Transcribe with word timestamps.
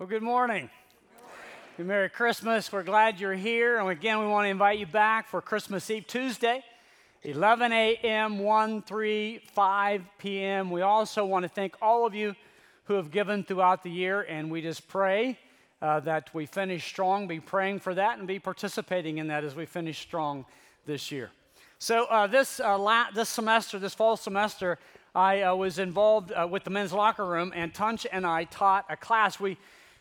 Well, 0.00 0.08
good 0.08 0.24
morning. 0.24 0.70
Good 1.76 1.86
Merry 1.86 2.10
Christmas. 2.10 2.72
We're 2.72 2.82
glad 2.82 3.20
you're 3.20 3.32
here. 3.32 3.78
And 3.78 3.88
again, 3.88 4.18
we 4.18 4.26
want 4.26 4.46
to 4.46 4.48
invite 4.48 4.80
you 4.80 4.86
back 4.86 5.28
for 5.28 5.40
Christmas 5.40 5.88
Eve 5.88 6.08
Tuesday, 6.08 6.64
11 7.22 7.72
a.m., 7.72 8.40
1, 8.40 8.82
3, 8.82 9.38
5 9.38 10.02
p.m. 10.18 10.72
We 10.72 10.82
also 10.82 11.24
want 11.24 11.44
to 11.44 11.48
thank 11.48 11.76
all 11.80 12.06
of 12.06 12.12
you 12.12 12.34
who 12.86 12.94
have 12.94 13.12
given 13.12 13.44
throughout 13.44 13.84
the 13.84 13.90
year, 13.90 14.22
and 14.22 14.50
we 14.50 14.62
just 14.62 14.88
pray 14.88 15.38
uh, 15.80 16.00
that 16.00 16.28
we 16.34 16.46
finish 16.46 16.84
strong. 16.84 17.28
Be 17.28 17.38
praying 17.38 17.78
for 17.78 17.94
that 17.94 18.18
and 18.18 18.26
be 18.26 18.40
participating 18.40 19.18
in 19.18 19.28
that 19.28 19.44
as 19.44 19.54
we 19.54 19.64
finish 19.64 20.00
strong 20.00 20.44
this 20.86 21.12
year. 21.12 21.30
So, 21.78 22.06
uh, 22.06 22.26
this, 22.26 22.58
uh, 22.58 22.76
la- 22.76 23.12
this 23.14 23.28
semester, 23.28 23.78
this 23.78 23.94
fall 23.94 24.16
semester, 24.16 24.76
I 25.14 25.42
uh, 25.42 25.54
was 25.54 25.78
involved 25.78 26.32
uh, 26.32 26.48
with 26.50 26.64
the 26.64 26.70
men's 26.70 26.92
locker 26.92 27.24
room, 27.24 27.52
and 27.54 27.72
Tunch 27.72 28.08
and 28.10 28.26
I 28.26 28.42
taught 28.42 28.86
a 28.88 28.96
class. 28.96 29.38
We 29.38 29.56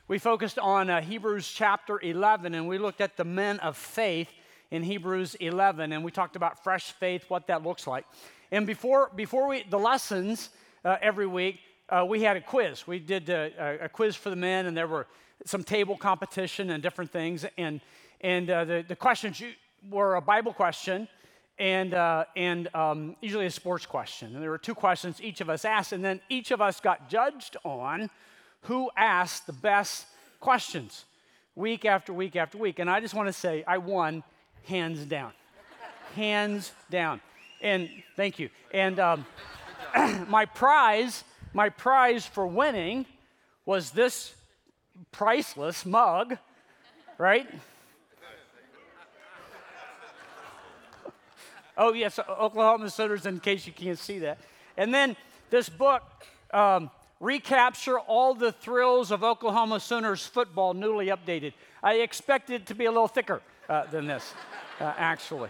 we 0.08 0.20
focused 0.20 0.60
on 0.60 0.90
uh, 0.90 1.02
Hebrews 1.02 1.48
chapter 1.48 1.98
11, 2.02 2.54
and 2.54 2.68
we 2.68 2.78
looked 2.78 3.00
at 3.00 3.16
the 3.16 3.24
men 3.24 3.60
of 3.62 3.78
faith 3.78 4.28
in 4.70 4.84
Hebrews 4.84 5.36
11, 5.36 5.94
and 5.94 6.04
we 6.04 6.12
talked 6.12 6.36
about 6.36 6.62
fresh 6.62 6.92
faith, 6.92 7.24
what 7.30 7.48
that 7.48 7.64
looks 7.64 7.88
like. 7.88 8.06
And 8.52 8.68
before, 8.68 9.12
before 9.16 9.48
we, 9.48 9.64
the 9.64 9.80
lessons 9.80 10.50
uh, 10.84 10.98
every 11.02 11.26
week, 11.26 11.62
uh, 11.88 12.06
we 12.06 12.22
had 12.22 12.36
a 12.36 12.42
quiz. 12.42 12.86
We 12.86 13.00
did 13.00 13.30
uh, 13.30 13.50
a, 13.58 13.78
a, 13.86 13.90
quiz 13.90 14.18
for 14.18 14.30
the 14.30 14.36
men, 14.36 14.66
and 14.66 14.76
there 14.76 14.88
were 14.88 15.08
some 15.46 15.64
table 15.64 15.96
competition 15.96 16.72
and 16.72 16.84
different 16.84 17.12
things. 17.12 17.46
And, 17.58 17.80
and 18.20 18.50
uh, 18.50 18.66
the, 18.66 18.86
the 18.86 18.98
questions 18.98 19.42
were 19.90 20.16
a 20.16 20.22
Bible 20.22 20.54
question 20.54 21.08
and, 21.58 21.94
uh, 21.94 22.26
and 22.36 22.68
um, 22.76 23.16
usually 23.22 23.46
a 23.46 23.52
sports 23.52 23.86
question. 23.86 24.34
And 24.34 24.44
there 24.44 24.50
were 24.50 24.58
two 24.58 24.76
questions 24.76 25.22
each 25.22 25.40
of 25.40 25.50
us 25.50 25.64
asked, 25.64 25.94
and 25.94 26.04
then 26.04 26.20
each 26.28 26.52
of 26.52 26.62
us 26.62 26.82
got 26.82 27.10
judged 27.10 27.56
on 27.64 28.10
who 28.64 28.90
asked 28.96 29.48
the 29.48 29.54
best 29.54 30.06
questions 30.40 31.06
week 31.56 31.86
after 31.86 32.14
week 32.14 32.36
after 32.36 32.58
week. 32.58 32.80
And 32.80 32.90
I 32.90 33.00
just 33.00 33.14
want 33.14 33.28
to 33.28 33.34
say, 33.34 33.64
I 33.68 33.78
won 33.78 34.24
hands 34.68 35.06
down. 35.06 35.32
hands 36.16 36.72
down. 36.90 37.22
And 37.62 37.90
thank 38.16 38.40
you. 38.40 38.50
And 38.72 39.00
um, 39.00 39.26
my 40.28 40.46
prize, 40.46 41.24
my 41.54 41.70
prize 41.70 42.26
for 42.26 42.48
winning 42.48 43.06
was 43.66 43.92
this 43.92 44.34
priceless 45.12 45.86
mug, 45.86 46.38
right? 47.18 47.48
oh, 51.78 51.94
yes, 51.94 52.20
Oklahoma 52.20 52.90
Sooners, 52.90 53.26
in 53.26 53.40
case 53.40 53.66
you 53.66 53.74
can't 53.74 54.00
see 54.00 54.20
that. 54.20 54.40
And 54.78 54.94
then 54.94 55.16
this 55.50 55.70
book, 55.70 56.04
um, 56.52 56.90
recapture 57.24 57.98
all 58.00 58.34
the 58.34 58.52
thrills 58.52 59.10
of 59.10 59.24
Oklahoma 59.24 59.80
Sooners 59.80 60.26
football 60.28 60.74
newly 60.74 61.08
updated. 61.08 61.54
I 61.82 61.96
expected 61.96 62.62
it 62.62 62.66
to 62.68 62.76
be 62.76 62.86
a 62.86 62.92
little 62.92 63.08
thicker 63.08 63.42
uh, 63.70 63.86
than 63.86 64.08
this, 64.08 64.34
uh, 64.82 64.94
actually. 64.98 65.50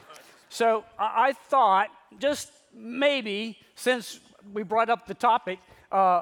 So 0.50 0.86
I-, 1.00 1.34
thought 1.34 1.90
just 2.20 2.52
maybe, 2.74 3.58
since 3.76 4.20
we 4.54 4.62
brought 4.62 4.90
up 4.90 5.08
the 5.08 5.16
topic, 5.16 5.58
uh, 5.92 6.22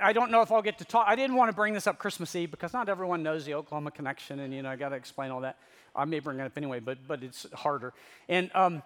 I 0.00 0.12
don't 0.12 0.32
know 0.32 0.42
if 0.42 0.50
I'll 0.50 0.62
get 0.62 0.78
to 0.78 0.84
talk. 0.84 1.06
I 1.08 1.14
didn't 1.14 1.36
want 1.36 1.48
to 1.48 1.54
bring 1.54 1.74
this 1.74 1.86
up 1.86 1.98
Christmas 1.98 2.34
Eve 2.34 2.50
because 2.50 2.72
not 2.72 2.88
everyone 2.88 3.22
knows 3.22 3.44
the 3.44 3.54
Oklahoma 3.54 3.92
connection, 3.92 4.40
and 4.40 4.52
you 4.52 4.62
know 4.62 4.70
I 4.70 4.76
got 4.76 4.90
to 4.90 4.96
explain 4.96 5.30
all 5.30 5.40
that. 5.40 5.58
I 5.94 6.04
may 6.04 6.20
bring 6.20 6.38
it 6.38 6.42
up 6.42 6.56
anyway, 6.56 6.78
but 6.78 6.98
but 7.06 7.24
it's 7.24 7.46
harder. 7.52 7.92
And 8.28 8.50
um, 8.54 8.82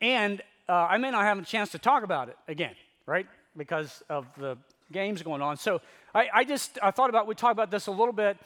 and 0.00 0.40
uh, 0.68 0.72
I 0.72 0.98
may 0.98 1.12
not 1.12 1.24
have 1.24 1.38
a 1.38 1.44
chance 1.44 1.70
to 1.70 1.78
talk 1.78 2.02
about 2.02 2.28
it 2.28 2.36
again, 2.48 2.74
right? 3.06 3.26
Because 3.56 4.02
of 4.08 4.26
the 4.36 4.58
games 4.92 5.22
going 5.22 5.42
on. 5.42 5.56
So 5.56 5.80
I, 6.14 6.28
I 6.34 6.44
just 6.44 6.78
I 6.82 6.90
thought 6.90 7.10
about 7.10 7.26
we 7.26 7.34
talk 7.34 7.52
about 7.52 7.70
this 7.70 7.86
a 7.86 7.90
little 7.90 8.12
bit. 8.12 8.36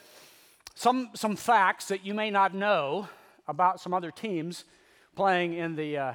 Some 0.74 1.10
some 1.14 1.36
facts 1.36 1.88
that 1.88 2.04
you 2.04 2.14
may 2.14 2.30
not 2.30 2.54
know 2.54 3.08
about 3.46 3.80
some 3.80 3.94
other 3.94 4.10
teams 4.10 4.64
playing 5.14 5.54
in 5.54 5.76
the 5.76 5.98
uh, 5.98 6.12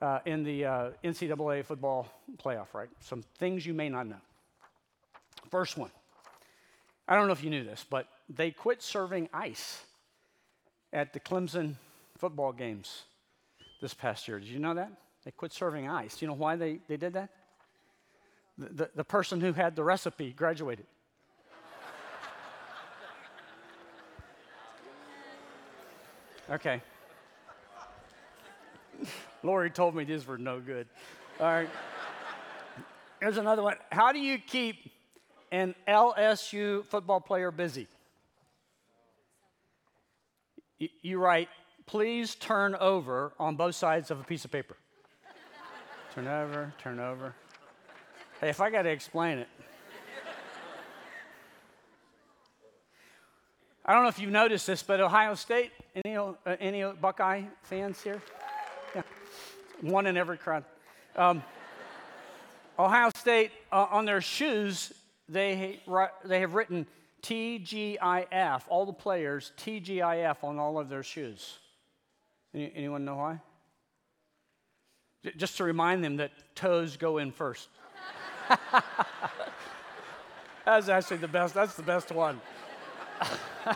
uh, 0.00 0.18
in 0.26 0.42
the 0.44 0.64
uh, 0.64 0.90
NCAA 1.04 1.64
football 1.64 2.08
playoff. 2.36 2.74
Right, 2.74 2.88
some 3.00 3.22
things 3.38 3.64
you 3.64 3.74
may 3.74 3.88
not 3.88 4.06
know. 4.06 4.20
First 5.50 5.76
one. 5.76 5.90
I 7.08 7.16
don't 7.16 7.26
know 7.26 7.32
if 7.32 7.42
you 7.42 7.50
knew 7.50 7.64
this, 7.64 7.84
but 7.88 8.06
they 8.28 8.50
quit 8.52 8.82
serving 8.82 9.28
ice 9.34 9.82
at 10.92 11.12
the 11.12 11.20
Clemson 11.20 11.74
football 12.16 12.52
games 12.52 13.02
this 13.80 13.92
past 13.92 14.28
year. 14.28 14.38
Did 14.38 14.48
you 14.48 14.60
know 14.60 14.74
that? 14.74 14.92
They 15.24 15.30
quit 15.30 15.52
serving 15.52 15.88
ice. 15.88 16.16
Do 16.16 16.24
you 16.24 16.28
know 16.28 16.36
why 16.36 16.56
they, 16.56 16.78
they 16.88 16.96
did 16.96 17.14
that? 17.14 17.30
The, 18.58 18.90
the 18.94 19.04
person 19.04 19.40
who 19.40 19.52
had 19.52 19.76
the 19.76 19.84
recipe 19.84 20.32
graduated. 20.32 20.86
Okay. 26.50 26.82
Lori 29.42 29.70
told 29.70 29.94
me 29.94 30.04
these 30.04 30.26
were 30.26 30.38
no 30.38 30.60
good. 30.60 30.86
All 31.40 31.46
right. 31.46 31.70
Here's 33.20 33.38
another 33.38 33.62
one. 33.62 33.76
How 33.90 34.12
do 34.12 34.18
you 34.18 34.38
keep 34.38 34.90
an 35.50 35.74
LSU 35.88 36.84
football 36.86 37.20
player 37.20 37.50
busy? 37.50 37.88
You, 40.78 40.88
you 41.00 41.18
write, 41.18 41.48
please 41.86 42.34
turn 42.34 42.74
over 42.74 43.32
on 43.38 43.56
both 43.56 43.74
sides 43.74 44.10
of 44.10 44.20
a 44.20 44.24
piece 44.24 44.44
of 44.44 44.50
paper. 44.50 44.76
turn 46.14 46.26
over, 46.26 46.74
turn 46.82 46.98
over. 46.98 47.34
Hey, 48.42 48.48
if 48.48 48.60
I 48.60 48.70
got 48.70 48.82
to 48.82 48.90
explain 48.90 49.38
it. 49.38 49.46
I 53.86 53.92
don't 53.92 54.02
know 54.02 54.08
if 54.08 54.18
you've 54.18 54.32
noticed 54.32 54.66
this, 54.66 54.82
but 54.82 55.00
Ohio 55.00 55.36
State, 55.36 55.70
any, 56.04 56.16
uh, 56.16 56.32
any 56.58 56.82
Buckeye 57.00 57.44
fans 57.62 58.02
here? 58.02 58.20
Yeah, 58.96 59.02
one 59.80 60.08
in 60.08 60.16
every 60.16 60.38
crowd. 60.38 60.64
Um, 61.14 61.44
Ohio 62.76 63.10
State, 63.14 63.52
uh, 63.70 63.86
on 63.92 64.06
their 64.06 64.20
shoes, 64.20 64.92
they, 65.28 65.78
they 66.24 66.40
have 66.40 66.54
written 66.54 66.88
TGIF, 67.22 68.62
all 68.66 68.86
the 68.86 68.92
players, 68.92 69.52
TGIF 69.56 70.42
on 70.42 70.58
all 70.58 70.80
of 70.80 70.88
their 70.88 71.04
shoes. 71.04 71.58
Any, 72.52 72.72
anyone 72.74 73.04
know 73.04 73.18
why? 73.18 73.40
Just 75.36 75.58
to 75.58 75.64
remind 75.64 76.02
them 76.02 76.16
that 76.16 76.32
toes 76.56 76.96
go 76.96 77.18
in 77.18 77.30
first. 77.30 77.68
That's 80.64 80.88
actually 80.88 81.16
the 81.18 81.28
best. 81.28 81.54
That's 81.54 81.74
the 81.74 81.82
best 81.82 82.10
one. 82.12 82.40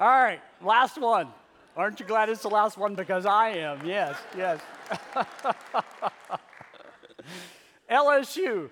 All 0.00 0.08
right, 0.08 0.40
last 0.60 1.00
one. 1.00 1.28
Aren't 1.76 2.00
you 2.00 2.06
glad 2.06 2.28
it's 2.28 2.42
the 2.42 2.50
last 2.50 2.76
one? 2.76 2.94
Because 2.94 3.24
I 3.24 3.50
am. 3.50 3.86
Yes, 3.86 4.16
yes. 4.36 4.60
LSU. 7.90 8.68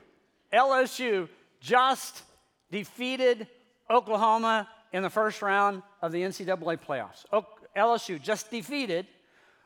LSU 0.53 1.29
just 1.61 2.23
defeated 2.71 3.47
Oklahoma 3.89 4.69
in 4.93 5.03
the 5.03 5.11
first 5.11 5.41
round 5.43 5.83
of 6.03 6.13
the 6.13 6.23
NCAA 6.23 6.79
playoffs. 6.81 7.25
O- 7.33 7.47
LSU 7.77 8.21
just 8.21 8.51
defeated 8.51 9.07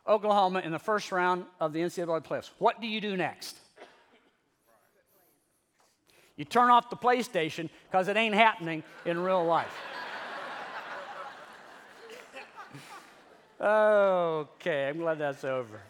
Oklahoma 0.06 0.60
in 0.60 0.72
the 0.72 0.78
first 0.78 1.10
round 1.12 1.47
of 1.60 1.72
the 1.72 1.81
NCAA 1.81 2.25
playoffs. 2.25 2.50
What 2.59 2.81
do 2.81 2.87
you 2.87 3.00
do 3.00 3.16
next? 3.16 3.56
You 6.37 6.44
turn 6.44 6.70
off 6.70 6.91
the 6.91 6.97
PlayStation 6.97 7.70
because 7.91 8.09
it 8.09 8.16
ain't 8.16 8.34
happening 8.34 8.82
in 9.06 9.19
real 9.19 9.44
life. 9.44 9.72
okay, 13.60 14.88
I'm 14.88 14.98
glad 14.98 15.19
that's 15.19 15.44
over. 15.44 15.81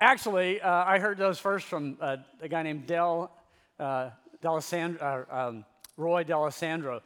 Actually, 0.00 0.60
uh, 0.60 0.84
I 0.84 0.98
heard 0.98 1.18
those 1.18 1.38
first 1.38 1.66
from 1.66 1.96
uh, 2.00 2.18
a 2.40 2.48
guy 2.48 2.62
named 2.62 2.86
Del, 2.86 3.32
uh, 3.80 4.10
uh, 4.44 5.22
um, 5.30 5.64
Roy 5.96 6.24
Delisandro 6.24 7.00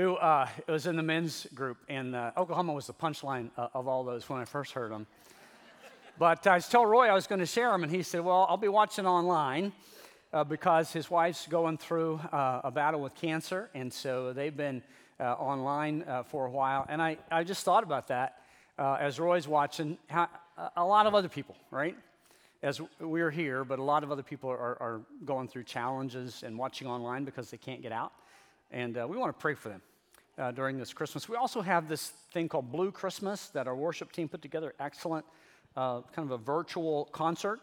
who 0.00 0.14
uh, 0.14 0.48
was 0.66 0.86
in 0.86 0.96
the 0.96 1.02
men's 1.02 1.46
group, 1.54 1.76
and 1.90 2.16
uh, 2.16 2.30
Oklahoma 2.34 2.72
was 2.72 2.86
the 2.86 2.94
punchline 2.94 3.50
uh, 3.58 3.68
of 3.74 3.86
all 3.86 4.02
those 4.02 4.26
when 4.30 4.40
I 4.40 4.46
first 4.46 4.72
heard 4.72 4.90
them. 4.90 5.06
but 6.18 6.46
I 6.46 6.58
told 6.58 6.88
Roy 6.88 7.08
I 7.08 7.12
was 7.12 7.26
going 7.26 7.40
to 7.40 7.46
share 7.46 7.70
them, 7.70 7.82
and 7.82 7.92
he 7.92 8.02
said, 8.02 8.22
Well, 8.22 8.46
I'll 8.48 8.56
be 8.56 8.68
watching 8.68 9.04
online 9.04 9.72
uh, 10.32 10.42
because 10.42 10.90
his 10.90 11.10
wife's 11.10 11.46
going 11.46 11.76
through 11.76 12.18
uh, 12.32 12.62
a 12.64 12.70
battle 12.70 13.02
with 13.02 13.14
cancer, 13.14 13.68
and 13.74 13.92
so 13.92 14.32
they've 14.32 14.56
been 14.56 14.82
uh, 15.18 15.34
online 15.34 16.02
for 16.30 16.46
a 16.46 16.50
while. 16.50 16.86
And 16.88 17.02
I, 17.02 17.18
I 17.30 17.44
just 17.44 17.62
thought 17.62 17.82
about 17.82 18.08
that 18.08 18.38
as 18.78 19.20
Roy's 19.20 19.46
watching, 19.46 19.98
how, 20.06 20.30
a 20.76 20.84
lot 20.84 21.04
of 21.04 21.14
other 21.14 21.28
people, 21.28 21.56
right? 21.70 21.94
As 22.62 22.80
we're 23.00 23.30
here, 23.30 23.64
but 23.66 23.78
a 23.78 23.82
lot 23.82 24.02
of 24.02 24.10
other 24.10 24.22
people 24.22 24.48
are, 24.48 24.80
are 24.80 25.02
going 25.26 25.46
through 25.46 25.64
challenges 25.64 26.42
and 26.42 26.56
watching 26.56 26.88
online 26.88 27.24
because 27.24 27.50
they 27.50 27.58
can't 27.58 27.82
get 27.82 27.92
out. 27.92 28.12
And 28.70 28.96
uh, 28.96 29.06
we 29.06 29.18
want 29.18 29.36
to 29.36 29.38
pray 29.38 29.52
for 29.52 29.68
them 29.68 29.82
uh, 30.40 30.50
during 30.50 30.78
this 30.78 30.92
Christmas. 30.92 31.28
We 31.28 31.36
also 31.36 31.60
have 31.60 31.88
this 31.88 32.08
thing 32.32 32.48
called 32.48 32.72
Blue 32.72 32.90
Christmas 32.90 33.48
that 33.48 33.68
our 33.68 33.76
worship 33.76 34.10
team 34.10 34.28
put 34.28 34.40
together. 34.40 34.74
Excellent, 34.80 35.26
uh, 35.76 36.00
kind 36.14 36.30
of 36.30 36.40
a 36.40 36.42
virtual 36.42 37.04
concert. 37.12 37.60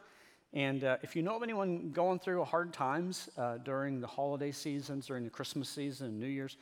And 0.54 0.84
uh, 0.84 0.98
if 1.02 1.16
you 1.16 1.24
know 1.24 1.36
of 1.36 1.44
anyone 1.44 1.92
going 1.92 2.20
through 2.20 2.44
hard 2.46 2.72
times 2.72 3.30
uh, 3.38 3.58
during 3.58 4.00
the 4.00 4.08
holiday 4.08 4.52
seasons, 4.52 5.08
during 5.08 5.24
the 5.24 5.30
Christmas 5.30 5.68
season 5.68 6.08
and 6.08 6.20
New 6.20 6.28
Year's, 6.28 6.56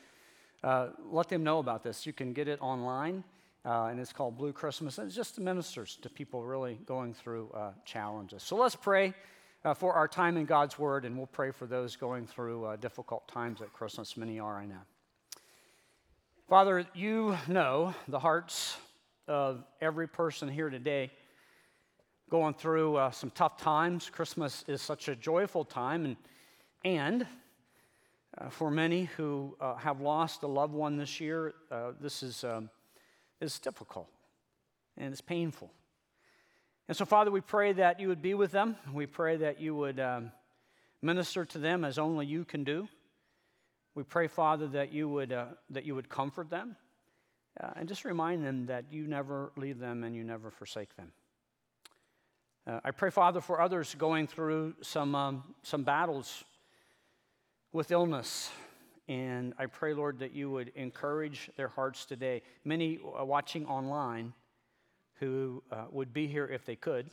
uh, 0.64 0.88
let 1.12 1.30
them 1.30 1.44
know 1.44 1.60
about 1.60 1.84
this. 1.84 2.06
You 2.06 2.14
can 2.14 2.34
get 2.34 2.48
it 2.48 2.60
online, 2.62 3.24
uh, 3.64 3.86
and 3.86 4.00
it's 4.00 4.12
called 4.12 4.38
Blue 4.38 4.54
Christmas. 4.54 4.98
And 4.98 5.12
it 5.12 5.14
just 5.14 5.40
ministers 5.40 5.98
to 6.02 6.10
people 6.10 6.44
really 6.44 6.80
going 6.86 7.14
through 7.14 7.52
uh, 7.54 7.72
challenges. 7.84 8.42
So 8.42 8.56
let's 8.56 8.76
pray 8.76 9.14
uh, 9.64 9.74
for 9.76 9.94
our 9.94 10.08
time 10.08 10.38
in 10.38 10.46
God's 10.46 10.80
Word, 10.80 11.06
and 11.06 11.16
we'll 11.16 11.28
pray 11.28 11.52
for 11.52 11.68
those 11.68 11.96
going 11.96 12.26
through 12.26 12.76
difficult 12.82 13.28
times 13.28 13.62
at 13.62 13.72
Christmas. 13.74 14.18
Many 14.18 14.40
are, 14.40 14.58
I 14.58 14.66
know. 14.66 14.82
Father, 16.48 16.86
you 16.94 17.36
know 17.48 17.96
the 18.08 18.20
hearts 18.20 18.78
of 19.28 19.64
every 19.82 20.08
person 20.08 20.48
here 20.48 20.70
today 20.70 21.10
going 22.30 22.54
through 22.54 22.98
uh, 22.98 23.10
some 23.10 23.32
tough 23.32 23.58
times. 23.58 24.12
Christmas 24.12 24.64
is 24.68 24.80
such 24.80 25.08
a 25.08 25.16
joyful 25.16 25.66
time, 25.66 26.06
and, 26.06 26.18
and 26.84 27.26
uh, 28.38 28.50
for 28.50 28.70
many 28.70 29.06
who 29.18 29.58
uh, 29.60 29.74
have 29.78 30.02
lost 30.02 30.44
a 30.44 30.48
loved 30.48 30.76
one 30.76 30.98
this 30.98 31.20
year, 31.20 31.56
uh, 31.72 31.94
this 32.00 32.22
is, 32.22 32.44
um, 32.44 32.70
is 33.42 33.58
difficult 33.58 34.08
and 34.98 35.12
it's 35.12 35.22
painful. 35.22 35.72
And 36.88 36.96
so, 36.96 37.06
Father, 37.06 37.32
we 37.32 37.42
pray 37.42 37.74
that 37.74 38.00
you 38.00 38.08
would 38.10 38.22
be 38.22 38.36
with 38.36 38.52
them. 38.52 38.76
We 38.94 39.08
pray 39.08 39.38
that 39.38 39.60
you 39.60 39.74
would 39.74 40.00
um, 40.00 40.32
minister 41.02 41.44
to 41.44 41.58
them 41.58 41.84
as 41.84 41.98
only 41.98 42.28
you 42.28 42.46
can 42.46 42.64
do. 42.64 42.88
We 43.96 44.04
pray, 44.04 44.28
Father, 44.28 44.68
that 44.68 44.92
you 44.92 45.08
would, 45.08 45.32
uh, 45.32 45.46
that 45.70 45.86
you 45.86 45.96
would 45.96 46.10
comfort 46.10 46.50
them 46.50 46.76
uh, 47.62 47.70
and 47.78 47.88
just 47.88 48.04
remind 48.04 48.46
them 48.46 48.66
that 48.66 48.92
you 48.92 49.08
never 49.08 49.54
leave 49.56 49.80
them 49.80 50.04
and 50.04 50.14
you 50.14 50.26
never 50.26 50.52
forsake 50.52 50.94
them. 50.98 51.14
Uh, 52.68 52.82
I 52.84 52.92
pray, 52.92 53.10
Father, 53.10 53.40
for 53.40 53.62
others 53.62 53.96
going 53.96 54.28
through 54.28 54.74
some, 54.82 55.16
um, 55.16 55.44
some 55.64 55.84
battles 55.84 56.44
with 57.72 57.90
illness. 57.90 58.52
And 59.08 59.54
I 59.58 59.68
pray, 59.68 59.94
Lord, 59.94 60.20
that 60.20 60.34
you 60.34 60.50
would 60.50 60.74
encourage 60.76 61.50
their 61.56 61.70
hearts 61.70 62.06
today. 62.06 62.42
Many 62.66 63.00
uh, 63.18 63.24
watching 63.24 63.66
online 63.66 64.34
who 65.20 65.64
uh, 65.72 65.86
would 65.90 66.12
be 66.12 66.28
here 66.28 66.48
if 66.48 66.66
they 66.66 66.76
could. 66.76 67.10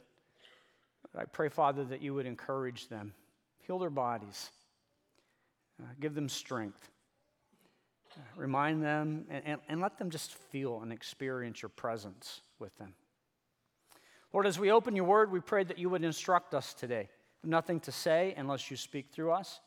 I 1.17 1.27
pray, 1.27 1.49
Father, 1.49 1.85
that 1.85 2.03
you 2.03 2.15
would 2.15 2.27
encourage 2.27 2.89
them, 2.89 3.13
heal 3.61 3.79
their 3.79 3.91
bodies, 3.91 4.51
uh, 5.81 5.87
give 6.01 6.15
them 6.15 6.29
strength, 6.29 6.91
uh, 8.17 8.21
remind 8.37 8.83
them, 8.83 9.25
and, 9.31 9.43
and, 9.47 9.61
and 9.69 9.81
let 9.81 9.99
them 9.99 10.11
just 10.11 10.35
feel 10.35 10.81
and 10.83 10.93
experience 10.93 11.63
your 11.63 11.69
presence 11.69 12.41
with 12.59 12.77
them. 12.79 12.95
Lord, 14.33 14.47
as 14.47 14.59
we 14.59 14.71
open 14.71 14.97
your 14.97 15.05
word, 15.05 15.31
we 15.31 15.41
pray 15.41 15.63
that 15.65 15.79
you 15.79 15.91
would 15.91 16.05
instruct 16.05 16.55
us 16.55 16.73
today. 16.73 17.09
Nothing 17.45 17.81
to 17.81 17.93
say 17.93 18.35
unless 18.37 18.71
you 18.71 18.77
speak 18.77 19.09
through 19.13 19.33
us. 19.33 19.61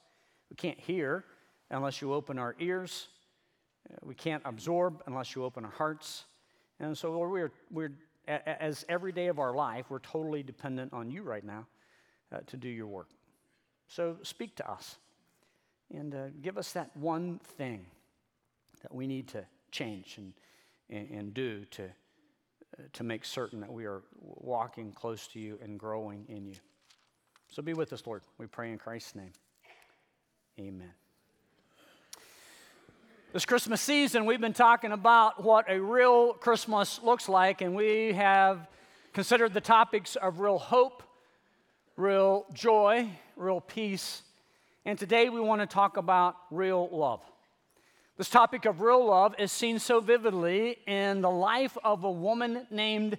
We 0.50 0.56
can't 0.56 0.80
hear 0.80 1.26
unless 1.70 2.02
you 2.02 2.14
open 2.14 2.40
our 2.40 2.56
ears. 2.60 3.08
Uh, 3.90 3.98
we 4.04 4.16
can't 4.16 4.42
absorb 4.46 5.04
unless 5.06 5.36
you 5.36 5.44
open 5.44 5.66
our 5.66 5.72
hearts. 5.72 6.26
And 6.80 6.98
so, 6.98 7.12
Lord, 7.12 7.32
we're, 7.32 7.52
we're 7.72 7.92
as 8.28 8.86
every 8.90 9.12
day 9.12 9.28
of 9.28 9.40
our 9.40 9.54
life, 9.54 9.86
we're 9.90 10.00
totally 10.00 10.44
dependent 10.44 10.94
on 10.94 11.12
you 11.12 11.24
right 11.24 11.44
now 11.44 11.68
uh, 12.32 12.40
to 12.48 12.58
do 12.58 12.70
your 12.70 12.88
work. 12.88 13.10
So 13.88 14.18
speak 14.24 14.56
to 14.58 14.70
us 14.70 14.98
and 15.94 16.14
uh, 16.14 16.28
give 16.42 16.58
us 16.58 16.72
that 16.74 16.96
one 16.96 17.40
thing 17.58 17.86
that 18.82 18.94
we 18.94 19.08
need 19.08 19.28
to 19.30 19.46
change 19.72 20.18
and, 20.18 20.34
and, 20.90 21.10
and 21.10 21.34
do 21.34 21.66
to 21.66 21.90
to 22.94 23.04
make 23.04 23.26
certain 23.26 23.60
that 23.62 23.72
we 23.72 23.86
are 23.86 24.02
walking 24.20 24.92
close 24.92 25.28
to 25.28 25.40
you 25.40 25.58
and 25.64 25.80
growing 25.80 26.26
in 26.28 26.46
you. 26.46 26.56
So 27.50 27.62
be 27.62 27.74
with 27.74 27.94
us, 27.94 28.04
Lord. 28.06 28.24
We 28.38 28.48
pray 28.48 28.72
in 28.72 28.78
Christ's 28.78 29.16
name. 29.16 29.32
Amen. 30.60 30.92
This 33.34 33.46
Christmas 33.46 33.82
season, 33.82 34.26
we've 34.26 34.42
been 34.42 34.54
talking 34.54 34.92
about 34.92 35.44
what 35.44 35.70
a 35.70 35.80
real 35.80 36.34
Christmas 36.34 37.02
looks 37.04 37.28
like, 37.28 37.62
and 37.62 37.76
we 37.76 38.14
have 38.14 38.68
considered 39.14 39.54
the 39.54 39.62
topics 39.62 40.16
of 40.16 40.40
real 40.40 40.58
hope, 40.58 41.04
real 41.98 42.46
joy, 42.54 43.10
real 43.36 43.60
peace, 43.60 44.22
and 44.86 45.00
today 45.00 45.30
we 45.30 45.40
want 45.42 45.62
to 45.62 45.68
talk 45.68 45.98
about 45.98 46.36
real 46.52 46.88
love. 46.92 47.20
This 48.18 48.30
topic 48.30 48.66
of 48.66 48.82
real 48.82 49.04
love 49.04 49.34
is 49.40 49.52
seen 49.52 49.80
so 49.80 50.00
vividly 50.00 50.78
in 50.86 51.22
the 51.22 51.30
life 51.30 51.76
of 51.84 52.04
a 52.04 52.12
woman 52.12 52.68
named 52.70 53.18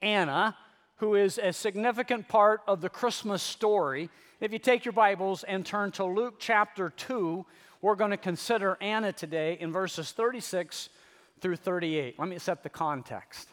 Anna, 0.00 0.56
who 0.96 1.14
is 1.14 1.38
a 1.38 1.52
significant 1.52 2.28
part 2.28 2.62
of 2.66 2.80
the 2.80 2.88
Christmas 2.88 3.42
story. 3.42 4.08
If 4.40 4.54
you 4.54 4.58
take 4.58 4.86
your 4.86 4.92
Bibles 4.92 5.44
and 5.44 5.66
turn 5.66 5.92
to 5.92 6.04
Luke 6.04 6.36
chapter 6.38 6.88
2, 6.88 7.44
we're 7.82 7.94
going 7.94 8.10
to 8.10 8.16
consider 8.16 8.78
Anna 8.80 9.12
today 9.12 9.58
in 9.60 9.70
verses 9.70 10.12
36 10.12 10.88
through 11.42 11.56
38. 11.56 12.18
Let 12.18 12.28
me 12.28 12.38
set 12.38 12.62
the 12.62 12.70
context. 12.70 13.48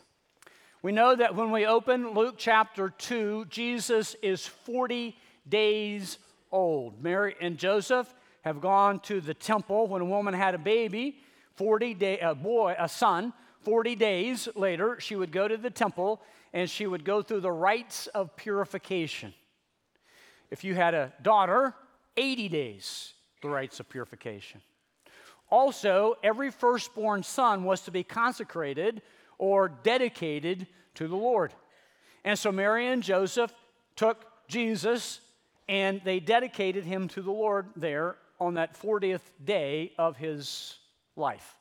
We 0.82 0.94
know 0.94 1.14
that 1.14 1.36
when 1.36 1.52
we 1.52 1.66
open 1.66 2.14
Luke 2.14 2.36
chapter 2.38 2.90
2, 2.90 3.48
Jesus 3.50 4.16
is 4.22 4.48
40 4.48 5.18
days 5.48 6.20
old. 6.51 7.01
Mary 7.04 7.36
and 7.40 7.57
Joseph 7.57 8.13
have 8.42 8.62
gone 8.62 9.00
to 9.01 9.22
the 9.22 9.34
temple 9.34 9.88
when 9.88 10.01
a 10.01 10.06
woman 10.06 10.34
had 10.34 10.56
a 10.56 10.60
baby, 10.60 11.19
40 11.56 11.94
day, 11.94 12.19
a 12.19 12.34
boy, 12.34 12.75
a 12.78 12.88
son, 12.88 13.34
40 13.62 13.96
days 13.96 14.48
later, 14.56 15.00
she 15.00 15.16
would 15.16 15.31
go 15.31 15.48
to 15.48 15.57
the 15.57 15.69
temple 15.69 16.22
and 16.54 16.69
she 16.69 16.88
would 16.88 17.04
go 17.04 17.22
through 17.22 17.42
the 17.42 17.51
rites 17.51 18.07
of 18.07 18.36
purification. 18.36 19.34
If 20.50 20.63
you 20.63 20.74
had 20.74 20.94
a 20.94 21.13
daughter, 21.22 21.75
80 22.18 22.50
days, 22.50 23.13
the 23.42 23.50
rites 23.50 23.80
of 23.80 23.90
purification. 23.90 24.62
Also, 25.51 26.16
every 26.24 26.51
firstborn 26.51 27.24
son 27.24 27.63
was 27.63 27.81
to 27.81 27.92
be 27.92 28.04
consecrated 28.04 29.01
or 29.38 29.69
dedicated 29.69 30.68
to 30.96 31.07
the 31.07 31.16
Lord. 31.16 31.54
And 32.24 32.38
so 32.38 32.51
Mary 32.51 32.88
and 32.88 33.01
Joseph 33.01 33.54
took 33.96 34.25
Jesus 34.48 35.22
and 35.69 36.01
they 36.04 36.19
dedicated 36.19 36.83
him 36.83 37.07
to 37.10 37.21
the 37.21 37.31
Lord 37.31 37.68
there 37.75 38.16
on 38.39 38.56
that 38.56 38.74
40th 38.81 39.21
day 39.45 39.94
of 40.00 40.18
his 40.18 40.75
life. 41.16 41.57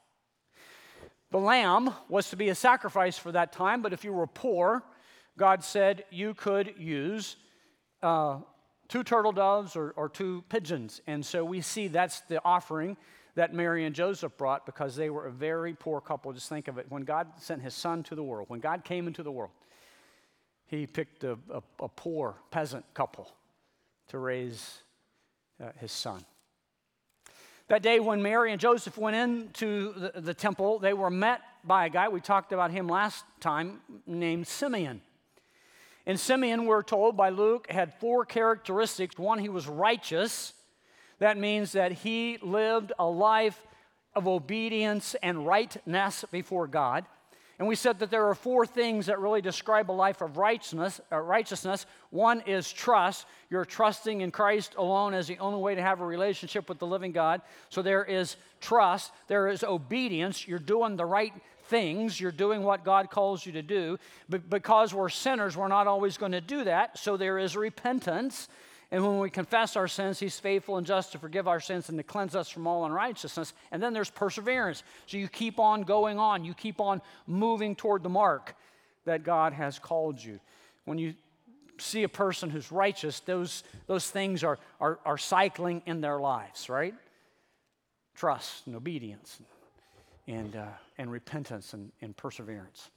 The 1.31 1.39
lamb 1.39 1.93
was 2.09 2.31
to 2.31 2.37
be 2.37 2.49
a 2.49 2.55
sacrifice 2.55 3.19
for 3.19 3.33
that 3.33 3.53
time, 3.53 3.83
but 3.83 3.93
if 3.93 4.05
you 4.05 4.15
were 4.15 4.27
poor, 4.27 4.83
God 5.37 5.63
said 5.63 6.05
you 6.11 6.33
could 6.33 6.75
use 6.79 7.37
uh, 8.03 8.39
two 8.89 9.05
turtle 9.05 9.31
doves 9.31 9.77
or, 9.77 9.91
or 9.91 10.09
two 10.09 10.43
pigeons. 10.49 11.03
And 11.07 11.25
so 11.25 11.45
we 11.45 11.61
see 11.61 11.89
that's 11.89 12.21
the 12.23 12.43
offering 12.47 12.97
that 13.35 13.53
Mary 13.53 13.85
and 13.85 13.95
Joseph 13.95 14.39
brought 14.39 14.65
because 14.65 14.97
they 14.97 15.11
were 15.11 15.27
a 15.27 15.31
very 15.31 15.75
poor 15.75 16.01
couple. 16.01 16.33
Just 16.33 16.49
think 16.49 16.67
of 16.67 16.79
it. 16.79 16.87
When 16.89 17.03
God 17.03 17.29
sent 17.37 17.61
his 17.61 17.75
son 17.75 18.03
to 18.05 18.15
the 18.15 18.23
world, 18.23 18.49
when 18.49 18.61
God 18.61 18.85
came 18.85 19.07
into 19.07 19.23
the 19.23 19.31
world, 19.31 19.53
he 20.67 20.87
picked 20.87 21.25
a, 21.25 21.33
a, 21.53 21.63
a 21.81 21.89
poor 21.89 22.37
peasant 22.51 22.87
couple 22.95 23.31
to 24.09 24.19
raise 24.19 24.79
uh, 25.63 25.71
his 25.79 25.93
son. 25.93 26.25
That 27.69 27.83
day 27.83 28.01
when 28.01 28.23
Mary 28.23 28.53
and 28.53 28.61
Joseph 28.61 28.97
went 28.97 29.15
into 29.15 29.93
the, 29.93 30.21
the 30.21 30.35
temple, 30.35 30.79
they 30.79 30.95
were 30.95 31.11
met 31.11 31.43
by 31.65 31.87
a 31.87 31.91
guy, 31.91 32.09
we 32.09 32.21
talked 32.21 32.53
about 32.53 32.71
him 32.71 32.89
last 32.89 33.25
time, 33.41 33.81
named 34.07 34.47
Simeon. 34.47 35.03
And 36.07 36.19
Simeon, 36.19 36.65
we're 36.65 36.83
told 36.83 37.17
by 37.17 37.29
Luke, 37.29 37.71
had 37.71 37.93
four 37.95 38.25
characteristics. 38.25 39.19
One, 39.19 39.39
he 39.39 39.51
was 39.51 39.69
righteous. 39.69 40.55
That 41.19 41.37
means 41.37 41.73
that 41.73 41.93
he 41.93 42.39
lived 42.41 42.93
a 42.99 43.05
life 43.05 43.61
of 44.15 44.27
obedience 44.27 45.15
and 45.23 45.47
rightness 45.47 46.25
before 46.31 46.67
God. 46.67 47.05
And 47.59 47.67
we 47.67 47.75
said 47.75 47.99
that 47.99 48.11
there 48.11 48.29
are 48.29 48.35
four 48.37 48.67
things 48.67 49.07
that 49.07 49.19
really 49.19 49.43
describe 49.43 49.91
a 49.91 49.93
life 49.93 50.21
of 50.21 50.37
righteousness. 50.37 51.01
Uh, 51.11 51.19
righteousness. 51.19 51.87
One 52.11 52.41
is 52.43 52.73
trust. 52.73 53.27
You're 53.51 53.65
trusting 53.65 54.21
in 54.21 54.31
Christ 54.31 54.75
alone 54.77 55.13
as 55.13 55.27
the 55.27 55.39
only 55.39 55.61
way 55.61 55.75
to 55.75 55.83
have 55.83 56.01
a 56.01 56.07
relationship 56.07 56.69
with 56.69 56.79
the 56.79 56.87
living 56.87 57.11
God. 57.11 57.43
So 57.69 57.83
there 57.83 58.05
is 58.05 58.37
trust. 58.61 59.13
There 59.27 59.49
is 59.49 59.65
obedience. 59.65 60.47
You're 60.47 60.61
doing 60.61 60.95
the 60.95 61.05
right 61.05 61.33
things. 61.65 62.21
You're 62.21 62.31
doing 62.31 62.63
what 62.63 62.85
God 62.85 63.11
calls 63.11 63.45
you 63.45 63.53
to 63.53 63.63
do. 63.63 63.99
But 64.29 64.49
because 64.49 64.95
we're 64.95 65.09
sinners, 65.09 65.57
we're 65.57 65.69
not 65.69 65.89
always 65.89 66.17
going 66.17 66.33
to 66.33 66.41
do 66.41 66.65
that. 66.65 66.97
So 66.97 67.17
there 67.17 67.39
is 67.39 67.57
repentance. 67.57 68.49
And 68.91 69.07
when 69.07 69.19
we 69.19 69.29
confess 69.29 69.77
our 69.77 69.89
sins, 69.89 70.19
He's 70.19 70.41
faithful 70.41 70.79
and 70.79 70.87
just 70.87 71.13
to 71.13 71.19
forgive 71.19 71.47
our 71.47 71.61
sins 71.61 71.89
and 71.89 71.99
to 71.99 72.03
cleanse 72.03 72.35
us 72.35 72.49
from 72.49 72.67
all 72.67 72.87
unrighteousness. 72.87 73.53
And 73.71 73.83
then 73.83 73.93
there's 73.93 74.11
perseverance. 74.11 74.83
So 75.07 75.19
you 75.19 75.29
keep 75.29 75.59
on 75.59 75.83
going 75.83 76.19
on, 76.19 76.45
you 76.45 76.55
keep 76.55 76.81
on 76.81 77.03
moving 77.27 77.77
toward 77.77 78.03
the 78.03 78.09
mark 78.09 78.55
that 79.05 79.25
God 79.25 79.53
has 79.53 79.79
called 79.79 80.23
you. 80.23 80.41
When 80.85 80.99
you 80.99 81.15
see 81.79 82.03
a 82.03 82.09
person 82.09 82.51
who's 82.51 82.73
righteous, 82.73 83.21
those, 83.21 83.63
those 83.87 84.11
things 84.11 84.43
are, 84.43 84.59
are, 84.81 84.99
are 85.05 85.19
cycling 85.19 85.83
in 85.87 86.01
their 86.01 86.19
lives, 86.19 86.69
right? 86.69 86.95
Trust 88.15 88.67
and 88.67 88.75
obedience 88.75 89.41
and, 90.27 90.57
uh, 90.57 90.67
and 90.97 91.11
repentance 91.11 91.75
and, 91.75 91.93
and 92.01 92.17
perseverance. 92.17 92.91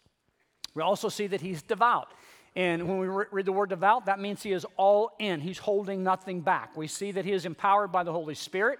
We 0.73 0.81
also 0.81 1.09
see 1.09 1.27
that 1.27 1.41
he's 1.41 1.61
devout. 1.61 2.11
And 2.55 2.87
when 2.87 2.97
we 2.97 3.07
re- 3.07 3.25
read 3.31 3.45
the 3.45 3.51
word 3.51 3.69
devout, 3.69 4.07
that 4.07 4.19
means 4.19 4.43
he 4.43 4.51
is 4.51 4.65
all 4.75 5.11
in. 5.19 5.39
He's 5.39 5.57
holding 5.57 6.03
nothing 6.03 6.41
back. 6.41 6.75
We 6.75 6.87
see 6.87 7.11
that 7.11 7.23
he 7.23 7.31
is 7.31 7.45
empowered 7.45 7.91
by 7.91 8.03
the 8.03 8.11
Holy 8.11 8.35
Spirit. 8.35 8.79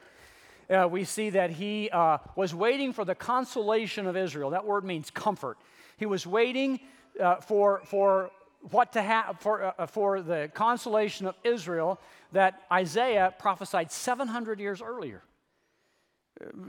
Uh, 0.70 0.88
we 0.90 1.04
see 1.04 1.30
that 1.32 1.52
he 1.52 1.90
uh, 1.90 2.18
was 2.36 2.54
waiting 2.54 2.94
for 2.94 3.06
the 3.06 3.16
consolation 3.16 4.08
of 4.08 4.18
Israel. 4.18 4.50
That 4.50 4.66
word 4.66 4.84
means 4.84 5.10
comfort. 5.10 5.58
He 5.98 6.06
was 6.06 6.28
waiting 6.28 6.80
uh, 7.20 7.38
for, 7.38 7.82
for 7.86 8.32
what 8.70 8.94
to 8.94 9.02
have 9.02 9.38
for, 9.40 9.74
uh, 9.78 9.86
for 9.86 10.22
the 10.22 10.50
consolation 10.54 11.26
of 11.26 11.36
Israel 11.44 12.00
that 12.32 12.62
Isaiah 12.72 13.34
prophesied 13.38 13.92
700 13.92 14.60
years 14.60 14.82
earlier. 14.82 15.24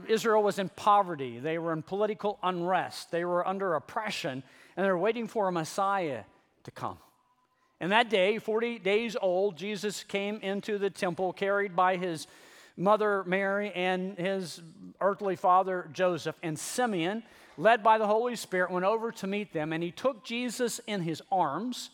Israel 0.07 0.43
was 0.43 0.59
in 0.59 0.69
poverty, 0.69 1.39
they 1.39 1.57
were 1.57 1.73
in 1.73 1.81
political 1.81 2.37
unrest, 2.43 3.09
they 3.11 3.25
were 3.25 3.47
under 3.47 3.73
oppression, 3.73 4.43
and 4.75 4.85
they're 4.85 4.97
waiting 4.97 5.27
for 5.27 5.47
a 5.47 5.51
Messiah 5.51 6.23
to 6.63 6.71
come. 6.71 6.97
And 7.79 7.91
that 7.91 8.09
day, 8.09 8.37
40 8.39 8.79
days 8.79 9.17
old, 9.21 9.57
Jesus 9.57 10.03
came 10.03 10.37
into 10.41 10.77
the 10.77 10.89
temple 10.89 11.33
carried 11.33 11.75
by 11.75 11.97
his 11.97 12.27
mother 12.77 13.23
Mary 13.25 13.71
and 13.73 14.17
his 14.17 14.61
earthly 15.01 15.35
father 15.35 15.89
Joseph. 15.91 16.37
And 16.41 16.57
Simeon, 16.57 17.23
led 17.57 17.83
by 17.83 17.97
the 17.97 18.07
Holy 18.07 18.35
Spirit, 18.35 18.71
went 18.71 18.85
over 18.85 19.11
to 19.11 19.27
meet 19.27 19.53
them, 19.53 19.73
and 19.73 19.83
he 19.83 19.91
took 19.91 20.23
Jesus 20.23 20.79
in 20.87 21.01
his 21.01 21.21
arms. 21.31 21.89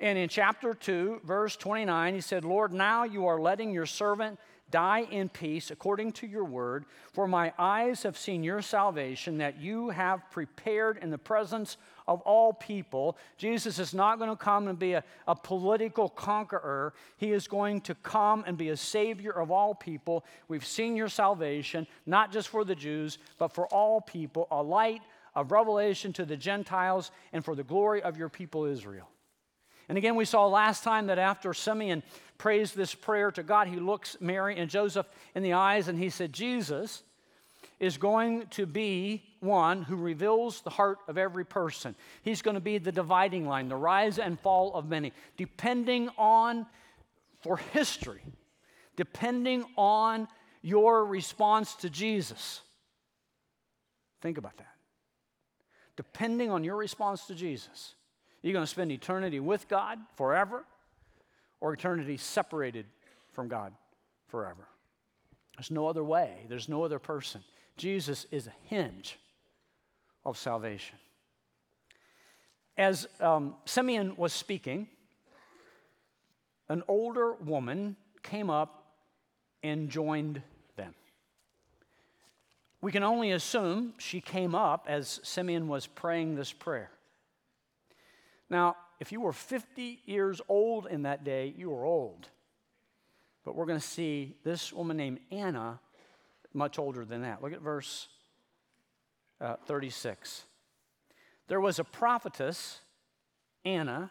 And 0.00 0.18
in 0.18 0.28
chapter 0.28 0.74
2, 0.74 1.22
verse 1.24 1.56
29, 1.56 2.14
he 2.14 2.20
said, 2.20 2.44
Lord, 2.44 2.72
now 2.72 3.04
you 3.04 3.26
are 3.26 3.40
letting 3.40 3.70
your 3.70 3.86
servant 3.86 4.38
Die 4.70 5.06
in 5.12 5.28
peace 5.28 5.70
according 5.70 6.12
to 6.12 6.26
your 6.26 6.44
word, 6.44 6.86
for 7.12 7.28
my 7.28 7.52
eyes 7.56 8.02
have 8.02 8.18
seen 8.18 8.42
your 8.42 8.60
salvation 8.60 9.38
that 9.38 9.60
you 9.60 9.90
have 9.90 10.28
prepared 10.32 10.98
in 10.98 11.10
the 11.10 11.18
presence 11.18 11.76
of 12.08 12.20
all 12.22 12.52
people. 12.52 13.16
Jesus 13.36 13.78
is 13.78 13.94
not 13.94 14.18
going 14.18 14.30
to 14.30 14.36
come 14.36 14.68
and 14.68 14.78
be 14.78 14.92
a, 14.92 15.04
a 15.26 15.34
political 15.34 16.08
conqueror, 16.08 16.94
he 17.16 17.32
is 17.32 17.48
going 17.48 17.80
to 17.82 17.94
come 17.96 18.44
and 18.46 18.56
be 18.56 18.70
a 18.70 18.76
savior 18.76 19.32
of 19.32 19.50
all 19.50 19.74
people. 19.74 20.24
We've 20.48 20.64
seen 20.64 20.96
your 20.96 21.08
salvation, 21.08 21.86
not 22.06 22.32
just 22.32 22.48
for 22.48 22.64
the 22.64 22.74
Jews, 22.74 23.18
but 23.38 23.48
for 23.48 23.66
all 23.68 24.00
people, 24.00 24.46
a 24.50 24.62
light 24.62 25.02
of 25.34 25.52
revelation 25.52 26.12
to 26.14 26.24
the 26.24 26.36
Gentiles 26.36 27.10
and 27.32 27.44
for 27.44 27.54
the 27.54 27.64
glory 27.64 28.02
of 28.02 28.16
your 28.16 28.28
people 28.28 28.64
Israel. 28.64 29.08
And 29.88 29.96
again, 29.96 30.16
we 30.16 30.24
saw 30.24 30.46
last 30.46 30.82
time 30.82 31.06
that 31.06 31.18
after 31.18 31.54
Simeon 31.54 32.02
prays 32.38 32.72
this 32.72 32.94
prayer 32.94 33.30
to 33.32 33.42
God, 33.42 33.68
he 33.68 33.76
looks 33.76 34.16
Mary 34.20 34.56
and 34.56 34.68
Joseph 34.68 35.06
in 35.34 35.42
the 35.42 35.52
eyes 35.52 35.88
and 35.88 35.98
he 35.98 36.10
said, 36.10 36.32
Jesus 36.32 37.02
is 37.78 37.98
going 37.98 38.46
to 38.48 38.66
be 38.66 39.22
one 39.40 39.82
who 39.82 39.96
reveals 39.96 40.62
the 40.62 40.70
heart 40.70 40.98
of 41.08 41.18
every 41.18 41.44
person. 41.44 41.94
He's 42.22 42.42
going 42.42 42.54
to 42.54 42.60
be 42.60 42.78
the 42.78 42.92
dividing 42.92 43.46
line, 43.46 43.68
the 43.68 43.76
rise 43.76 44.18
and 44.18 44.40
fall 44.40 44.74
of 44.74 44.88
many, 44.88 45.12
depending 45.36 46.08
on, 46.16 46.66
for 47.42 47.58
history, 47.58 48.22
depending 48.96 49.64
on 49.76 50.26
your 50.62 51.04
response 51.04 51.74
to 51.76 51.90
Jesus. 51.90 52.62
Think 54.22 54.38
about 54.38 54.56
that. 54.56 54.74
Depending 55.96 56.50
on 56.50 56.64
your 56.64 56.76
response 56.76 57.26
to 57.26 57.34
Jesus. 57.34 57.94
You're 58.42 58.52
going 58.52 58.64
to 58.64 58.70
spend 58.70 58.90
eternity 58.92 59.40
with 59.40 59.68
God 59.68 59.98
forever 60.16 60.64
or 61.60 61.72
eternity 61.72 62.16
separated 62.16 62.86
from 63.32 63.48
God 63.48 63.72
forever. 64.28 64.66
There's 65.56 65.70
no 65.70 65.88
other 65.88 66.04
way, 66.04 66.46
there's 66.48 66.68
no 66.68 66.82
other 66.84 66.98
person. 66.98 67.42
Jesus 67.76 68.26
is 68.30 68.46
a 68.46 68.52
hinge 68.64 69.18
of 70.24 70.38
salvation. 70.38 70.98
As 72.76 73.06
um, 73.20 73.54
Simeon 73.64 74.16
was 74.16 74.32
speaking, 74.32 74.88
an 76.68 76.82
older 76.88 77.34
woman 77.34 77.96
came 78.22 78.50
up 78.50 78.84
and 79.62 79.88
joined 79.88 80.42
them. 80.76 80.94
We 82.80 82.92
can 82.92 83.02
only 83.02 83.32
assume 83.32 83.94
she 83.98 84.20
came 84.20 84.54
up 84.54 84.86
as 84.88 85.20
Simeon 85.22 85.68
was 85.68 85.86
praying 85.86 86.34
this 86.34 86.52
prayer. 86.52 86.90
Now, 88.50 88.76
if 89.00 89.12
you 89.12 89.20
were 89.20 89.32
50 89.32 90.00
years 90.04 90.40
old 90.48 90.86
in 90.86 91.02
that 91.02 91.24
day, 91.24 91.52
you 91.56 91.70
were 91.70 91.84
old. 91.84 92.28
But 93.44 93.54
we're 93.54 93.66
going 93.66 93.80
to 93.80 93.86
see 93.86 94.36
this 94.44 94.72
woman 94.72 94.96
named 94.96 95.20
Anna, 95.30 95.80
much 96.56 96.78
older 96.78 97.04
than 97.04 97.22
that. 97.22 97.42
Look 97.42 97.52
at 97.52 97.60
verse 97.60 98.08
uh, 99.40 99.56
36. 99.66 100.44
There 101.48 101.60
was 101.60 101.78
a 101.78 101.84
prophetess, 101.84 102.80
Anna, 103.64 104.10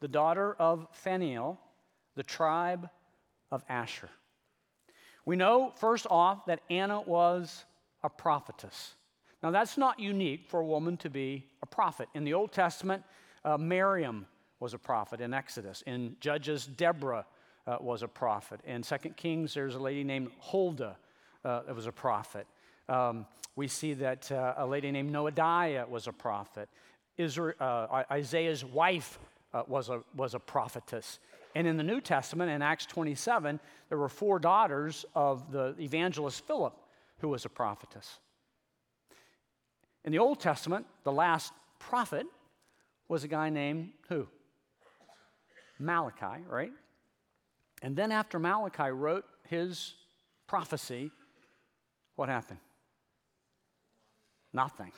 the 0.00 0.08
daughter 0.08 0.54
of 0.58 0.86
Phanuel, 0.92 1.60
the 2.14 2.22
tribe 2.22 2.88
of 3.50 3.62
Asher. 3.68 4.08
We 5.24 5.36
know, 5.36 5.72
first 5.76 6.06
off, 6.10 6.46
that 6.46 6.60
Anna 6.70 7.00
was 7.00 7.64
a 8.02 8.08
prophetess. 8.08 8.94
Now, 9.42 9.50
that's 9.50 9.76
not 9.76 10.00
unique 10.00 10.48
for 10.48 10.60
a 10.60 10.66
woman 10.66 10.96
to 10.98 11.10
be 11.10 11.46
a 11.62 11.66
prophet. 11.66 12.08
In 12.14 12.24
the 12.24 12.34
Old 12.34 12.52
Testament, 12.52 13.02
uh, 13.44 13.56
Miriam 13.56 14.26
was 14.60 14.74
a 14.74 14.78
prophet 14.78 15.20
in 15.20 15.34
Exodus. 15.34 15.82
In 15.86 16.16
Judges, 16.20 16.66
Deborah 16.66 17.26
uh, 17.66 17.76
was 17.80 18.02
a 18.02 18.08
prophet. 18.08 18.60
In 18.64 18.82
Second 18.82 19.16
Kings, 19.16 19.54
there's 19.54 19.74
a 19.74 19.80
lady 19.80 20.04
named 20.04 20.30
Huldah 20.38 20.96
uh, 21.44 21.62
was 21.74 21.86
a 21.86 21.92
prophet. 21.92 22.46
Um, 22.88 23.26
we 23.56 23.68
see 23.68 23.94
that 23.94 24.30
uh, 24.32 24.54
a 24.56 24.66
lady 24.66 24.90
named 24.90 25.12
Noadiah 25.12 25.88
was 25.88 26.06
a 26.06 26.12
prophet. 26.12 26.68
Israel, 27.16 27.54
uh, 27.60 28.04
Isaiah's 28.10 28.64
wife 28.64 29.18
uh, 29.52 29.62
was, 29.66 29.88
a, 29.88 30.02
was 30.16 30.34
a 30.34 30.38
prophetess. 30.38 31.18
And 31.54 31.66
in 31.66 31.76
the 31.76 31.82
New 31.82 32.00
Testament, 32.00 32.50
in 32.50 32.62
Acts 32.62 32.86
27, 32.86 33.60
there 33.88 33.98
were 33.98 34.08
four 34.08 34.38
daughters 34.38 35.04
of 35.14 35.52
the 35.52 35.74
evangelist 35.78 36.46
Philip 36.46 36.74
who 37.18 37.28
was 37.28 37.44
a 37.44 37.50
prophetess. 37.50 38.18
In 40.04 40.12
the 40.12 40.18
Old 40.18 40.40
Testament, 40.40 40.86
the 41.04 41.12
last 41.12 41.52
prophet 41.78 42.26
was 43.08 43.24
a 43.24 43.28
guy 43.28 43.50
named 43.50 43.90
who? 44.08 44.26
Malachi, 45.78 46.42
right? 46.48 46.72
And 47.82 47.94
then 47.94 48.12
after 48.12 48.38
Malachi 48.38 48.90
wrote 48.90 49.24
his 49.48 49.94
prophecy, 50.46 51.10
what 52.16 52.28
happened? 52.28 52.60
Nothing. 54.52 54.92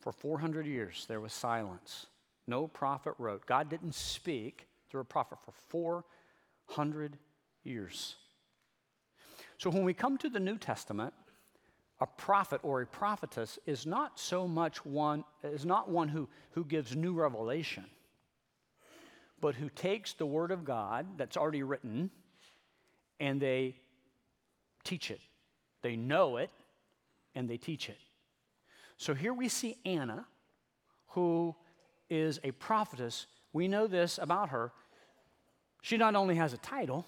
For 0.00 0.12
400 0.12 0.66
years, 0.66 1.04
there 1.08 1.20
was 1.20 1.32
silence. 1.32 2.06
No 2.46 2.66
prophet 2.66 3.14
wrote. 3.18 3.46
God 3.46 3.68
didn't 3.68 3.94
speak 3.94 4.66
through 4.88 5.02
a 5.02 5.04
prophet 5.04 5.38
for 5.44 5.52
400 5.68 7.18
years. 7.64 8.16
So 9.58 9.68
when 9.68 9.84
we 9.84 9.92
come 9.92 10.16
to 10.18 10.30
the 10.30 10.40
New 10.40 10.56
Testament, 10.56 11.12
a 12.00 12.06
prophet 12.06 12.60
or 12.62 12.80
a 12.80 12.86
prophetess 12.86 13.58
is 13.66 13.86
not 13.86 14.18
so 14.18 14.48
much 14.48 14.84
one 14.84 15.24
is 15.44 15.66
not 15.66 15.90
one 15.90 16.08
who, 16.08 16.28
who 16.52 16.64
gives 16.64 16.96
new 16.96 17.12
revelation 17.12 17.84
but 19.40 19.54
who 19.54 19.68
takes 19.68 20.14
the 20.14 20.26
word 20.26 20.50
of 20.50 20.64
god 20.64 21.06
that's 21.18 21.36
already 21.36 21.62
written 21.62 22.10
and 23.18 23.40
they 23.40 23.76
teach 24.82 25.10
it 25.10 25.20
they 25.82 25.96
know 25.96 26.36
it 26.36 26.50
and 27.34 27.48
they 27.48 27.56
teach 27.56 27.88
it 27.88 27.98
so 28.96 29.14
here 29.14 29.32
we 29.32 29.48
see 29.48 29.76
anna 29.84 30.26
who 31.08 31.54
is 32.08 32.40
a 32.44 32.50
prophetess 32.52 33.26
we 33.52 33.68
know 33.68 33.86
this 33.86 34.18
about 34.18 34.50
her 34.50 34.72
she 35.82 35.96
not 35.96 36.14
only 36.14 36.34
has 36.34 36.52
a 36.52 36.58
title 36.58 37.06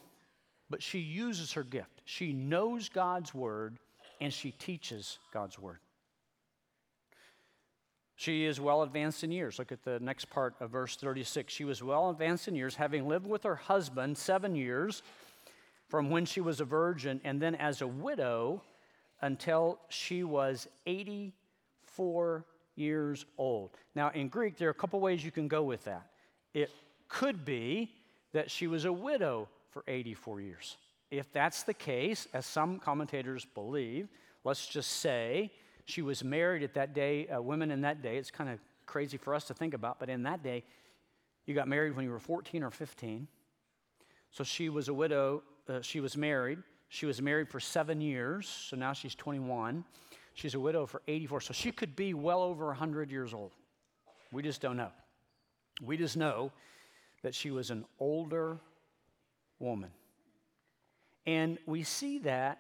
but 0.71 0.83
she 0.83 0.99
uses 0.99 1.53
her 1.53 1.63
gift 1.63 2.03
she 2.05 2.33
knows 2.33 2.89
god's 2.89 3.35
word 3.35 3.79
and 4.23 4.33
she 4.33 4.53
teaches 4.53 5.19
God's 5.33 5.59
word. 5.59 5.81
She 8.15 8.45
is 8.45 8.61
well 8.61 8.83
advanced 8.83 9.25
in 9.25 9.33
years. 9.33 9.59
Look 9.59 9.73
at 9.73 9.83
the 9.83 9.99
next 9.99 10.31
part 10.31 10.55
of 10.61 10.71
verse 10.71 10.95
36. 10.95 11.53
She 11.53 11.65
was 11.65 11.83
well 11.83 12.09
advanced 12.09 12.47
in 12.47 12.55
years, 12.55 12.77
having 12.77 13.09
lived 13.09 13.27
with 13.27 13.43
her 13.43 13.57
husband 13.57 14.17
seven 14.17 14.55
years 14.55 15.03
from 15.93 16.09
when 16.09 16.25
she 16.25 16.41
was 16.41 16.59
a 16.59 16.65
virgin, 16.65 17.21
and 17.23 17.39
then 17.39 17.55
as 17.55 17.83
a 17.83 17.87
widow 17.87 18.63
until 19.21 19.79
she 19.91 20.25
was 20.25 20.67
84 20.87 22.47
years 22.77 23.27
old. 23.37 23.73
Now, 23.95 24.09
in 24.09 24.29
Greek, 24.29 24.57
there 24.57 24.69
are 24.69 24.71
a 24.71 24.75
couple 24.75 24.99
ways 25.01 25.23
you 25.23 25.31
can 25.31 25.49
go 25.49 25.63
with 25.63 25.85
that. 25.85 26.07
It 26.55 26.71
could 27.09 27.45
be 27.45 27.93
that 28.33 28.51
she 28.51 28.69
was 28.69 28.87
a 28.87 28.93
widow 28.93 29.51
for 29.69 29.85
84 29.87 30.41
years. 30.41 30.79
If 31.11 31.31
that's 31.31 31.63
the 31.65 31.75
case, 31.75 32.27
as 32.33 32.47
some 32.47 32.79
commentators 32.79 33.45
believe, 33.45 34.09
let's 34.45 34.67
just 34.67 34.93
say 34.93 35.53
she 35.85 36.01
was 36.01 36.25
married 36.25 36.63
at 36.63 36.73
that 36.73 36.95
day, 36.95 37.29
uh, 37.29 37.43
women 37.43 37.71
in 37.71 37.83
that 37.83 38.01
day, 38.01 38.17
it's 38.17 38.31
kind 38.31 38.49
of 38.49 38.59
crazy 38.87 39.19
for 39.19 39.35
us 39.35 39.45
to 39.45 39.53
think 39.53 39.75
about, 39.75 40.01
but 40.01 40.09
in 40.09 40.23
that 40.23 40.43
day, 40.43 40.65
you 41.45 41.55
got 41.55 41.69
married 41.69 41.95
when 41.95 42.07
you 42.07 42.11
were 42.11 42.19
14 42.19 42.63
or 42.63 42.71
15. 42.71 43.29
So 44.31 44.43
she 44.43 44.71
was 44.71 44.89
a 44.89 44.95
widow, 44.95 45.43
uh, 45.69 45.81
she 45.81 46.01
was 46.01 46.17
married. 46.17 46.59
She 46.89 47.07
was 47.07 47.23
married 47.23 47.49
for 47.49 47.61
seven 47.61 48.01
years, 48.01 48.47
so 48.47 48.77
now 48.77 48.93
she's 48.93 49.15
21. 49.15 49.85
She's 50.35 50.55
a 50.55 50.61
widow 50.61 50.87
for 50.87 51.03
84, 51.09 51.41
so 51.43 51.53
she 51.53 51.73
could 51.73 51.97
be 51.97 52.15
well 52.15 52.43
over 52.43 52.67
100 52.67 53.11
years 53.11 53.33
old. 53.35 53.53
We 54.31 54.43
just 54.43 54.61
don't 54.61 54.77
know. 54.77 54.91
We 55.83 55.97
just 55.97 56.17
know 56.17 56.53
that 57.23 57.35
she 57.35 57.51
was 57.51 57.71
an 57.71 57.85
older 57.99 58.59
woman. 59.59 59.91
And 61.27 61.59
we 61.67 61.83
see 61.83 62.19
that 62.21 62.59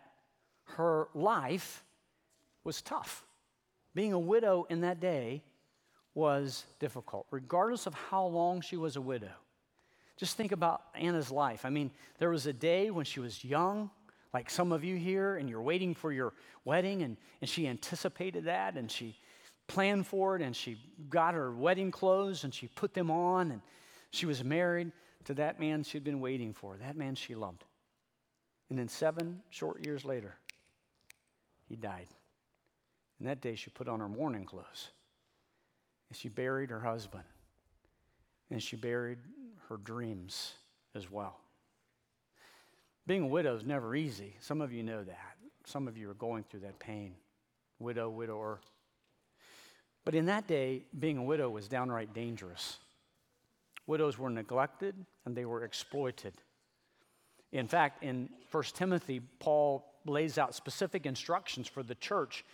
her 0.64 1.08
life 1.14 1.84
was 2.64 2.80
tough. 2.80 3.24
Being 3.94 4.12
a 4.12 4.18
widow 4.18 4.66
in 4.70 4.82
that 4.82 5.00
day 5.00 5.42
was 6.14 6.64
difficult, 6.78 7.26
regardless 7.30 7.86
of 7.86 7.94
how 7.94 8.24
long 8.26 8.60
she 8.60 8.76
was 8.76 8.96
a 8.96 9.00
widow. 9.00 9.32
Just 10.22 10.36
think 10.36 10.52
about 10.52 10.82
Anna's 10.94 11.32
life. 11.32 11.64
I 11.64 11.70
mean, 11.70 11.90
there 12.20 12.30
was 12.30 12.46
a 12.46 12.52
day 12.52 12.92
when 12.92 13.04
she 13.04 13.18
was 13.18 13.42
young, 13.42 13.90
like 14.32 14.50
some 14.50 14.70
of 14.70 14.84
you 14.84 14.94
here, 14.94 15.34
and 15.36 15.50
you're 15.50 15.60
waiting 15.60 15.96
for 15.96 16.12
your 16.12 16.32
wedding, 16.64 17.02
and, 17.02 17.16
and 17.40 17.50
she 17.50 17.66
anticipated 17.66 18.44
that, 18.44 18.76
and 18.76 18.88
she 18.88 19.16
planned 19.66 20.06
for 20.06 20.36
it, 20.36 20.42
and 20.42 20.54
she 20.54 20.78
got 21.10 21.34
her 21.34 21.50
wedding 21.50 21.90
clothes, 21.90 22.44
and 22.44 22.54
she 22.54 22.68
put 22.68 22.94
them 22.94 23.10
on, 23.10 23.50
and 23.50 23.62
she 24.12 24.24
was 24.24 24.44
married 24.44 24.92
to 25.24 25.34
that 25.34 25.58
man 25.58 25.82
she'd 25.82 26.04
been 26.04 26.20
waiting 26.20 26.54
for, 26.54 26.76
that 26.76 26.96
man 26.96 27.16
she 27.16 27.34
loved. 27.34 27.64
And 28.70 28.78
then 28.78 28.86
seven 28.86 29.42
short 29.50 29.84
years 29.84 30.04
later, 30.04 30.36
he 31.68 31.74
died. 31.74 32.06
And 33.18 33.26
that 33.26 33.40
day 33.40 33.56
she 33.56 33.70
put 33.70 33.88
on 33.88 33.98
her 33.98 34.08
mourning 34.08 34.44
clothes. 34.44 34.90
And 36.10 36.16
she 36.16 36.28
buried 36.28 36.70
her 36.70 36.78
husband. 36.78 37.24
And 38.52 38.62
she 38.62 38.76
buried 38.76 39.18
her 39.72 39.78
dreams 39.78 40.52
as 40.94 41.10
well. 41.10 41.40
Being 43.06 43.22
a 43.22 43.26
widow 43.26 43.56
is 43.56 43.64
never 43.64 43.96
easy. 43.96 44.36
Some 44.38 44.60
of 44.60 44.70
you 44.70 44.82
know 44.82 45.02
that. 45.02 45.36
Some 45.64 45.88
of 45.88 45.96
you 45.96 46.10
are 46.10 46.14
going 46.14 46.44
through 46.44 46.60
that 46.60 46.78
pain. 46.78 47.14
Widow, 47.78 48.10
widower. 48.10 48.60
But 50.04 50.14
in 50.14 50.26
that 50.26 50.46
day, 50.46 50.84
being 50.98 51.16
a 51.16 51.22
widow 51.22 51.48
was 51.48 51.68
downright 51.68 52.12
dangerous. 52.12 52.78
Widows 53.86 54.18
were 54.18 54.28
neglected 54.28 54.94
and 55.24 55.34
they 55.34 55.46
were 55.46 55.64
exploited. 55.64 56.34
In 57.50 57.66
fact, 57.66 58.04
in 58.04 58.28
1 58.50 58.62
Timothy, 58.74 59.20
Paul 59.38 59.86
lays 60.04 60.36
out 60.36 60.54
specific 60.54 61.06
instructions 61.06 61.66
for 61.66 61.82
the 61.82 61.94
church. 61.94 62.44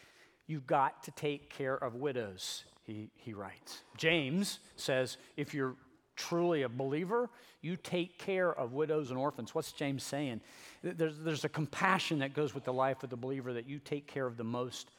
You've 0.46 0.66
got 0.68 1.02
to 1.02 1.10
take 1.10 1.50
care 1.50 1.74
of 1.74 1.96
widows, 1.96 2.64
he, 2.84 3.10
he 3.16 3.34
writes. 3.34 3.82
James 3.96 4.60
says, 4.76 5.18
if 5.36 5.52
you're 5.52 5.74
truly 6.18 6.62
a 6.62 6.68
believer, 6.68 7.30
you 7.62 7.76
take 7.76 8.18
care 8.18 8.52
of 8.52 8.72
widows 8.74 9.10
and 9.10 9.18
orphans. 9.18 9.54
What's 9.54 9.72
James 9.72 10.02
saying? 10.02 10.40
There's, 10.82 11.18
there's 11.18 11.44
a 11.44 11.48
compassion 11.48 12.18
that 12.18 12.34
goes 12.34 12.54
with 12.54 12.64
the 12.64 12.72
life 12.72 13.02
of 13.02 13.10
the 13.10 13.16
believer 13.16 13.52
that 13.54 13.66
you 13.66 13.78
take 13.78 14.06
care 14.06 14.26
of 14.26 14.36
the 14.36 14.44
most 14.44 14.90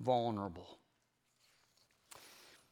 vulnerable. 0.00 0.78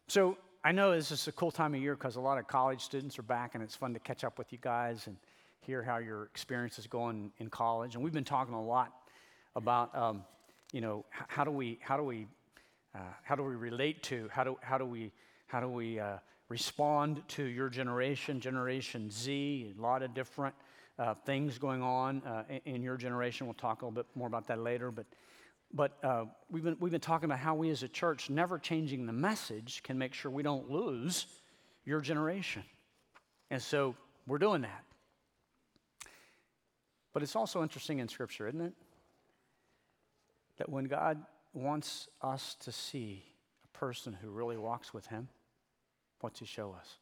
So 0.08 0.38
I 0.64 0.72
know 0.72 0.92
this 0.92 1.10
is 1.10 1.28
a 1.28 1.32
cool 1.32 1.50
time 1.50 1.74
of 1.74 1.80
year 1.80 1.94
because 1.94 2.16
a 2.16 2.20
lot 2.20 2.38
of 2.38 2.46
college 2.46 2.80
students 2.80 3.18
are 3.18 3.22
back 3.22 3.54
and 3.54 3.62
it's 3.62 3.74
fun 3.74 3.92
to 3.92 4.00
catch 4.00 4.24
up 4.24 4.38
with 4.38 4.52
you 4.52 4.58
guys 4.60 5.06
and 5.06 5.16
hear 5.60 5.82
how 5.82 5.98
your 5.98 6.24
experience 6.24 6.78
is 6.78 6.86
going 6.86 7.32
in 7.38 7.50
college. 7.50 7.94
And 7.94 8.04
we've 8.04 8.12
been 8.12 8.24
talking 8.24 8.54
a 8.54 8.64
lot 8.64 8.92
about, 9.56 9.94
um, 9.96 10.24
you 10.72 10.80
know, 10.80 11.04
how 11.10 11.44
do 11.44 11.50
we, 11.50 11.78
how 11.82 11.96
do 11.96 12.04
we, 12.04 12.28
uh, 12.94 12.98
how 13.24 13.34
do 13.34 13.42
we 13.42 13.56
relate 13.56 14.02
to, 14.04 14.28
how 14.32 14.44
do, 14.44 14.56
how 14.62 14.78
do 14.78 14.86
we, 14.86 15.12
how 15.48 15.60
do 15.60 15.68
we 15.68 15.98
uh, 15.98 16.18
respond 16.48 17.22
to 17.28 17.42
your 17.42 17.68
generation, 17.68 18.40
Generation 18.40 19.10
Z, 19.10 19.74
a 19.76 19.82
lot 19.82 20.02
of 20.02 20.14
different 20.14 20.54
uh, 20.98 21.14
things 21.24 21.58
going 21.58 21.82
on 21.82 22.22
uh, 22.22 22.44
in, 22.64 22.82
your 22.82 22.96
generation. 22.96 23.46
We'll 23.46 23.54
talk 23.54 23.82
a 23.82 23.84
little 23.84 24.02
bit 24.02 24.06
more 24.14 24.28
about 24.28 24.46
that 24.48 24.60
later. 24.60 24.90
But, 24.90 25.06
but 25.72 25.92
uh, 26.02 26.24
we've, 26.50 26.62
been, 26.62 26.76
we've 26.80 26.92
been 26.92 27.00
talking 27.00 27.26
about 27.26 27.40
how 27.40 27.54
we 27.54 27.70
as 27.70 27.82
a 27.82 27.88
church, 27.88 28.30
never 28.30 28.58
changing 28.58 29.06
the 29.06 29.12
message, 29.12 29.82
can 29.82 29.98
make 29.98 30.14
sure 30.14 30.30
we 30.30 30.42
don't 30.42 30.70
lose 30.70 31.26
your 31.84 32.00
generation. 32.00 32.62
And 33.50 33.60
so 33.60 33.94
we're 34.26 34.38
doing 34.38 34.62
that. 34.62 34.84
But 37.12 37.22
it's 37.22 37.36
also 37.36 37.62
interesting 37.62 37.98
in 37.98 38.08
Scripture, 38.08 38.48
isn't 38.48 38.60
it? 38.60 38.72
That 40.58 40.68
when 40.68 40.84
God 40.84 41.18
wants 41.52 42.08
us 42.22 42.56
to 42.60 42.72
see 42.72 43.24
a 43.64 43.78
person 43.78 44.16
who 44.20 44.30
really 44.30 44.56
walks 44.56 44.92
with 44.92 45.06
Him, 45.06 45.28
What's 46.20 46.40
he 46.40 46.46
show 46.46 46.74
us? 46.78 46.96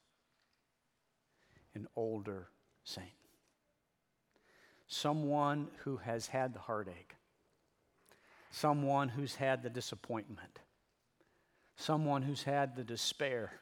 An 1.75 1.87
older 1.97 2.49
saint. 2.85 3.09
Someone 4.87 5.69
who 5.85 5.97
has 5.99 6.29
had 6.29 6.55
the 6.55 6.61
heartache. 6.61 7.15
Someone 8.51 9.09
who's 9.09 9.35
had 9.35 9.63
the 9.63 9.71
disappointment. 9.71 10.61
Someone 11.77 12.23
who's 12.23 12.43
had 12.43 12.77
the 12.77 12.85
despair. 12.85 13.53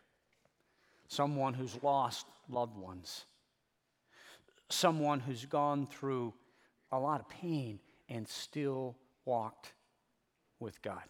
Someone 1.09 1.55
who's 1.55 1.83
lost 1.83 2.27
loved 2.49 2.77
ones. 2.77 3.25
Someone 4.69 5.21
who's 5.21 5.47
gone 5.47 5.87
through 5.87 6.35
a 6.91 6.99
lot 6.99 7.21
of 7.21 7.29
pain 7.29 7.81
and 8.09 8.29
still 8.29 8.97
walked 9.25 9.73
with 10.61 10.81
God. 10.83 11.03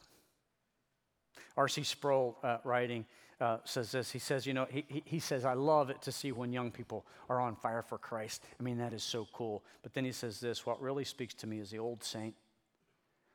R.C. 1.56 1.82
Sproul 1.82 2.38
uh, 2.42 2.58
writing, 2.64 3.04
uh, 3.42 3.58
says 3.64 3.90
this. 3.90 4.12
He 4.12 4.20
says, 4.20 4.46
you 4.46 4.54
know, 4.54 4.66
he, 4.70 5.02
he, 5.04 5.18
says, 5.18 5.44
I 5.44 5.54
love 5.54 5.90
it 5.90 6.00
to 6.02 6.12
see 6.12 6.30
when 6.30 6.52
young 6.52 6.70
people 6.70 7.04
are 7.28 7.40
on 7.40 7.56
fire 7.56 7.82
for 7.82 7.98
Christ. 7.98 8.44
I 8.58 8.62
mean, 8.62 8.78
that 8.78 8.92
is 8.92 9.02
so 9.02 9.26
cool. 9.32 9.64
But 9.82 9.94
then 9.94 10.04
he 10.04 10.12
says 10.12 10.38
this 10.38 10.64
what 10.64 10.80
really 10.80 11.04
speaks 11.04 11.34
to 11.34 11.48
me 11.48 11.58
is 11.58 11.70
the 11.70 11.80
old 11.80 12.04
saint, 12.04 12.36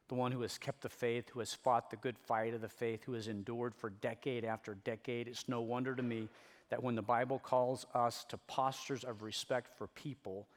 the 0.07 0.15
one 0.15 0.31
who 0.31 0.41
has 0.41 0.57
kept 0.57 0.81
the 0.81 0.89
faith, 0.89 1.29
who 1.29 1.39
has 1.39 1.53
fought 1.53 1.89
the 1.89 1.97
good 1.97 2.17
fight 2.17 2.53
of 2.53 2.61
the 2.61 2.69
faith, 2.69 3.03
who 3.03 3.13
has 3.13 3.27
endured 3.27 3.75
for 3.75 3.89
decade 3.89 4.45
after 4.45 4.75
decade. 4.75 5.27
It's 5.27 5.49
no 5.49 5.59
wonder 5.59 5.93
to 5.93 6.03
me 6.03 6.29
that 6.69 6.81
when 6.81 6.95
the 6.95 7.01
Bible 7.01 7.39
calls 7.39 7.85
us 7.93 8.25
to 8.29 8.37
postures 8.37 9.03
of 9.03 9.23
respect 9.23 9.77
for 9.77 9.87
people, 9.87 10.47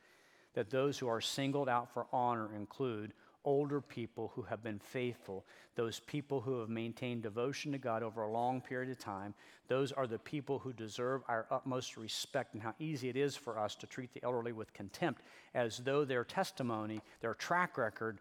that 0.54 0.70
those 0.70 0.96
who 0.96 1.08
are 1.08 1.20
singled 1.20 1.68
out 1.68 1.92
for 1.92 2.06
honor 2.12 2.50
include 2.54 3.14
older 3.44 3.80
people 3.80 4.32
who 4.34 4.42
have 4.42 4.62
been 4.62 4.78
faithful, 4.78 5.44
those 5.74 6.00
people 6.00 6.40
who 6.40 6.60
have 6.60 6.68
maintained 6.68 7.22
devotion 7.22 7.72
to 7.72 7.78
God 7.78 8.02
over 8.02 8.22
a 8.22 8.30
long 8.30 8.60
period 8.60 8.90
of 8.90 8.98
time, 8.98 9.34
those 9.68 9.92
are 9.92 10.06
the 10.06 10.18
people 10.18 10.58
who 10.58 10.72
deserve 10.72 11.22
our 11.28 11.46
utmost 11.50 11.96
respect, 11.96 12.54
and 12.54 12.62
how 12.62 12.74
easy 12.78 13.08
it 13.08 13.16
is 13.16 13.36
for 13.36 13.58
us 13.58 13.74
to 13.76 13.86
treat 13.86 14.12
the 14.12 14.22
elderly 14.22 14.52
with 14.52 14.72
contempt 14.72 15.22
as 15.54 15.78
though 15.78 16.04
their 16.04 16.24
testimony, 16.24 17.00
their 17.20 17.34
track 17.34 17.78
record, 17.78 18.18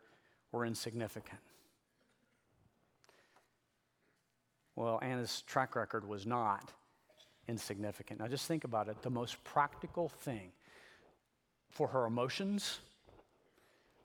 were 0.52 0.66
insignificant. 0.66 1.40
Well, 4.76 5.00
Anna's 5.02 5.42
track 5.42 5.76
record 5.76 6.08
was 6.08 6.26
not 6.26 6.72
insignificant. 7.48 8.20
Now, 8.20 8.28
just 8.28 8.48
think 8.48 8.64
about 8.64 8.88
it 8.88 9.02
the 9.02 9.10
most 9.10 9.44
practical 9.44 10.08
thing 10.08 10.52
for 11.70 11.88
her 11.90 12.06
emotions, 12.06 12.80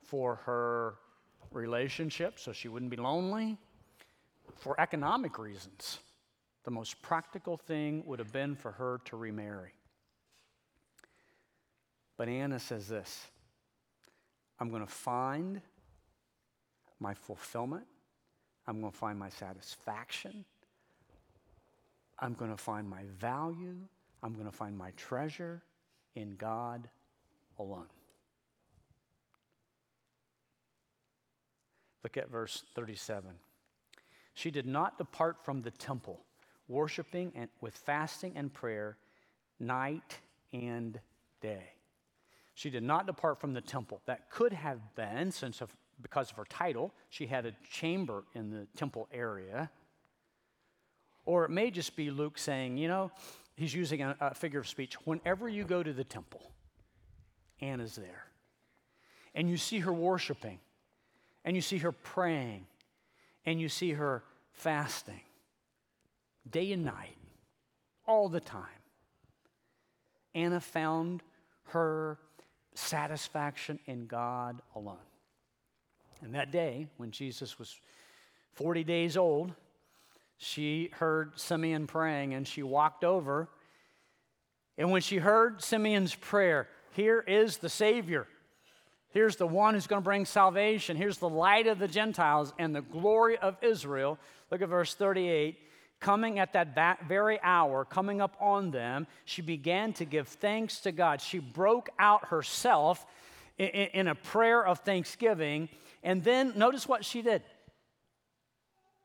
for 0.03 0.37
her 0.47 0.97
relationship 1.55 2.39
so 2.39 2.53
she 2.53 2.69
wouldn't 2.69 2.91
be 2.91 2.97
lonely, 2.97 3.57
for 4.57 4.79
economic 4.81 5.39
reasons. 5.39 5.99
The 6.65 6.71
most 6.71 7.01
practical 7.03 7.57
thing 7.57 8.03
would 8.07 8.19
have 8.19 8.33
been 8.33 8.55
for 8.57 8.73
her 8.73 9.01
to 9.07 9.17
remarry. 9.17 9.73
But 12.17 12.29
Anna 12.29 12.59
says 12.59 12.89
this 12.89 13.27
I'm 14.59 14.71
going 14.71 14.85
to 14.85 14.93
find 14.93 15.61
my 17.01 17.15
fulfillment, 17.15 17.87
I'm 18.67 18.81
going 18.81 18.93
to 18.93 18.99
find 18.99 19.19
my 19.19 19.29
satisfaction, 19.29 20.45
I'm 22.19 22.35
going 22.35 22.51
to 22.51 22.57
find 22.57 22.89
my 22.89 23.03
value, 23.19 23.77
I'm 24.23 24.35
going 24.35 24.47
to 24.47 24.57
find 24.57 24.77
my 24.77 24.93
treasure 24.93 25.63
in 26.15 26.37
God 26.37 26.89
alone. 27.59 27.89
Look 32.05 32.19
at 32.19 32.31
verse 32.31 32.63
37. 32.75 33.31
She 34.35 34.51
did 34.51 34.67
not 34.67 34.99
depart 34.99 35.43
from 35.43 35.63
the 35.63 35.71
temple, 35.71 36.21
worshiping 36.69 37.33
and, 37.35 37.49
with 37.61 37.75
fasting 37.75 38.35
and 38.37 38.53
prayer 38.53 38.99
night 39.59 40.19
and 40.53 41.01
day. 41.41 41.71
She 42.55 42.69
did 42.69 42.83
not 42.83 43.07
depart 43.07 43.41
from 43.41 43.55
the 43.55 43.61
temple. 43.61 44.03
That 44.07 44.31
could 44.31 44.53
have 44.53 44.95
been, 44.95 45.33
since 45.33 45.61
of, 45.61 45.75
because 46.03 46.31
of 46.31 46.37
her 46.37 46.45
title, 46.45 46.93
she 47.09 47.27
had 47.27 47.47
a 47.47 47.53
chamber 47.71 48.25
in 48.35 48.51
the 48.51 48.67
temple 48.77 49.09
area. 49.13 49.71
Or 51.25 51.45
it 51.45 51.51
may 51.51 51.71
just 51.71 51.97
be 51.97 52.11
Luke 52.11 52.37
saying, 52.39 52.77
you 52.77 52.87
know, 52.87 53.11
he's 53.57 53.73
using 53.73 54.03
a, 54.03 54.15
a 54.21 54.35
figure 54.35 54.61
of 54.61 54.69
speech. 54.69 54.95
Whenever 55.07 55.49
you 55.49 55.65
go 55.65 55.83
to 55.83 55.93
the 55.93 56.05
temple, 56.05 56.53
Anna's 57.61 57.97
there. 57.97 58.27
And 59.35 59.49
you 59.49 59.57
see 59.57 59.79
her 59.81 59.93
worshiping 59.93 60.59
and 61.45 61.57
you 61.57 61.63
see 61.63 61.79
her 61.79 61.93
praying, 61.93 62.67
and 63.45 63.61
you 63.61 63.69
see 63.69 63.93
her 63.93 64.23
fasting 64.53 65.21
day 66.51 66.73
and 66.73 66.85
night, 66.85 67.17
all 68.07 68.29
the 68.29 68.41
time. 68.41 68.65
Anna 70.35 70.61
found 70.61 71.23
her 71.69 72.19
satisfaction 72.75 73.79
in 73.87 74.07
God 74.07 74.61
alone. 74.75 74.99
And 76.23 76.35
that 76.35 76.51
day, 76.51 76.89
when 76.97 77.11
Jesus 77.11 77.59
was 77.59 77.79
40 78.55 78.85
days 78.85 79.17
old, 79.17 79.53
she 80.37 80.91
heard 80.95 81.39
Simeon 81.39 81.87
praying 81.87 82.35
and 82.35 82.47
she 82.47 82.63
walked 82.63 83.05
over 83.05 83.49
And 84.77 84.91
when 84.91 85.03
she 85.03 85.19
heard 85.19 85.63
Simeon's 85.63 86.15
prayer, 86.15 86.69
here 86.93 87.21
is 87.21 87.59
the 87.59 87.69
Savior. 87.69 88.27
Here's 89.15 89.37
the 89.37 89.47
one 89.47 89.75
who's 89.75 89.87
going 89.87 90.03
to 90.03 90.05
bring 90.05 90.27
salvation. 90.27 90.97
Here's 90.97 91.19
the 91.19 91.29
light 91.29 91.69
of 91.69 91.79
the 91.79 91.87
Gentiles 91.87 92.53
and 92.59 92.75
the 92.75 92.83
glory 92.83 93.39
of 93.39 93.57
Israel. 93.63 94.19
Look 94.51 94.61
at 94.61 94.69
verse 94.69 94.93
38. 94.93 95.57
Coming 96.01 96.41
at 96.41 96.53
that 96.55 97.07
very 97.07 97.39
hour, 97.41 97.85
coming 97.85 98.21
up 98.21 98.37
on 98.41 98.73
them, 98.73 99.07
she 99.25 99.41
began 99.41 99.93
to 99.95 100.05
give 100.05 100.27
thanks 100.27 100.81
to 100.81 100.91
God. 100.91 101.21
She 101.21 101.39
broke 101.39 101.91
out 101.97 102.27
herself 102.27 103.07
in, 103.57 104.09
a 104.09 104.17
prayer 104.17 104.67
of 104.67 104.81
thanksgiving. 104.81 105.69
And 106.03 106.25
then 106.25 106.53
notice 106.57 106.89
what 106.89 107.05
she 107.05 107.23
did. 107.23 107.43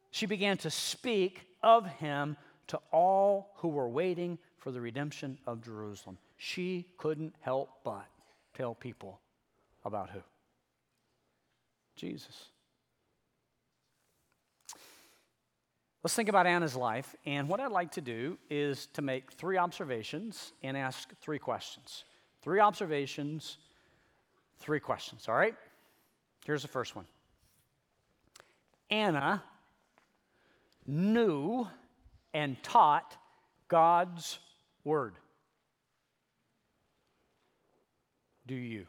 She 0.10 0.26
began 0.26 0.58
to 0.58 0.72
speak 0.72 1.46
of 1.62 1.86
him 1.86 2.36
to 2.70 2.80
all 2.92 3.52
who 3.58 3.68
were 3.68 3.88
waiting 3.88 4.40
for 4.58 4.72
the 4.72 4.82
redemption 4.82 5.38
of 5.46 5.64
Jerusalem. 5.64 6.18
She 6.36 6.88
couldn't 6.98 7.36
help 7.42 7.70
but 7.84 8.08
tell 8.56 8.74
people 8.74 9.22
about 9.86 10.10
who? 10.10 10.20
Jesus. 11.96 12.46
Let's 16.04 16.16
think 16.16 16.30
about 16.30 16.48
Anna's 16.48 16.76
life. 16.76 17.14
And 17.26 17.50
what 17.50 17.60
I'd 17.60 17.72
like 17.72 17.92
to 17.92 18.02
do 18.02 18.38
is 18.50 18.88
to 18.94 19.02
make 19.02 19.34
three 19.34 19.58
observations 19.58 20.54
and 20.64 20.78
ask 20.78 21.10
three 21.20 21.40
questions. 21.40 22.06
Three 22.42 22.62
observations, 22.62 23.58
three 24.60 24.80
questions, 24.80 25.28
all 25.28 25.36
right? 25.36 25.56
Here's 26.46 26.62
the 26.62 26.70
first 26.70 26.96
one 26.96 27.06
Anna 28.90 29.44
knew 30.88 31.68
and 32.34 32.62
taught 32.64 33.18
God's 33.68 34.40
word. 34.84 35.16
Do 38.48 38.56
you? 38.56 38.88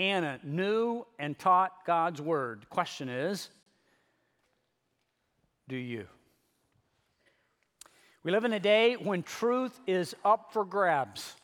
Anna 0.00 0.40
knew 0.42 1.06
and 1.18 1.38
taught 1.38 1.84
God's 1.86 2.22
word. 2.22 2.68
Question 2.70 3.10
is, 3.10 3.50
do 5.68 5.76
you? 5.76 6.06
We 8.22 8.32
live 8.32 8.44
in 8.44 8.54
a 8.54 8.60
day 8.60 8.94
when 8.94 9.22
truth 9.22 9.78
is 9.86 10.16
up 10.24 10.54
for 10.54 10.64
grabs. 10.64 11.34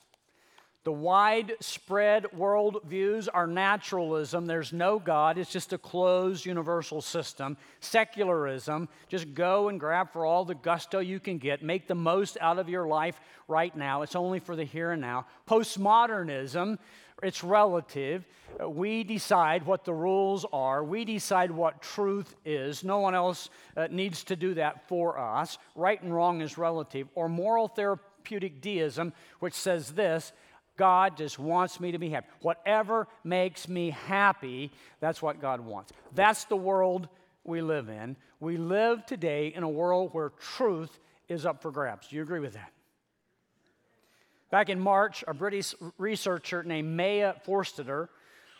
The 0.87 0.93
widespread 0.93 2.33
world 2.33 2.79
views 2.85 3.27
are 3.27 3.49
naturalism. 3.49 4.47
There's 4.47 4.73
no 4.73 5.01
God. 5.01 5.37
It's 5.37 5.51
just 5.51 5.73
a 5.73 5.79
closed 5.79 6.47
universal 6.47 7.01
system. 7.01 7.57
Secularism, 7.81 8.89
just 9.09 9.35
go 9.35 9.69
and 9.69 9.81
grab 9.81 10.13
for 10.13 10.25
all 10.25 10.45
the 10.45 10.55
gusto 10.55 11.01
you 11.01 11.19
can 11.19 11.39
get. 11.39 11.61
Make 11.61 11.89
the 11.89 11.97
most 11.97 12.39
out 12.41 12.61
of 12.61 12.69
your 12.69 12.87
life 12.87 13.19
right 13.49 13.75
now. 13.77 14.03
It's 14.03 14.15
only 14.15 14.39
for 14.39 14.55
the 14.55 14.63
here 14.63 14.93
and 14.93 15.03
now. 15.03 15.27
Postmodernism, 15.49 16.79
it's 17.21 17.43
relative. 17.43 18.25
We 18.65 19.03
decide 19.03 19.67
what 19.67 19.85
the 19.85 19.93
rules 19.93 20.47
are. 20.53 20.85
We 20.85 21.05
decide 21.05 21.51
what 21.51 21.83
truth 21.83 22.37
is. 22.45 22.85
No 22.85 23.01
one 23.01 23.17
else 23.17 23.51
uh, 23.77 23.89
needs 23.91 24.23
to 24.23 24.37
do 24.37 24.55
that 24.55 24.87
for 24.87 25.19
us. 25.19 25.59
Right 25.75 26.01
and 26.01 26.15
wrong 26.15 26.43
is 26.43 26.57
relative. 26.57 27.09
Or 27.17 27.29
moral 27.29 27.67
therapeutic 27.67 28.61
deism, 28.61 29.13
which 29.41 29.55
says 29.55 29.91
this 29.91 30.33
God 30.77 31.17
just 31.17 31.39
wants 31.39 31.81
me 31.81 31.93
to 31.93 31.99
be 31.99 32.11
happy. 32.11 32.29
Whatever 32.41 33.09
makes 33.25 33.69
me 33.69 33.91
happy, 33.91 34.71
that's 35.01 35.23
what 35.23 35.41
God 35.41 35.61
wants. 35.61 35.93
That's 36.15 36.45
the 36.45 36.57
world 36.57 37.09
we 37.45 37.63
live 37.63 37.89
in. 37.89 38.17
We 38.41 38.57
live 38.57 39.07
today 39.07 39.53
in 39.55 39.63
a 39.63 39.69
world 39.69 40.11
where 40.13 40.31
truth 40.31 40.99
is 41.29 41.47
up 41.47 41.63
for 41.63 41.71
grabs. 41.71 42.09
Do 42.09 42.17
you 42.17 42.23
agree 42.23 42.41
with 42.41 42.55
that? 42.55 42.73
Back 44.51 44.69
in 44.69 44.79
March, 44.79 45.25
a 45.27 45.35
British 45.35 45.75
researcher 45.99 46.63
named 46.63 46.97
Maya 46.97 47.35
Forstater 47.47 48.09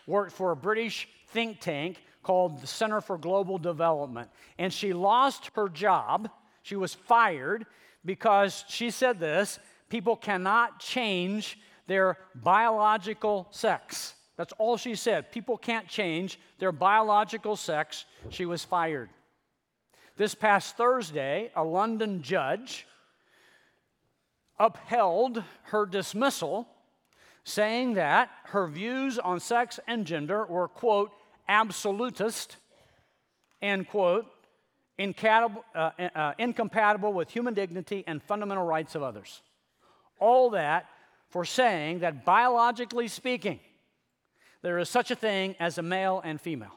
worked 0.07 0.33
for 0.33 0.51
a 0.51 0.57
British 0.57 1.09
think 1.29 1.61
tank 1.61 2.03
called 2.23 2.61
the 2.61 2.67
Center 2.67 3.01
for 3.01 3.19
Global 3.19 3.59
Development. 3.59 4.29
And 4.59 4.73
she 4.73 4.93
lost 4.93 5.51
her 5.55 5.69
job. 5.69 6.29
She 6.63 6.75
was 6.75 6.95
fired 6.95 7.67
because 8.05 8.65
she 8.69 8.91
said 8.91 9.21
this 9.21 9.59
people 9.89 10.17
cannot 10.17 10.81
change 10.81 11.59
their 11.87 12.19
biological 12.35 13.47
sex. 13.51 14.15
That's 14.37 14.53
all 14.59 14.77
she 14.77 14.95
said. 14.95 15.33
People 15.33 15.57
can't 15.57 15.89
change 15.89 16.39
their 16.59 16.73
biological 16.73 17.57
sex. 17.57 18.05
She 18.31 18.45
was 18.45 18.65
fired. 18.65 19.09
This 20.17 20.35
past 20.35 20.77
Thursday, 20.77 21.51
a 21.55 21.65
London 21.65 22.23
judge 22.23 22.87
upheld 24.59 25.43
her 25.65 25.87
dismissal, 25.87 26.67
saying 27.45 27.95
that 27.95 28.31
her 28.45 28.67
views 28.67 29.19
on 29.19 29.41
sex 29.41 29.79
and 29.87 30.07
gender 30.07 30.45
were, 30.47 30.69
quote, 30.69 31.13
absolutist, 31.49 32.57
end 33.63 33.89
quote, 33.89 34.27
incompatible, 34.99 35.65
uh, 35.75 35.91
uh, 36.15 36.33
incompatible 36.39 37.13
with 37.13 37.31
human 37.31 37.55
dignity 37.55 38.03
and 38.07 38.23
fundamental 38.23 38.65
rights 38.65 38.95
of 38.95 39.03
others. 39.03 39.43
All 40.19 40.51
that 40.51 40.87
for 41.37 41.45
saying 41.45 41.99
that 41.99 42.25
biologically 42.25 43.09
speaking, 43.09 43.61
there 44.63 44.79
is 44.79 44.89
such 44.89 45.11
a 45.11 45.15
thing 45.15 45.55
as 45.61 45.77
a 45.77 45.83
male 45.83 46.23
and 46.25 46.41
female. 46.41 46.75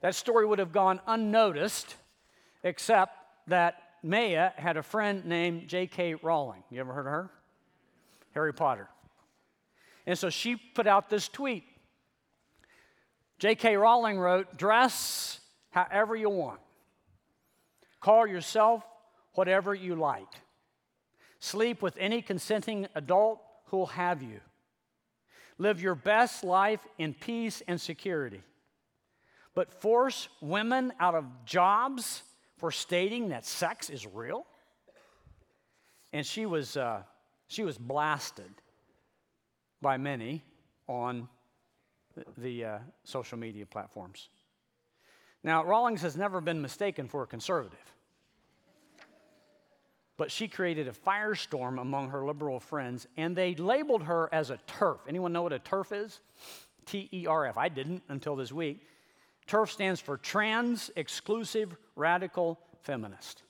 That 0.00 0.14
story 0.14 0.46
would 0.46 0.60
have 0.60 0.70
gone 0.70 1.00
unnoticed, 1.08 1.96
except 2.62 3.16
that 3.48 3.82
Maya 4.04 4.52
had 4.54 4.76
a 4.76 4.82
friend 4.84 5.24
named 5.24 5.66
J.K. 5.66 6.14
Rowling. 6.22 6.62
You 6.70 6.78
ever 6.78 6.92
heard 6.92 7.06
of 7.06 7.12
her? 7.12 7.30
Harry 8.30 8.54
Potter. 8.54 8.88
And 10.06 10.16
so 10.16 10.30
she 10.30 10.54
put 10.54 10.86
out 10.86 11.10
this 11.10 11.26
tweet. 11.26 11.64
J.K. 13.40 13.76
Rowling 13.76 14.20
wrote, 14.20 14.56
Dress 14.56 15.40
however 15.70 16.14
you 16.14 16.30
want, 16.30 16.60
call 18.00 18.24
yourself 18.24 18.84
whatever 19.34 19.74
you 19.74 19.96
like. 19.96 20.28
Sleep 21.42 21.82
with 21.82 21.96
any 21.98 22.22
consenting 22.22 22.86
adult 22.94 23.40
who'll 23.66 23.86
have 23.86 24.22
you. 24.22 24.38
Live 25.58 25.82
your 25.82 25.96
best 25.96 26.44
life 26.44 26.78
in 26.98 27.14
peace 27.14 27.64
and 27.66 27.80
security. 27.80 28.42
But 29.52 29.72
force 29.72 30.28
women 30.40 30.92
out 31.00 31.16
of 31.16 31.24
jobs 31.44 32.22
for 32.58 32.70
stating 32.70 33.30
that 33.30 33.44
sex 33.44 33.90
is 33.90 34.06
real? 34.06 34.46
And 36.12 36.24
she 36.24 36.46
was, 36.46 36.76
uh, 36.76 37.02
she 37.48 37.64
was 37.64 37.76
blasted 37.76 38.52
by 39.80 39.96
many 39.96 40.44
on 40.86 41.28
the 42.38 42.64
uh, 42.64 42.78
social 43.02 43.36
media 43.36 43.66
platforms. 43.66 44.28
Now, 45.42 45.64
Rawlings 45.64 46.02
has 46.02 46.16
never 46.16 46.40
been 46.40 46.62
mistaken 46.62 47.08
for 47.08 47.24
a 47.24 47.26
conservative 47.26 47.91
but 50.22 50.30
she 50.30 50.46
created 50.46 50.86
a 50.86 50.92
firestorm 50.92 51.80
among 51.80 52.10
her 52.10 52.24
liberal 52.24 52.60
friends, 52.60 53.08
and 53.16 53.34
they 53.34 53.56
labeled 53.56 54.04
her 54.04 54.28
as 54.32 54.50
a 54.50 54.58
TERF. 54.68 55.00
Anyone 55.08 55.32
know 55.32 55.42
what 55.42 55.52
a 55.52 55.58
TERF 55.58 55.90
is? 56.04 56.20
T 56.86 57.08
E 57.12 57.26
R 57.26 57.44
F. 57.46 57.58
I 57.58 57.68
didn't 57.68 58.04
until 58.08 58.36
this 58.36 58.52
week. 58.52 58.86
TERF 59.48 59.68
stands 59.68 60.00
for 60.00 60.16
Trans 60.16 60.92
Exclusive 60.94 61.74
Radical 61.96 62.60
Feminist. 62.84 63.42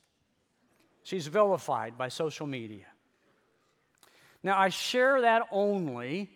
She's 1.02 1.26
vilified 1.26 1.98
by 1.98 2.08
social 2.08 2.46
media. 2.46 2.86
Now, 4.42 4.58
I 4.58 4.70
share 4.70 5.20
that 5.20 5.42
only, 5.50 6.30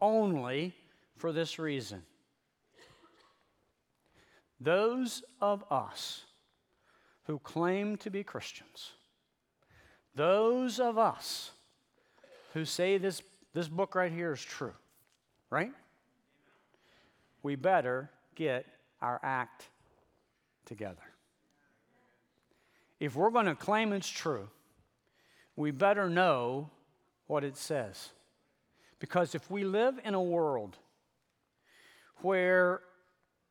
only 0.00 0.74
for 1.18 1.30
this 1.30 1.60
reason. 1.60 2.02
Those 4.60 5.22
of 5.40 5.62
us 5.70 6.24
who 7.28 7.38
claim 7.38 7.96
to 7.98 8.10
be 8.10 8.24
Christians 8.24 8.90
those 10.14 10.78
of 10.78 10.98
us 10.98 11.50
who 12.54 12.64
say 12.64 12.98
this, 12.98 13.22
this 13.54 13.68
book 13.68 13.94
right 13.94 14.12
here 14.12 14.32
is 14.32 14.42
true, 14.42 14.74
right? 15.50 15.72
We 17.42 17.56
better 17.56 18.10
get 18.34 18.66
our 19.00 19.18
act 19.22 19.68
together. 20.66 21.02
If 23.00 23.16
we're 23.16 23.30
going 23.30 23.46
to 23.46 23.54
claim 23.54 23.92
it's 23.92 24.08
true, 24.08 24.48
we 25.56 25.70
better 25.70 26.08
know 26.08 26.70
what 27.26 27.44
it 27.44 27.56
says. 27.56 28.10
Because 29.00 29.34
if 29.34 29.50
we 29.50 29.64
live 29.64 29.98
in 30.04 30.14
a 30.14 30.22
world 30.22 30.76
where 32.18 32.80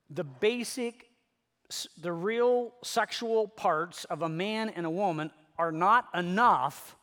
the 0.10 0.24
basic, 0.24 1.10
the 2.00 2.13
real 2.13 2.74
sexual 2.84 3.47
parts 3.47 4.06
of 4.06 4.21
a 4.21 4.30
man 4.30 4.69
and 4.69 4.86
a 4.86 4.89
woman 4.89 5.32
are 5.58 5.72
not 5.72 6.08
enough 6.14 6.96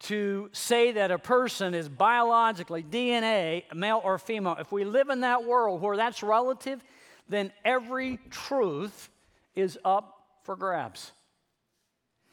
to 0.00 0.50
say 0.52 0.92
that 0.92 1.10
a 1.10 1.18
person 1.18 1.74
is 1.74 1.88
biologically, 1.88 2.82
DNA, 2.82 3.62
male 3.72 4.00
or 4.02 4.18
female. 4.18 4.56
If 4.58 4.72
we 4.72 4.84
live 4.84 5.10
in 5.10 5.20
that 5.20 5.44
world 5.44 5.80
where 5.80 5.96
that's 5.96 6.22
relative, 6.22 6.82
then 7.28 7.52
every 7.64 8.18
truth 8.30 9.10
is 9.54 9.78
up 9.84 10.18
for 10.42 10.56
grabs. 10.56 11.12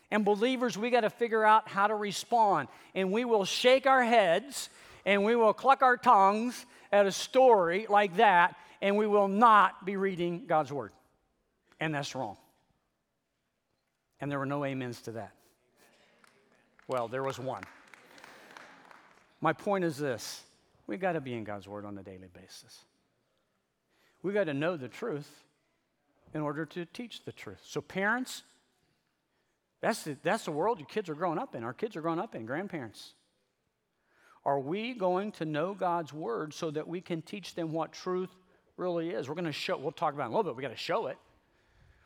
And 0.10 0.26
believers, 0.26 0.78
we 0.78 0.90
got 0.90 1.02
to 1.02 1.12
figure 1.12 1.46
out 1.46 1.68
how 1.68 1.86
to 1.86 1.94
respond. 1.94 2.70
And 2.96 3.12
we 3.12 3.24
will 3.24 3.46
shake 3.46 3.86
our 3.86 4.04
heads 4.04 4.70
and 5.06 5.24
we 5.24 5.36
will 5.36 5.54
cluck 5.54 5.84
our 5.84 5.98
tongues 5.98 6.66
at 6.92 7.06
a 7.06 7.12
story 7.12 7.86
like 7.90 8.18
that, 8.18 8.56
and 8.82 8.98
we 8.98 9.08
will 9.08 9.28
not 9.28 9.86
be 9.86 9.96
reading 9.96 10.46
God's 10.48 10.72
Word. 10.72 10.92
And 11.80 11.94
that's 11.94 12.16
wrong. 12.16 12.38
And 14.22 14.32
there 14.32 14.40
were 14.40 14.46
no 14.46 14.66
amens 14.66 15.02
to 15.04 15.12
that. 15.14 15.34
Well, 16.88 17.08
there 17.08 17.24
was 17.24 17.40
one. 17.40 17.64
My 19.42 19.54
point 19.54 19.86
is 19.86 19.98
this 19.98 20.44
we've 20.88 21.00
got 21.00 21.14
to 21.14 21.22
be 21.22 21.34
in 21.34 21.44
God's 21.44 21.68
Word 21.68 21.86
on 21.86 21.98
a 21.98 22.04
daily 22.04 22.30
basis. 22.34 22.84
We've 24.22 24.34
got 24.34 24.46
to 24.46 24.54
know 24.54 24.76
the 24.76 24.90
truth 24.90 25.30
in 26.34 26.42
order 26.42 26.66
to 26.66 26.86
teach 26.86 27.24
the 27.24 27.32
truth. 27.32 27.62
So, 27.64 27.80
parents, 27.80 28.44
that's 29.82 30.04
the, 30.04 30.18
that's 30.24 30.46
the 30.46 30.52
world 30.52 30.80
your 30.80 30.88
kids 30.88 31.10
are 31.10 31.16
growing 31.16 31.38
up 31.38 31.56
in. 31.56 31.64
Our 31.64 31.74
kids 31.74 31.96
are 31.96 32.02
growing 32.02 32.20
up 32.20 32.36
in, 32.36 32.46
grandparents. 32.46 33.14
Are 34.46 34.60
we 34.60 34.94
going 34.94 35.32
to 35.34 35.46
know 35.46 35.74
God's 35.74 36.14
word 36.14 36.54
so 36.54 36.72
that 36.72 36.88
we 36.88 37.02
can 37.02 37.22
teach 37.22 37.56
them 37.56 37.72
what 37.72 37.92
truth 37.92 38.30
really 38.78 39.12
is? 39.12 39.30
We're 39.30 39.36
going 39.36 39.46
to 39.46 39.52
show, 39.52 39.78
we'll 39.78 39.92
talk 39.92 40.14
about 40.14 40.24
it 40.24 40.28
in 40.28 40.34
a 40.34 40.38
little 40.38 40.52
bit, 40.52 40.58
we 40.58 40.64
got 40.64 40.70
to 40.70 40.78
show 40.78 41.08
it. 41.08 41.18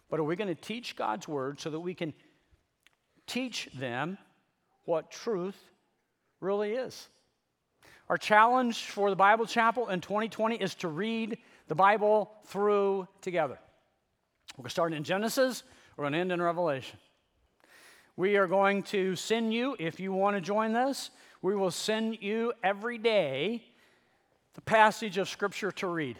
But 0.09 0.19
are 0.19 0.23
we 0.23 0.35
going 0.35 0.53
to 0.53 0.61
teach 0.61 0.95
God's 0.95 1.27
word 1.27 1.59
so 1.59 1.69
that 1.69 1.79
we 1.79 1.93
can 1.93 2.13
teach 3.25 3.69
them 3.73 4.17
what 4.85 5.11
truth 5.11 5.57
really 6.39 6.73
is? 6.73 7.07
Our 8.09 8.17
challenge 8.17 8.85
for 8.85 9.09
the 9.09 9.15
Bible 9.15 9.45
Chapel 9.45 9.89
in 9.89 10.01
2020 10.01 10.57
is 10.57 10.75
to 10.75 10.87
read 10.87 11.37
the 11.67 11.75
Bible 11.75 12.31
through 12.45 13.07
together. 13.21 13.57
We're 14.57 14.63
going 14.63 14.65
to 14.65 14.69
start 14.69 14.93
in 14.93 15.03
Genesis, 15.03 15.63
we're 15.95 16.03
going 16.03 16.13
to 16.13 16.19
end 16.19 16.31
in 16.31 16.41
Revelation. 16.41 16.99
We 18.15 18.35
are 18.37 18.45
going 18.45 18.83
to 18.83 19.15
send 19.15 19.53
you, 19.53 19.75
if 19.79 19.99
you 19.99 20.13
want 20.13 20.35
to 20.35 20.41
join 20.41 20.73
this, 20.73 21.09
we 21.41 21.55
will 21.55 21.71
send 21.71 22.21
you 22.21 22.53
every 22.63 22.97
day 22.97 23.63
the 24.53 24.61
passage 24.61 25.17
of 25.17 25.27
Scripture 25.27 25.71
to 25.71 25.87
read. 25.87 26.17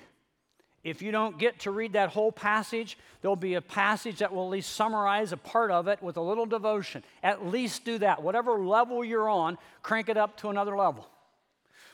If 0.84 1.02
you 1.02 1.12
don't 1.12 1.38
get 1.38 1.60
to 1.60 1.72
read 1.72 1.93
that 1.93 2.10
whole 2.10 2.32
passage, 2.32 2.98
there'll 3.22 3.38
be 3.38 3.54
a 3.54 3.62
passage 3.62 4.19
that 4.19 4.34
will 4.34 4.43
at 4.43 4.50
least 4.50 4.76
summarize 4.76 5.32
a 5.32 5.38
part 5.38 5.72
of 5.72 5.88
it 5.88 6.04
with 6.04 6.17
a 6.17 6.22
little 6.22 6.46
devotion. 6.46 7.04
At 7.22 7.48
least 7.48 7.86
do 7.86 7.98
that. 8.00 8.22
Whatever 8.22 8.60
level 8.60 9.04
you're 9.04 9.30
on, 9.30 9.58
crank 9.82 10.10
it 10.10 10.17
up 10.17 10.36
to 10.38 10.50
another 10.50 10.76
level. 10.76 11.08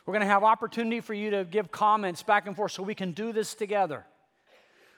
We're 0.06 0.14
going 0.14 0.26
to 0.26 0.28
have 0.28 0.44
opportunity 0.44 1.02
for 1.02 1.14
you 1.14 1.30
to 1.32 1.44
give 1.44 1.72
comments 1.72 2.24
back 2.24 2.48
and 2.48 2.56
forth 2.56 2.72
so 2.72 2.82
we 2.82 2.96
can 2.96 3.12
do 3.12 3.32
this 3.32 3.54
together. 3.54 4.06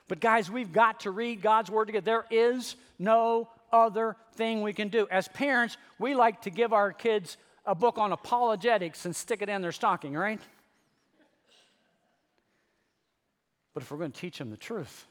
But 0.08 0.22
guys, 0.22 0.50
we've 0.50 0.72
got 0.72 1.02
to 1.02 1.12
read 1.12 1.42
God's 1.42 1.70
word 1.70 1.86
together. 1.86 2.06
There 2.06 2.26
is 2.32 2.78
no 2.98 3.50
other 3.74 4.16
thing 4.36 4.62
we 4.62 4.72
can 4.72 4.88
do. 4.88 5.08
As 5.12 5.28
parents, 5.28 5.76
we 6.00 6.16
like 6.16 6.42
to 6.44 6.50
give 6.50 6.72
our 6.72 6.94
kids 6.94 7.36
a 7.66 7.76
book 7.76 7.98
on 7.98 8.14
apologetics 8.14 9.06
and 9.06 9.14
stick 9.14 9.42
it 9.42 9.50
in 9.50 9.62
their 9.62 9.72
stocking, 9.74 10.14
right? 10.14 10.40
But 13.74 13.84
if 13.84 13.92
we're 13.92 13.98
going 13.98 14.12
to 14.12 14.20
teach 14.20 14.38
them 14.38 14.50
the 14.50 14.58
truth, 14.58 15.08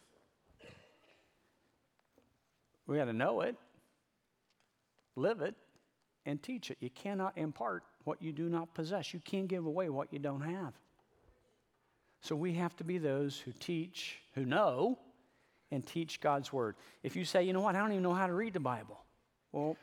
we 2.86 2.96
got 2.96 3.04
to 3.06 3.12
know 3.12 3.40
it, 3.40 3.56
live 5.16 5.40
it, 5.40 5.54
and 6.26 6.42
teach 6.42 6.70
it. 6.70 6.78
You 6.80 6.90
cannot 6.90 7.38
impart 7.38 7.84
what 8.04 8.20
you 8.20 8.32
do 8.32 8.48
not 8.48 8.74
possess. 8.74 9.14
You 9.14 9.20
can't 9.20 9.48
give 9.48 9.66
away 9.66 9.88
what 9.88 10.12
you 10.12 10.18
don't 10.18 10.42
have. 10.42 10.74
So 12.20 12.36
we 12.36 12.52
have 12.54 12.76
to 12.76 12.84
be 12.84 12.98
those 12.98 13.38
who 13.38 13.52
teach, 13.52 14.18
who 14.34 14.44
know, 14.44 14.98
and 15.70 15.86
teach 15.86 16.20
God's 16.20 16.52
word. 16.52 16.76
If 17.02 17.16
you 17.16 17.24
say, 17.24 17.44
you 17.44 17.52
know 17.52 17.60
what, 17.60 17.76
I 17.76 17.78
don't 17.78 17.92
even 17.92 18.02
know 18.02 18.12
how 18.12 18.26
to 18.26 18.34
read 18.34 18.52
the 18.52 18.60
Bible, 18.60 19.00
well, 19.52 19.76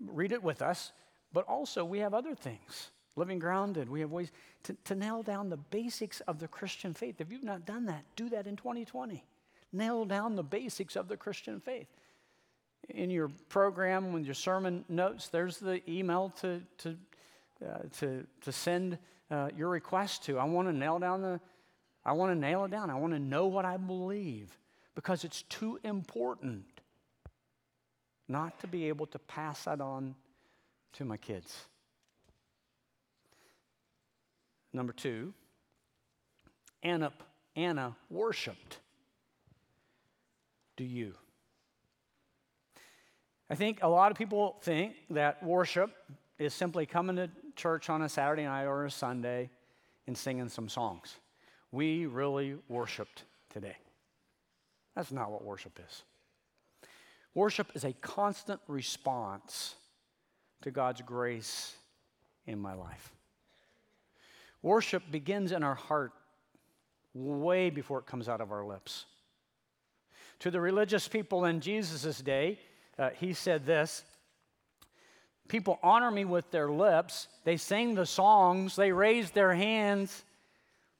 read 0.00 0.32
it 0.32 0.42
with 0.42 0.62
us. 0.62 0.92
But 1.32 1.48
also, 1.48 1.84
we 1.84 2.00
have 2.00 2.12
other 2.12 2.34
things. 2.34 2.90
Living 3.14 3.38
grounded, 3.38 3.90
we 3.90 4.00
have 4.00 4.10
ways 4.10 4.30
to, 4.62 4.74
to 4.84 4.94
nail 4.94 5.22
down 5.22 5.50
the 5.50 5.58
basics 5.58 6.20
of 6.22 6.38
the 6.38 6.48
Christian 6.48 6.94
faith. 6.94 7.20
If 7.20 7.30
you've 7.30 7.44
not 7.44 7.66
done 7.66 7.86
that, 7.86 8.04
do 8.16 8.30
that 8.30 8.46
in 8.46 8.56
2020. 8.56 9.22
Nail 9.72 10.04
down 10.04 10.36
the 10.36 10.42
basics 10.42 10.96
of 10.96 11.08
the 11.08 11.16
Christian 11.16 11.60
faith 11.60 11.88
in 12.88 13.10
your 13.10 13.28
program 13.48 14.12
with 14.12 14.24
your 14.24 14.34
sermon 14.34 14.84
notes 14.88 15.28
there's 15.28 15.58
the 15.58 15.88
email 15.88 16.32
to, 16.40 16.60
to 16.78 16.96
uh, 17.62 17.78
to, 17.98 18.26
to 18.40 18.50
send 18.50 18.98
uh, 19.30 19.48
your 19.56 19.68
request 19.68 20.24
to. 20.24 20.36
I 20.36 20.44
want 20.44 20.66
to 20.66 20.72
nail 20.72 20.98
down 20.98 21.22
the, 21.22 21.40
I 22.04 22.12
want 22.12 22.32
to 22.32 22.34
nail 22.34 22.64
it 22.64 22.72
down. 22.72 22.90
I 22.90 22.96
want 22.96 23.12
to 23.12 23.20
know 23.20 23.46
what 23.46 23.64
I 23.64 23.76
believe 23.76 24.58
because 24.96 25.22
it's 25.22 25.42
too 25.42 25.78
important 25.84 26.64
not 28.28 28.58
to 28.60 28.66
be 28.66 28.88
able 28.88 29.06
to 29.06 29.18
pass 29.20 29.64
that 29.64 29.80
on 29.80 30.16
to 30.94 31.04
my 31.04 31.16
kids. 31.16 31.66
Number 34.72 34.92
two, 34.92 35.34
Anna, 36.82 37.12
Anna 37.56 37.96
worshiped. 38.10 38.78
Do 40.76 40.84
you? 40.84 41.14
I 43.50 43.54
think 43.54 43.80
a 43.82 43.88
lot 43.88 44.10
of 44.10 44.16
people 44.16 44.56
think 44.62 44.94
that 45.10 45.42
worship 45.42 45.90
is 46.38 46.54
simply 46.54 46.86
coming 46.86 47.16
to 47.16 47.30
church 47.54 47.90
on 47.90 48.02
a 48.02 48.08
Saturday 48.08 48.44
night 48.44 48.64
or 48.64 48.86
a 48.86 48.90
Sunday 48.90 49.50
and 50.06 50.16
singing 50.16 50.48
some 50.48 50.68
songs. 50.68 51.16
We 51.70 52.06
really 52.06 52.56
worshiped 52.68 53.24
today. 53.50 53.76
That's 54.96 55.12
not 55.12 55.30
what 55.30 55.44
worship 55.44 55.78
is. 55.86 56.02
Worship 57.34 57.70
is 57.74 57.84
a 57.84 57.92
constant 57.92 58.60
response 58.68 59.74
to 60.62 60.70
God's 60.70 61.02
grace 61.02 61.76
in 62.46 62.58
my 62.58 62.74
life. 62.74 63.12
Worship 64.62 65.02
begins 65.10 65.52
in 65.52 65.62
our 65.62 65.74
heart 65.74 66.12
way 67.14 67.70
before 67.70 67.98
it 67.98 68.06
comes 68.06 68.28
out 68.28 68.40
of 68.40 68.52
our 68.52 68.64
lips. 68.64 69.06
To 70.40 70.50
the 70.50 70.60
religious 70.60 71.08
people 71.08 71.44
in 71.44 71.60
Jesus' 71.60 72.20
day, 72.20 72.58
uh, 72.98 73.10
he 73.10 73.32
said 73.32 73.66
this 73.66 74.04
People 75.48 75.78
honor 75.82 76.10
me 76.10 76.24
with 76.24 76.50
their 76.50 76.70
lips, 76.70 77.28
they 77.44 77.56
sing 77.56 77.94
the 77.94 78.06
songs, 78.06 78.76
they 78.76 78.92
raise 78.92 79.30
their 79.30 79.52
hands, 79.52 80.24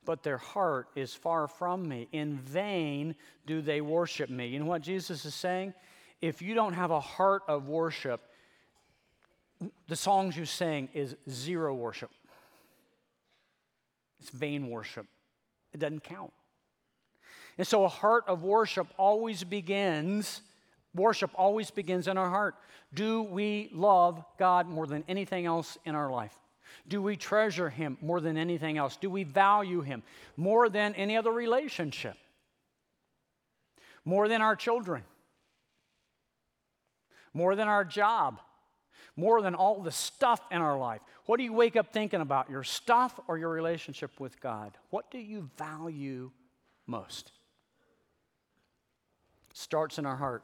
but 0.05 0.23
their 0.23 0.39
heart 0.39 0.89
is 0.95 1.15
far 1.15 1.47
from 1.47 1.89
me. 1.89 2.09
In 2.13 2.39
vain 2.39 3.15
do 3.47 3.63
they 3.63 3.81
worship 3.81 4.29
me. 4.29 4.49
You 4.49 4.59
know 4.59 4.67
what 4.67 4.83
Jesus 4.83 5.25
is 5.25 5.35
saying? 5.35 5.75
If 6.21 6.43
you 6.43 6.55
don't 6.55 6.75
have 6.75 6.91
a 6.91 7.01
heart 7.01 7.43
of 7.49 7.69
worship, 7.69 8.21
the 9.89 9.97
songs 9.97 10.37
you 10.37 10.45
sing 10.45 10.89
is 10.93 11.17
zero 11.31 11.75
worship. 11.75 12.11
It's 14.23 14.31
vain 14.31 14.71
worship. 14.71 15.07
It 15.73 15.81
doesn't 15.81 16.05
count. 16.05 16.33
And 17.59 17.67
so 17.67 17.85
a 17.85 17.89
heart 17.89 18.25
of 18.29 18.43
worship 18.43 18.87
always 18.97 19.45
begins 19.45 20.41
Worship 20.95 21.31
always 21.35 21.71
begins 21.71 22.07
in 22.07 22.19
our 22.19 22.29
heart. 22.29 22.55
Do 22.93 23.23
we 23.23 23.71
love 23.73 24.23
God 24.39 24.69
more 24.69 24.87
than 24.87 25.05
anything 25.09 25.47
else 25.47 25.79
in 25.85 25.95
our 25.95 26.11
life? 26.11 26.37
Do 26.87 27.01
we 27.01 27.17
treasure 27.17 27.71
Him 27.71 27.97
more 28.03 28.21
than 28.21 28.37
anything 28.37 28.77
else? 28.77 28.97
Do 28.97 29.09
we 29.09 29.25
value 29.25 29.81
Him 29.81 30.03
more 30.37 30.69
than 30.69 30.95
any 30.95 31.17
other 31.17 31.31
relationship? 31.31 32.17
More 34.05 34.29
than 34.29 34.43
our 34.43 34.57
children? 34.57 35.03
More 37.33 37.57
than 37.57 37.69
our 37.69 37.85
job? 37.85 38.41
More 39.17 39.43
than 39.43 39.55
all 39.55 39.81
the 39.81 39.91
stuff 39.91 40.41
in 40.51 40.59
our 40.59 40.79
life? 40.79 41.01
What 41.27 41.37
do 41.37 41.45
you 41.45 41.53
wake 41.53 41.77
up 41.77 41.93
thinking 41.93 42.21
about? 42.21 42.51
Your 42.51 42.65
stuff 42.65 43.19
or 43.29 43.39
your 43.39 43.51
relationship 43.51 44.19
with 44.19 44.41
God? 44.41 44.77
What 44.91 45.11
do 45.11 45.19
you 45.19 45.51
value 45.57 46.31
most? 46.87 47.33
starts 49.55 49.99
in 49.99 50.07
our 50.07 50.17
heart. 50.17 50.43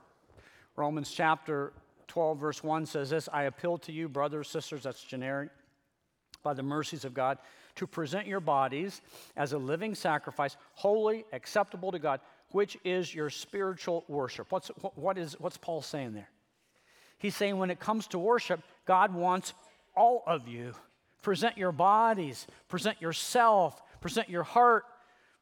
Romans 0.77 1.11
chapter 1.11 1.73
12, 2.09 2.39
verse 2.39 2.63
1 2.63 2.87
says 2.87 3.11
this 3.11 3.29
I 3.33 3.45
appeal 3.45 3.79
to 3.79 3.93
you, 3.93 4.09
brothers, 4.09 4.49
sisters, 4.49 4.83
that's 4.83 5.03
generic, 5.03 5.51
by 6.43 6.55
the 6.55 6.63
mercies 6.63 7.05
of 7.05 7.15
God, 7.15 7.39
to 7.77 7.87
present 7.87 8.27
your 8.27 8.41
bodies 8.41 9.01
as 9.37 9.53
a 9.53 9.59
living 9.59 9.95
sacrifice, 9.95 10.57
holy, 10.75 11.25
acceptable 11.33 11.93
to 11.93 11.99
God, 11.99 12.21
which 12.51 12.77
is 12.85 13.15
your 13.15 13.31
spiritual 13.31 14.05
worship. 14.09 14.51
What's, 14.51 14.69
what 14.95 15.19
is, 15.19 15.39
what's 15.39 15.57
Paul 15.57 15.83
saying 15.83 16.15
there? 16.15 16.31
He's 17.19 17.37
saying 17.37 17.59
when 17.59 17.71
it 17.71 17.81
comes 17.81 18.07
to 18.09 18.19
worship, 18.19 18.61
God 18.87 19.15
wants 19.15 19.53
all 19.97 20.23
of 20.27 20.47
you. 20.49 20.73
Present 21.23 21.59
your 21.59 21.73
bodies, 21.73 22.47
present 22.69 23.03
yourself, 23.03 23.83
present 24.01 24.29
your 24.29 24.45
heart, 24.45 24.85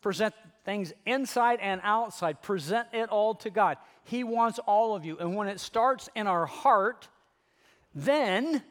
present 0.01 0.35
things 0.65 0.93
inside 1.05 1.59
and 1.61 1.81
outside, 1.85 2.41
present 2.41 2.89
it 2.93 3.11
all 3.11 3.35
to 3.37 3.51
God. 3.51 3.77
He 4.05 4.25
wants 4.25 4.59
all 4.61 4.97
of 4.97 5.05
you. 5.05 5.19
And 5.19 5.37
when 5.37 5.49
it 5.49 5.61
starts 5.61 6.09
in 6.15 6.27
our 6.27 6.47
heart, 6.47 7.09
then 7.95 8.63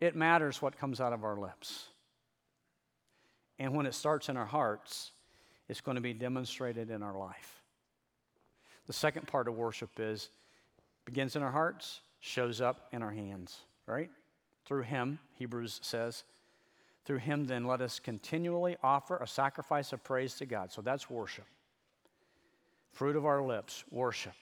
it 0.00 0.14
matters 0.14 0.60
what 0.60 0.78
comes 0.78 1.00
out 1.00 1.12
of 1.12 1.24
our 1.24 1.36
lips. 1.36 1.86
And 3.58 3.74
when 3.74 3.86
it 3.86 3.94
starts 3.94 4.28
in 4.28 4.36
our 4.36 4.44
hearts, 4.44 5.12
it's 5.68 5.80
going 5.80 5.94
to 5.94 6.00
be 6.00 6.12
demonstrated 6.12 6.90
in 6.90 7.02
our 7.02 7.16
life. 7.16 7.62
The 8.86 8.92
second 8.92 9.26
part 9.26 9.48
of 9.48 9.54
worship 9.54 9.90
is 9.98 10.28
Begins 11.04 11.36
in 11.36 11.42
our 11.42 11.50
hearts, 11.50 12.00
shows 12.20 12.60
up 12.60 12.88
in 12.92 13.02
our 13.02 13.10
hands, 13.10 13.58
right? 13.86 14.10
Through 14.64 14.82
him, 14.82 15.18
Hebrews 15.38 15.80
says. 15.82 16.24
Through 17.04 17.18
him, 17.18 17.44
then, 17.44 17.64
let 17.64 17.82
us 17.82 17.98
continually 17.98 18.76
offer 18.82 19.18
a 19.18 19.26
sacrifice 19.26 19.92
of 19.92 20.02
praise 20.02 20.34
to 20.36 20.46
God. 20.46 20.72
So 20.72 20.80
that's 20.80 21.10
worship. 21.10 21.44
Fruit 22.92 23.16
of 23.16 23.26
our 23.26 23.42
lips, 23.42 23.84
worship 23.90 24.32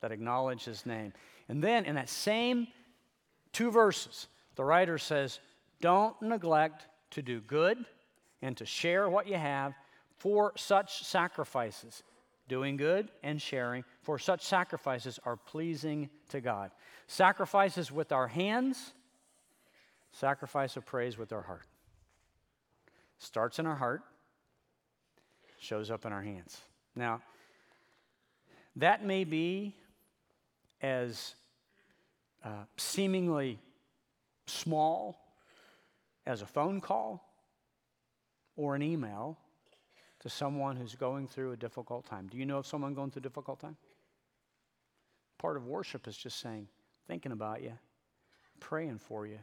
that 0.00 0.12
acknowledge 0.12 0.64
his 0.64 0.86
name. 0.86 1.12
And 1.48 1.62
then 1.62 1.84
in 1.84 1.96
that 1.96 2.08
same 2.08 2.68
two 3.52 3.70
verses, 3.70 4.28
the 4.54 4.64
writer 4.64 4.98
says, 4.98 5.40
Don't 5.80 6.20
neglect 6.22 6.86
to 7.12 7.22
do 7.22 7.40
good 7.40 7.84
and 8.42 8.56
to 8.56 8.66
share 8.66 9.08
what 9.08 9.26
you 9.26 9.36
have 9.36 9.74
for 10.18 10.52
such 10.56 11.04
sacrifices. 11.04 12.02
Doing 12.48 12.78
good 12.78 13.10
and 13.22 13.40
sharing, 13.40 13.84
for 14.02 14.18
such 14.18 14.42
sacrifices 14.42 15.20
are 15.24 15.36
pleasing 15.36 16.08
to 16.30 16.40
God. 16.40 16.70
Sacrifices 17.06 17.92
with 17.92 18.10
our 18.10 18.26
hands, 18.26 18.94
sacrifice 20.12 20.76
of 20.76 20.86
praise 20.86 21.18
with 21.18 21.32
our 21.32 21.42
heart. 21.42 21.66
Starts 23.18 23.58
in 23.58 23.66
our 23.66 23.74
heart, 23.74 24.02
shows 25.60 25.90
up 25.90 26.06
in 26.06 26.12
our 26.12 26.22
hands. 26.22 26.60
Now, 26.96 27.20
that 28.76 29.04
may 29.04 29.24
be 29.24 29.74
as 30.80 31.34
uh, 32.44 32.64
seemingly 32.76 33.58
small 34.46 35.20
as 36.26 36.42
a 36.42 36.46
phone 36.46 36.80
call 36.80 37.28
or 38.56 38.74
an 38.74 38.82
email 38.82 39.36
to 40.20 40.28
someone 40.28 40.76
who's 40.76 40.94
going 40.94 41.26
through 41.28 41.52
a 41.52 41.56
difficult 41.56 42.04
time. 42.06 42.26
Do 42.26 42.36
you 42.38 42.46
know 42.46 42.58
of 42.58 42.66
someone 42.66 42.94
going 42.94 43.10
through 43.10 43.20
a 43.20 43.22
difficult 43.22 43.60
time? 43.60 43.76
Part 45.38 45.56
of 45.56 45.66
worship 45.66 46.08
is 46.08 46.16
just 46.16 46.40
saying, 46.40 46.66
thinking 47.06 47.32
about 47.32 47.62
you, 47.62 47.72
praying 48.58 48.98
for 48.98 49.26
you. 49.26 49.38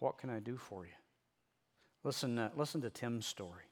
What 0.00 0.18
can 0.18 0.30
I 0.30 0.40
do 0.40 0.56
for 0.56 0.84
you? 0.84 0.92
Listen, 2.02 2.38
uh, 2.38 2.50
listen 2.56 2.80
to 2.80 2.90
Tim's 2.90 3.26
story. 3.26 3.62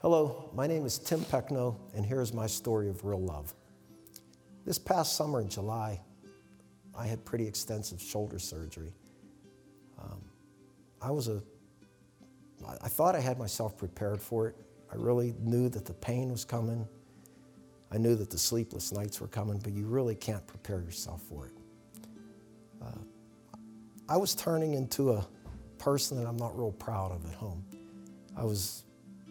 Hello, 0.00 0.50
my 0.54 0.66
name 0.66 0.84
is 0.84 0.98
Tim 0.98 1.20
Peckno, 1.20 1.76
and 1.94 2.04
here's 2.04 2.32
my 2.32 2.46
story 2.46 2.88
of 2.88 3.04
real 3.04 3.20
love. 3.20 3.54
This 4.64 4.78
past 4.78 5.16
summer 5.16 5.40
in 5.40 5.48
July, 5.48 6.00
I 6.94 7.06
had 7.06 7.24
pretty 7.24 7.46
extensive 7.46 8.00
shoulder 8.00 8.38
surgery. 8.38 8.92
Um, 10.00 10.20
I 11.00 11.10
was 11.10 11.28
a, 11.28 11.42
I 12.82 12.88
thought 12.88 13.16
I 13.16 13.20
had 13.20 13.38
myself 13.38 13.76
prepared 13.76 14.20
for 14.20 14.48
it. 14.48 14.56
I 14.92 14.96
really 14.96 15.34
knew 15.40 15.68
that 15.70 15.84
the 15.84 15.94
pain 15.94 16.30
was 16.30 16.44
coming. 16.44 16.86
I 17.90 17.98
knew 17.98 18.14
that 18.16 18.30
the 18.30 18.38
sleepless 18.38 18.92
nights 18.92 19.20
were 19.20 19.28
coming, 19.28 19.58
but 19.58 19.72
you 19.72 19.86
really 19.86 20.14
can't 20.14 20.46
prepare 20.46 20.80
yourself 20.80 21.22
for 21.22 21.46
it. 21.46 21.52
Uh, 22.82 22.98
I 24.08 24.16
was 24.16 24.34
turning 24.34 24.74
into 24.74 25.12
a 25.12 25.26
person 25.78 26.18
that 26.18 26.28
I'm 26.28 26.36
not 26.36 26.56
real 26.56 26.72
proud 26.72 27.12
of 27.12 27.24
at 27.26 27.34
home. 27.34 27.64
I 28.36 28.44
was 28.44 28.84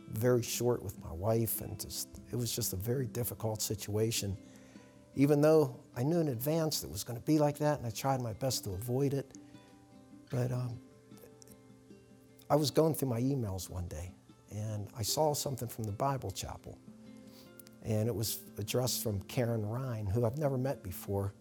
very 0.10 0.44
short 0.44 0.84
with 0.84 1.02
my 1.04 1.12
wife, 1.12 1.62
and 1.62 1.80
just 1.80 2.10
it 2.32 2.36
was 2.36 2.54
just 2.54 2.74
a 2.74 2.78
very 2.78 3.08
difficult 3.08 3.62
situation 3.62 4.38
even 5.16 5.42
though 5.42 5.76
I 5.96 6.04
knew 6.04 6.20
in 6.20 6.30
advance 6.30 6.82
that 6.82 6.88
it 6.88 6.92
was 6.92 7.04
going 7.04 7.20
to 7.20 7.26
be 7.26 7.38
like 7.38 7.58
that, 7.58 7.80
and 7.80 7.88
I 7.88 7.90
tried 7.90 8.22
my 8.22 8.34
best 8.34 8.64
to 8.64 8.72
avoid 8.72 9.14
it. 9.14 9.38
But 10.30 10.52
um, 10.52 10.80
I 12.50 12.56
was 12.56 12.72
going 12.72 12.96
through 12.96 13.10
my 13.10 13.20
emails 13.20 13.70
one 13.70 13.88
day, 13.88 14.12
and 14.52 14.88
I 14.98 15.02
saw 15.02 15.34
something 15.34 15.68
from 15.68 15.86
the 15.86 15.92
Bible 15.92 16.32
Chapel. 16.32 16.78
And 17.84 18.08
it 18.08 18.14
was 18.14 18.40
addressed 18.58 19.02
from 19.02 19.22
Karen 19.24 19.66
Ryan, 19.66 20.06
who 20.06 20.26
I've 20.26 20.38
never 20.38 20.58
met 20.58 20.84
before. 20.84 21.34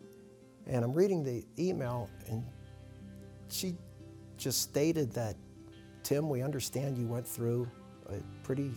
And 0.66 0.84
I'm 0.84 0.94
reading 0.94 1.22
the 1.22 1.44
email, 1.58 2.08
and 2.28 2.44
she 3.48 3.74
just 4.38 4.62
stated 4.62 5.12
that, 5.12 5.36
Tim, 6.02 6.28
we 6.28 6.42
understand 6.42 6.96
you 6.96 7.06
went 7.06 7.26
through 7.26 7.68
a 8.08 8.14
pretty 8.42 8.72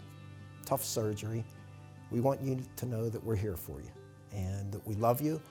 tough 0.66 0.84
surgery. 0.84 1.44
We 2.12 2.20
want 2.20 2.42
you 2.42 2.62
to 2.76 2.86
know 2.86 3.10
that 3.10 3.24
we're 3.24 3.36
here 3.36 3.56
for 3.56 3.80
you 3.80 3.92
and 4.34 4.72
that 4.72 4.86
we 4.86 4.96
love 4.96 5.22
you 5.22 5.42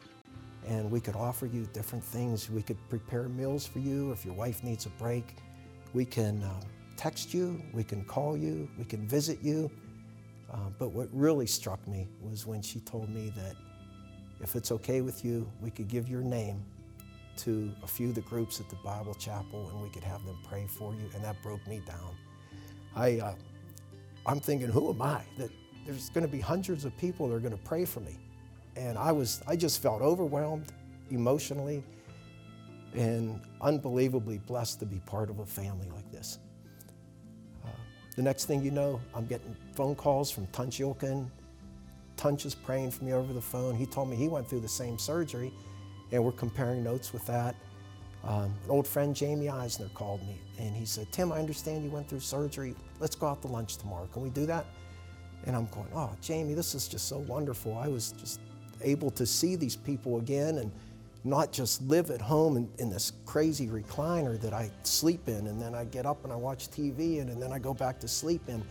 and 0.66 0.90
we 0.90 1.00
could 1.00 1.16
offer 1.16 1.46
you 1.46 1.66
different 1.72 2.04
things. 2.04 2.50
We 2.50 2.62
could 2.62 2.78
prepare 2.88 3.28
meals 3.28 3.66
for 3.66 3.78
you 3.78 4.12
if 4.12 4.24
your 4.24 4.34
wife 4.34 4.62
needs 4.62 4.86
a 4.86 4.90
break. 4.90 5.36
We 5.92 6.04
can 6.04 6.42
uh, 6.42 6.60
text 6.96 7.34
you, 7.34 7.62
we 7.72 7.84
can 7.84 8.04
call 8.04 8.36
you, 8.36 8.68
we 8.78 8.84
can 8.84 9.06
visit 9.06 9.38
you. 9.42 9.70
Uh, 10.52 10.56
but 10.78 10.92
what 10.92 11.08
really 11.12 11.46
struck 11.46 11.86
me 11.88 12.08
was 12.20 12.46
when 12.46 12.60
she 12.60 12.80
told 12.80 13.08
me 13.08 13.32
that 13.36 13.56
if 14.40 14.56
it's 14.56 14.70
okay 14.72 15.00
with 15.00 15.24
you, 15.24 15.50
we 15.60 15.70
could 15.70 15.88
give 15.88 16.08
your 16.08 16.20
name 16.20 16.62
to 17.36 17.72
a 17.82 17.86
few 17.86 18.10
of 18.10 18.14
the 18.14 18.20
groups 18.22 18.60
at 18.60 18.68
the 18.68 18.76
Bible 18.84 19.14
Chapel 19.14 19.70
and 19.70 19.82
we 19.82 19.88
could 19.88 20.04
have 20.04 20.24
them 20.26 20.38
pray 20.46 20.66
for 20.66 20.92
you. 20.94 21.08
And 21.14 21.24
that 21.24 21.40
broke 21.42 21.66
me 21.66 21.80
down. 21.86 22.16
I, 22.94 23.18
uh, 23.20 23.34
I'm 24.26 24.40
thinking, 24.40 24.68
who 24.68 24.90
am 24.90 25.00
I? 25.00 25.22
That 25.38 25.50
there's 25.86 26.10
going 26.10 26.26
to 26.26 26.30
be 26.30 26.40
hundreds 26.40 26.84
of 26.84 26.96
people 26.98 27.28
that 27.28 27.34
are 27.34 27.40
going 27.40 27.56
to 27.56 27.64
pray 27.64 27.84
for 27.84 28.00
me. 28.00 28.18
And 28.76 28.98
I 28.98 29.12
was, 29.12 29.42
I 29.46 29.56
just 29.56 29.82
felt 29.82 30.02
overwhelmed 30.02 30.72
emotionally 31.10 31.82
and 32.94 33.40
unbelievably 33.60 34.38
blessed 34.38 34.80
to 34.80 34.86
be 34.86 34.98
part 35.06 35.30
of 35.30 35.38
a 35.38 35.46
family 35.46 35.88
like 35.90 36.10
this. 36.10 36.38
The 38.16 38.22
next 38.22 38.44
thing 38.44 38.62
you 38.62 38.70
know, 38.70 39.00
I'm 39.14 39.26
getting 39.26 39.56
phone 39.74 39.94
calls 39.94 40.30
from 40.30 40.46
Tunch 40.48 40.78
Ilkin. 40.80 41.28
Tunch 42.16 42.44
is 42.44 42.54
praying 42.54 42.90
for 42.90 43.04
me 43.04 43.12
over 43.14 43.32
the 43.32 43.40
phone. 43.40 43.74
He 43.74 43.86
told 43.86 44.10
me 44.10 44.16
he 44.16 44.28
went 44.28 44.46
through 44.48 44.60
the 44.60 44.68
same 44.68 44.98
surgery, 44.98 45.52
and 46.10 46.22
we're 46.22 46.32
comparing 46.32 46.84
notes 46.84 47.12
with 47.12 47.24
that. 47.26 47.56
Um, 48.22 48.54
an 48.64 48.70
old 48.70 48.86
friend, 48.86 49.16
Jamie 49.16 49.48
Eisner, 49.48 49.88
called 49.94 50.20
me, 50.22 50.38
and 50.58 50.76
he 50.76 50.84
said, 50.84 51.10
Tim, 51.10 51.32
I 51.32 51.38
understand 51.38 51.84
you 51.84 51.90
went 51.90 52.08
through 52.08 52.20
surgery. 52.20 52.74
Let's 53.00 53.16
go 53.16 53.26
out 53.26 53.40
to 53.42 53.48
lunch 53.48 53.78
tomorrow. 53.78 54.06
Can 54.12 54.22
we 54.22 54.30
do 54.30 54.46
that? 54.46 54.66
And 55.46 55.56
I'm 55.56 55.66
going, 55.66 55.88
oh, 55.94 56.10
Jamie, 56.20 56.54
this 56.54 56.74
is 56.74 56.86
just 56.86 57.08
so 57.08 57.18
wonderful. 57.18 57.76
I 57.76 57.88
was 57.88 58.12
just 58.12 58.40
able 58.82 59.10
to 59.12 59.26
see 59.26 59.56
these 59.56 59.74
people 59.74 60.18
again 60.18 60.58
and 60.58 60.70
not 61.24 61.52
just 61.52 61.82
live 61.82 62.10
at 62.10 62.20
home 62.20 62.56
in, 62.56 62.68
in, 62.78 62.90
this 62.90 63.12
crazy 63.26 63.68
recliner 63.68 64.40
that 64.40 64.52
I 64.52 64.70
sleep 64.82 65.28
in, 65.28 65.46
and 65.46 65.60
then 65.60 65.74
I 65.74 65.84
get 65.84 66.04
up 66.04 66.24
and 66.24 66.32
I 66.32 66.36
watch 66.36 66.68
TV, 66.68 67.20
and, 67.20 67.30
and 67.30 67.40
then 67.40 67.52
I 67.52 67.58
go 67.58 67.72
back 67.72 68.00
to 68.00 68.08
sleep 68.08 68.48
in. 68.48 68.62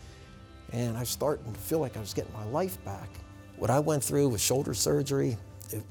And 0.73 0.97
I 0.97 1.03
start 1.03 1.43
to 1.45 1.59
feel 1.59 1.79
like 1.79 1.97
I 1.97 1.99
was 1.99 2.13
getting 2.13 2.33
my 2.33 2.45
life 2.45 2.83
back. 2.83 3.09
What 3.57 3.69
I 3.69 3.79
went 3.79 4.03
through 4.03 4.29
with 4.29 4.41
shoulder 4.41 4.73
surgery, 4.73 5.37
it, 5.69 5.83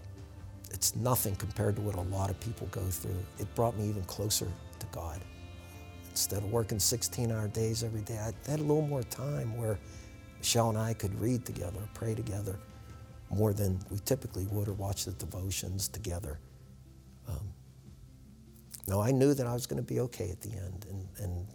it's 0.70 0.96
nothing 0.96 1.36
compared 1.36 1.76
to 1.76 1.82
what 1.82 1.96
a 1.96 2.02
lot 2.02 2.30
of 2.30 2.38
people 2.40 2.66
go 2.70 2.82
through. 2.82 3.18
It 3.38 3.54
brought 3.54 3.76
me 3.76 3.88
even 3.88 4.02
closer 4.04 4.48
to 4.78 4.86
God. 4.92 5.20
Instead 6.10 6.42
of 6.42 6.50
working 6.50 6.78
16 6.78 7.30
hour 7.30 7.48
days 7.48 7.84
every 7.84 8.00
day, 8.02 8.18
I 8.18 8.50
had 8.50 8.60
a 8.60 8.62
little 8.62 8.86
more 8.86 9.02
time 9.04 9.56
where 9.56 9.78
Michelle 10.38 10.70
and 10.70 10.78
I 10.78 10.94
could 10.94 11.18
read 11.20 11.44
together, 11.44 11.80
pray 11.94 12.14
together 12.14 12.58
more 13.30 13.52
than 13.52 13.78
we 13.90 13.98
typically 13.98 14.46
would 14.46 14.68
or 14.68 14.72
watch 14.72 15.04
the 15.04 15.12
devotions 15.12 15.88
together. 15.88 16.38
Um, 17.30 19.00
I 19.00 19.12
knew 19.12 19.34
that 19.34 19.46
I 19.46 19.52
was 19.52 19.66
going 19.66 19.82
to 19.82 19.86
be 19.86 20.00
okay 20.00 20.30
at 20.30 20.40
the 20.40 20.50
end. 20.50 20.86
And, 20.90 21.08
and 21.18 21.46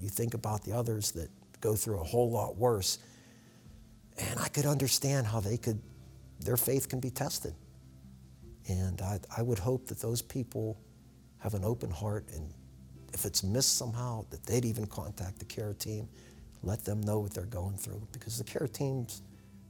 you 0.00 0.08
think 0.08 0.34
about 0.34 0.64
the 0.64 0.72
others 0.72 1.12
that 1.12 1.28
go 1.60 1.76
through 1.76 2.00
a 2.00 2.04
whole 2.04 2.30
lot 2.30 2.56
worse. 2.56 2.98
And 4.18 4.38
I 4.40 4.48
could 4.48 4.66
understand 4.66 5.26
how 5.26 5.40
they 5.40 5.56
could, 5.56 5.80
their 6.40 6.56
faith 6.56 6.88
can 6.88 7.00
be 7.00 7.10
tested. 7.10 7.54
And 8.68 9.00
I, 9.00 9.20
I 9.36 9.42
would 9.42 9.58
hope 9.58 9.86
that 9.86 10.00
those 10.00 10.22
people 10.22 10.80
have 11.38 11.54
an 11.54 11.64
open 11.64 11.90
heart 11.90 12.26
and 12.34 12.52
if 13.12 13.24
it's 13.24 13.44
missed 13.44 13.78
somehow, 13.78 14.24
that 14.30 14.44
they'd 14.44 14.64
even 14.64 14.86
contact 14.86 15.38
the 15.38 15.44
care 15.44 15.72
team, 15.72 16.08
let 16.64 16.84
them 16.84 17.00
know 17.00 17.20
what 17.20 17.32
they're 17.32 17.44
going 17.44 17.76
through. 17.76 18.08
Because 18.12 18.38
the 18.38 18.44
care 18.44 18.66
teams, 18.66 19.22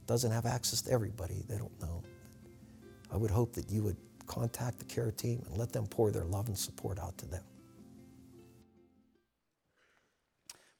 doesn't 0.07 0.31
have 0.31 0.45
access 0.45 0.81
to 0.83 0.91
everybody. 0.91 1.43
They 1.47 1.57
don't 1.57 1.81
know. 1.81 2.03
I 3.11 3.17
would 3.17 3.31
hope 3.31 3.53
that 3.53 3.69
you 3.69 3.83
would 3.83 3.97
contact 4.25 4.79
the 4.79 4.85
care 4.85 5.11
team 5.11 5.43
and 5.47 5.57
let 5.57 5.71
them 5.71 5.87
pour 5.87 6.11
their 6.11 6.25
love 6.25 6.47
and 6.47 6.57
support 6.57 6.99
out 6.99 7.17
to 7.17 7.25
them. 7.25 7.43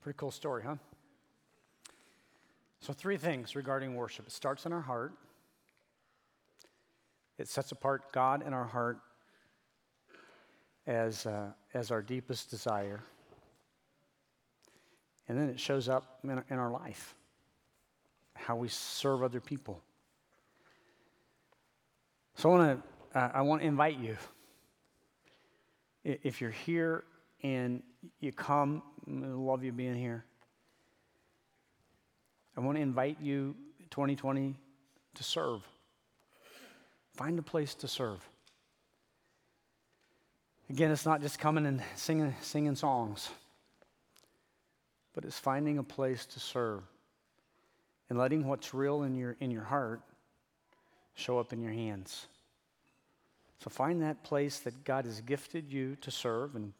Pretty 0.01 0.17
cool 0.17 0.31
story, 0.31 0.63
huh? 0.63 0.75
So, 2.79 2.93
three 2.93 3.17
things 3.17 3.55
regarding 3.55 3.95
worship 3.95 4.27
it 4.27 4.31
starts 4.31 4.65
in 4.65 4.73
our 4.73 4.81
heart, 4.81 5.13
it 7.37 7.47
sets 7.47 7.71
apart 7.71 8.11
God 8.11 8.45
in 8.45 8.53
our 8.53 8.65
heart 8.65 8.99
as, 10.85 11.25
uh, 11.25 11.47
as 11.73 11.89
our 11.89 12.01
deepest 12.01 12.51
desire, 12.51 13.01
and 15.27 15.37
then 15.37 15.49
it 15.49 15.59
shows 15.59 15.89
up 15.89 16.19
in, 16.23 16.43
in 16.49 16.59
our 16.59 16.69
life 16.69 17.15
how 18.35 18.55
we 18.55 18.67
serve 18.67 19.23
other 19.23 19.39
people. 19.39 19.81
So 22.35 22.51
I 22.51 22.57
want 22.57 22.83
to 22.83 22.94
uh, 23.15 23.29
I 23.33 23.41
want 23.41 23.61
to 23.61 23.67
invite 23.67 23.97
you. 23.97 24.17
If 26.03 26.41
you're 26.41 26.51
here 26.51 27.03
and 27.41 27.81
you 28.19 28.31
come, 28.31 28.83
I 29.07 29.27
love 29.27 29.63
you 29.63 29.71
being 29.71 29.95
here. 29.95 30.25
I 32.55 32.59
want 32.59 32.77
to 32.77 32.81
invite 32.81 33.17
you 33.21 33.55
2020 33.89 34.55
to 35.15 35.23
serve. 35.23 35.67
Find 37.13 37.39
a 37.39 37.41
place 37.41 37.73
to 37.75 37.87
serve. 37.87 38.19
Again, 40.69 40.91
it's 40.91 41.05
not 41.05 41.21
just 41.21 41.39
coming 41.39 41.65
and 41.65 41.81
singing, 41.95 42.35
singing 42.41 42.75
songs, 42.75 43.29
but 45.13 45.23
it's 45.23 45.39
finding 45.39 45.77
a 45.77 45.83
place 45.83 46.25
to 46.27 46.39
serve 46.39 46.81
and 48.09 48.19
letting 48.19 48.45
what's 48.45 48.73
real 48.73 49.03
in 49.03 49.15
your, 49.15 49.37
in 49.39 49.51
your 49.51 49.63
heart 49.63 50.01
show 51.13 51.39
up 51.39 51.53
in 51.53 51.61
your 51.61 51.71
hands. 51.71 52.27
So 53.59 53.69
find 53.69 54.01
that 54.01 54.23
place 54.23 54.59
that 54.59 54.83
God 54.83 55.05
has 55.05 55.21
gifted 55.21 55.71
you 55.71 55.95
to 56.01 56.11
serve 56.11 56.55
and 56.55 56.73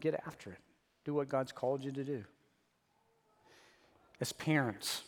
get 0.00 0.14
after 0.26 0.50
it. 0.50 0.58
Do 1.04 1.14
what 1.14 1.28
God's 1.28 1.52
called 1.52 1.82
you 1.84 1.90
to 1.92 2.04
do. 2.04 2.24
As 4.20 4.32
parents, 4.32 5.02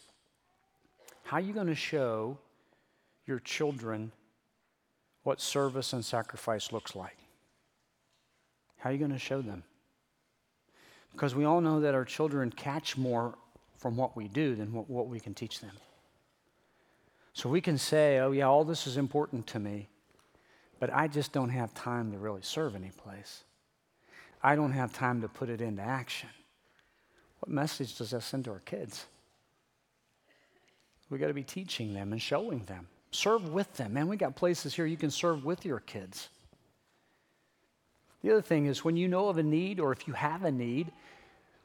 how 1.25 1.37
are 1.37 1.41
you 1.41 1.53
going 1.53 1.69
to 1.69 1.75
show 1.75 2.39
your 3.27 3.39
children 3.39 4.13
what 5.23 5.41
service 5.41 5.93
and 5.93 6.05
sacrifice 6.05 6.73
looks 6.73 6.97
like? 6.97 7.17
How 8.79 8.91
are 8.91 8.93
you 8.93 8.99
going 8.99 9.13
to 9.13 9.19
show 9.19 9.41
them? 9.41 9.63
Because 11.13 11.35
we 11.35 11.45
all 11.45 11.61
know 11.61 11.81
that 11.81 11.95
our 11.95 12.05
children 12.05 12.51
catch 12.51 12.97
more 12.97 13.35
from 13.79 13.97
what 13.97 14.17
we 14.17 14.29
do 14.29 14.55
than 14.55 14.73
what, 14.73 15.09
we 15.09 15.21
can 15.21 15.33
teach 15.33 15.61
them. 15.61 15.71
So 17.33 17.49
we 17.49 17.61
can 17.61 17.79
say, 17.79 18.19
oh, 18.19 18.33
yeah, 18.33 18.47
all 18.47 18.65
this 18.65 18.87
is 18.87 18.97
important 18.97 19.47
to 19.49 19.59
me, 19.59 19.89
but 20.85 20.93
I 20.93 21.09
just 21.09 21.33
don't 21.33 21.49
have 21.49 21.73
time 21.73 22.13
to 22.13 22.19
really 22.19 22.43
serve 22.43 22.77
any 22.77 22.91
place. 22.91 23.45
I 24.43 24.55
don't 24.55 24.73
have 24.73 24.93
time 24.93 25.23
to 25.23 25.29
put 25.29 25.49
it 25.49 25.63
into 25.63 25.81
action. 25.81 26.29
What 27.41 27.51
message 27.51 27.97
does 27.97 28.11
that 28.11 28.23
send 28.23 28.45
to 28.45 28.51
our 28.51 28.59
kids? 28.59 29.07
We 31.09 31.17
got 31.17 31.29
to 31.29 31.33
be 31.33 31.43
teaching 31.43 31.95
them 31.95 32.13
and 32.13 32.21
showing 32.21 32.59
them. 32.65 32.87
Serve 33.13 33.49
with 33.49 33.73
them. 33.79 33.95
Man, 33.95 34.09
we 34.09 34.19
got 34.19 34.37
places 34.37 34.75
here 34.75 34.85
you 34.85 34.99
can 34.99 35.11
serve 35.11 35.43
with 35.43 35.65
your 35.65 35.81
kids. 35.81 36.29
The 38.23 38.33
other 38.33 38.43
thing 38.43 38.67
is 38.67 38.85
when 38.85 38.99
you 38.99 39.09
know 39.09 39.31
of 39.31 39.39
a 39.39 39.43
need 39.43 39.81
or 39.81 39.91
if 39.91 40.07
you 40.07 40.13
have 40.13 40.45
a 40.45 40.53
need, 40.53 40.93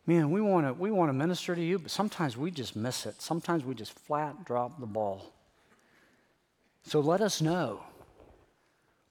man, 0.05 0.31
we 0.31 0.39
want 0.39 0.65
to 0.65 0.71
we 0.71 0.91
want 0.91 1.09
to 1.09 1.13
minister 1.13 1.55
to 1.55 1.61
you, 1.61 1.77
but 1.79 1.91
sometimes 1.91 2.37
we 2.37 2.51
just 2.51 2.73
miss 2.73 3.05
it. 3.05 3.21
Sometimes 3.21 3.65
we 3.65 3.75
just 3.75 3.91
flat 3.99 4.45
drop 4.45 4.79
the 4.79 4.85
ball. 4.85 5.33
So 6.83 7.01
let 7.01 7.19
us 7.19 7.41
know. 7.41 7.81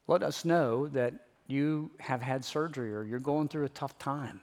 Let 0.08 0.22
us 0.22 0.46
know 0.46 0.88
that 0.88 1.12
you 1.46 1.90
have 2.00 2.22
had 2.22 2.44
surgery 2.44 2.94
or 2.94 3.04
you're 3.04 3.20
going 3.20 3.48
through 3.48 3.66
a 3.66 3.70
tough 3.70 3.98
time. 3.98 4.40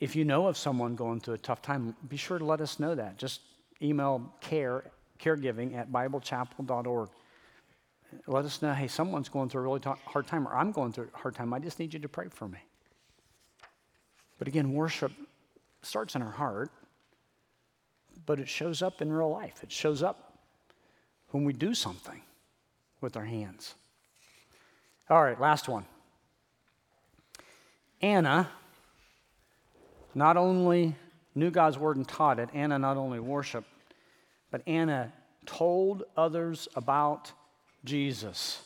If 0.00 0.16
you 0.16 0.24
know 0.24 0.46
of 0.46 0.56
someone 0.56 0.96
going 0.96 1.20
through 1.20 1.34
a 1.34 1.38
tough 1.38 1.62
time, 1.62 1.94
be 2.08 2.16
sure 2.16 2.38
to 2.38 2.44
let 2.44 2.60
us 2.60 2.80
know 2.80 2.94
that. 2.94 3.18
Just 3.18 3.42
email 3.82 4.32
care, 4.40 4.84
caregiving 5.20 5.76
at 5.76 5.92
biblechapel.org. 5.92 7.10
Let 8.26 8.44
us 8.44 8.62
know, 8.62 8.72
hey, 8.72 8.88
someone's 8.88 9.28
going 9.28 9.50
through 9.50 9.60
a 9.60 9.64
really 9.64 9.80
t- 9.80 9.90
hard 10.06 10.26
time, 10.26 10.48
or 10.48 10.54
I'm 10.54 10.72
going 10.72 10.92
through 10.92 11.10
a 11.14 11.18
hard 11.18 11.34
time. 11.34 11.52
I 11.52 11.58
just 11.58 11.78
need 11.78 11.92
you 11.92 12.00
to 12.00 12.08
pray 12.08 12.28
for 12.30 12.48
me. 12.48 12.58
But 14.38 14.48
again, 14.48 14.72
worship 14.72 15.12
starts 15.82 16.14
in 16.14 16.22
our 16.22 16.30
heart, 16.30 16.70
but 18.24 18.38
it 18.38 18.48
shows 18.48 18.80
up 18.80 19.02
in 19.02 19.12
real 19.12 19.30
life. 19.30 19.62
It 19.62 19.72
shows 19.72 20.02
up 20.02 20.38
when 21.30 21.44
we 21.44 21.52
do 21.52 21.74
something 21.74 22.22
with 23.06 23.16
our 23.16 23.24
hands. 23.24 23.76
All 25.08 25.22
right, 25.22 25.40
last 25.40 25.68
one. 25.68 25.84
Anna 28.02 28.48
not 30.12 30.36
only 30.36 30.96
knew 31.32 31.52
God's 31.52 31.78
word 31.78 31.96
and 31.96 32.08
taught 32.08 32.40
it, 32.40 32.48
Anna 32.52 32.80
not 32.80 32.96
only 32.96 33.20
worshiped, 33.20 33.68
but 34.50 34.60
Anna 34.66 35.12
told 35.44 36.02
others 36.16 36.66
about 36.74 37.30
Jesus. 37.84 38.60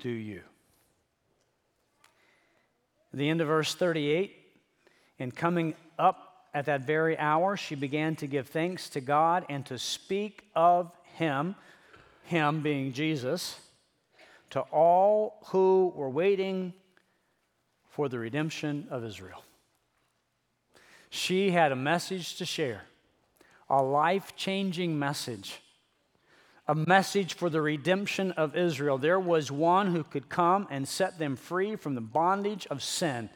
Do 0.00 0.08
you? 0.08 0.40
The 3.12 3.28
end 3.28 3.42
of 3.42 3.48
verse 3.48 3.74
38, 3.74 4.34
and 5.18 5.36
coming 5.36 5.74
up 5.98 6.46
at 6.54 6.64
that 6.64 6.80
very 6.86 7.18
hour, 7.18 7.58
she 7.58 7.74
began 7.74 8.16
to 8.16 8.26
give 8.26 8.48
thanks 8.48 8.88
to 8.88 9.02
God 9.02 9.44
and 9.50 9.66
to 9.66 9.78
speak 9.78 10.44
of 10.54 10.90
him, 11.16 11.56
him 12.26 12.60
being 12.60 12.92
Jesus 12.92 13.58
to 14.50 14.60
all 14.60 15.38
who 15.46 15.92
were 15.96 16.10
waiting 16.10 16.72
for 17.88 18.08
the 18.08 18.18
redemption 18.18 18.86
of 18.90 19.04
Israel. 19.04 19.42
She 21.10 21.50
had 21.50 21.72
a 21.72 21.76
message 21.76 22.36
to 22.36 22.44
share, 22.44 22.82
a 23.70 23.82
life 23.82 24.36
changing 24.36 24.98
message, 24.98 25.60
a 26.68 26.74
message 26.74 27.34
for 27.34 27.48
the 27.48 27.62
redemption 27.62 28.32
of 28.32 28.56
Israel. 28.56 28.98
There 28.98 29.20
was 29.20 29.50
one 29.50 29.94
who 29.94 30.04
could 30.04 30.28
come 30.28 30.66
and 30.70 30.86
set 30.86 31.18
them 31.18 31.36
free 31.36 31.76
from 31.76 31.94
the 31.94 32.00
bondage 32.00 32.66
of 32.66 32.82
sin. 32.82 33.30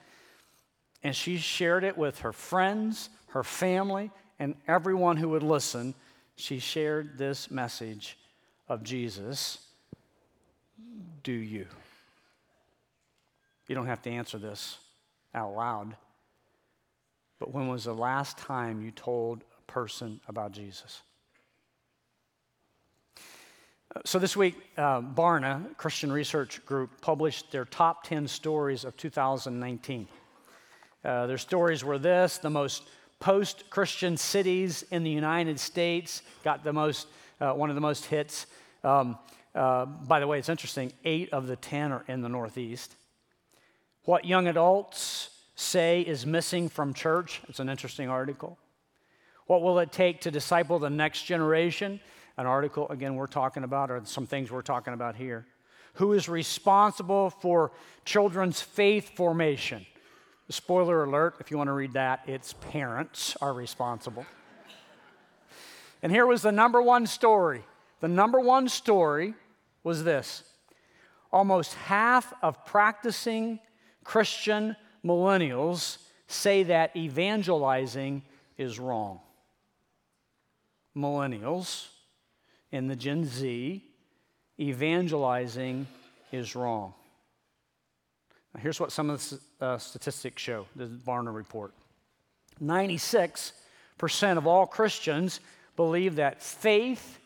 And 1.02 1.16
she 1.16 1.38
shared 1.38 1.84
it 1.84 1.96
with 1.96 2.20
her 2.20 2.32
friends, 2.32 3.08
her 3.28 3.44
family, 3.44 4.10
and 4.38 4.56
everyone 4.66 5.16
who 5.16 5.30
would 5.30 5.42
listen. 5.42 5.94
She 6.36 6.58
shared 6.58 7.16
this 7.16 7.50
message 7.50 8.18
of 8.70 8.82
Jesus 8.82 9.58
do 11.22 11.32
you? 11.32 11.66
You 13.68 13.74
don't 13.74 13.86
have 13.86 14.00
to 14.02 14.10
answer 14.10 14.38
this 14.38 14.78
out 15.34 15.54
loud. 15.54 15.94
But 17.38 17.52
when 17.52 17.68
was 17.68 17.84
the 17.84 17.94
last 17.94 18.38
time 18.38 18.80
you 18.82 18.90
told 18.90 19.44
a 19.58 19.70
person 19.70 20.20
about 20.28 20.52
Jesus? 20.52 21.02
So 24.04 24.18
this 24.18 24.36
week, 24.36 24.54
uh, 24.76 25.00
Barna, 25.00 25.76
Christian 25.76 26.12
Research 26.12 26.64
Group, 26.64 27.00
published 27.00 27.50
their 27.50 27.64
top 27.64 28.04
10 28.04 28.28
stories 28.28 28.84
of 28.84 28.96
2019. 28.96 30.06
Uh, 31.04 31.26
their 31.26 31.38
stories 31.38 31.84
were 31.84 31.98
this 31.98 32.38
the 32.38 32.50
most 32.50 32.84
post 33.20 33.68
Christian 33.68 34.16
cities 34.16 34.84
in 34.90 35.02
the 35.02 35.10
United 35.10 35.60
States 35.60 36.22
got 36.42 36.64
the 36.64 36.72
most, 36.72 37.08
uh, 37.40 37.52
one 37.52 37.70
of 37.70 37.74
the 37.74 37.80
most 37.80 38.06
hits. 38.06 38.46
Um, 38.84 39.18
uh, 39.54 39.86
by 39.86 40.20
the 40.20 40.26
way, 40.26 40.38
it's 40.38 40.48
interesting, 40.48 40.92
eight 41.04 41.32
of 41.32 41.46
the 41.46 41.56
10 41.56 41.92
are 41.92 42.04
in 42.06 42.22
the 42.22 42.28
Northeast. 42.28 42.94
What 44.04 44.24
young 44.24 44.46
adults 44.46 45.30
say 45.54 46.00
is 46.00 46.24
missing 46.24 46.68
from 46.68 46.94
church, 46.94 47.40
it's 47.48 47.60
an 47.60 47.68
interesting 47.68 48.08
article. 48.08 48.58
What 49.46 49.62
will 49.62 49.80
it 49.80 49.90
take 49.90 50.20
to 50.22 50.30
disciple 50.30 50.78
the 50.78 50.90
next 50.90 51.24
generation? 51.24 52.00
An 52.36 52.46
article, 52.46 52.88
again, 52.88 53.16
we're 53.16 53.26
talking 53.26 53.64
about, 53.64 53.90
or 53.90 54.00
some 54.04 54.26
things 54.26 54.50
we're 54.50 54.62
talking 54.62 54.94
about 54.94 55.16
here. 55.16 55.46
Who 55.94 56.12
is 56.12 56.28
responsible 56.28 57.30
for 57.30 57.72
children's 58.04 58.62
faith 58.62 59.16
formation? 59.16 59.84
Spoiler 60.48 61.04
alert, 61.04 61.36
if 61.40 61.50
you 61.50 61.58
want 61.58 61.68
to 61.68 61.72
read 61.72 61.92
that, 61.94 62.22
it's 62.26 62.52
parents 62.54 63.36
are 63.40 63.52
responsible. 63.52 64.24
And 66.02 66.12
here 66.12 66.26
was 66.26 66.42
the 66.42 66.52
number 66.52 66.80
one 66.80 67.06
story 67.06 67.64
the 68.00 68.08
number 68.08 68.40
one 68.40 68.68
story 68.68 69.34
was 69.82 70.04
this 70.04 70.42
almost 71.32 71.74
half 71.74 72.32
of 72.42 72.64
practicing 72.64 73.60
Christian 74.04 74.76
millennials 75.04 75.98
say 76.26 76.64
that 76.64 76.96
evangelizing 76.96 78.22
is 78.56 78.78
wrong. 78.78 79.20
Millennials 80.96 81.88
in 82.72 82.88
the 82.88 82.96
Gen 82.96 83.24
Z, 83.24 83.84
evangelizing 84.58 85.86
is 86.32 86.56
wrong. 86.56 86.94
Now, 88.54 88.60
here's 88.60 88.80
what 88.80 88.92
some 88.92 89.10
of 89.10 89.28
the 89.58 89.64
uh, 89.64 89.78
statistics 89.78 90.42
show 90.42 90.66
the 90.74 90.86
Barna 90.86 91.34
report 91.34 91.72
96% 92.62 93.52
of 94.36 94.46
all 94.46 94.66
Christians 94.66 95.40
believe 95.80 96.16
that 96.16 96.42
faith 96.42 97.18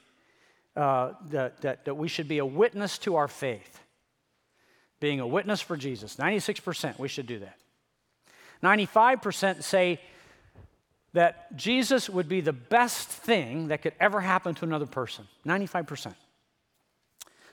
uh, 0.76 1.10
that, 1.30 1.60
that, 1.62 1.84
that 1.86 1.96
we 1.96 2.06
should 2.06 2.28
be 2.28 2.38
a 2.38 2.46
witness 2.46 2.98
to 2.98 3.16
our 3.16 3.26
faith. 3.26 3.80
Being 5.00 5.18
a 5.18 5.26
witness 5.26 5.60
for 5.60 5.76
Jesus. 5.76 6.14
96%, 6.14 6.96
we 6.96 7.08
should 7.08 7.26
do 7.26 7.40
that. 7.40 7.58
95% 8.62 9.64
say 9.64 10.00
that 11.14 11.56
Jesus 11.56 12.08
would 12.08 12.28
be 12.28 12.40
the 12.40 12.52
best 12.52 13.08
thing 13.08 13.68
that 13.68 13.82
could 13.82 13.94
ever 13.98 14.20
happen 14.20 14.54
to 14.54 14.64
another 14.64 14.86
person. 14.86 15.26
95%. 15.44 16.14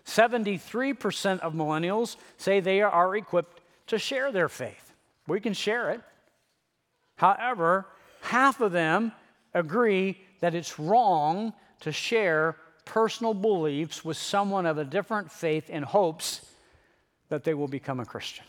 73% 0.05 1.39
of 1.39 1.53
millennials 1.53 2.15
say 2.37 2.59
they 2.59 2.83
are 2.83 3.15
equipped 3.15 3.59
to 3.87 3.97
share 3.97 4.31
their 4.31 4.49
faith. 4.49 4.93
We 5.27 5.39
can 5.39 5.53
share 5.53 5.89
it. 5.89 6.01
However, 7.15 7.87
half 8.21 8.61
of 8.61 8.71
them 8.71 9.13
agree 9.51 10.19
that 10.41 10.53
it's 10.53 10.77
wrong 10.77 11.53
to 11.79 11.91
share 11.91 12.57
personal 12.85 13.33
beliefs 13.33 14.03
with 14.03 14.17
someone 14.17 14.65
of 14.65 14.77
a 14.77 14.83
different 14.83 15.31
faith 15.31 15.69
in 15.69 15.83
hopes 15.83 16.45
that 17.29 17.43
they 17.43 17.53
will 17.53 17.67
become 17.67 17.99
a 17.99 18.05
Christian. 18.05 18.45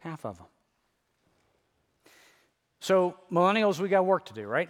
Half 0.00 0.26
of 0.26 0.36
them. 0.36 0.46
So, 2.80 3.16
millennials, 3.30 3.78
we 3.78 3.88
got 3.88 4.04
work 4.04 4.26
to 4.26 4.34
do, 4.34 4.46
right? 4.46 4.68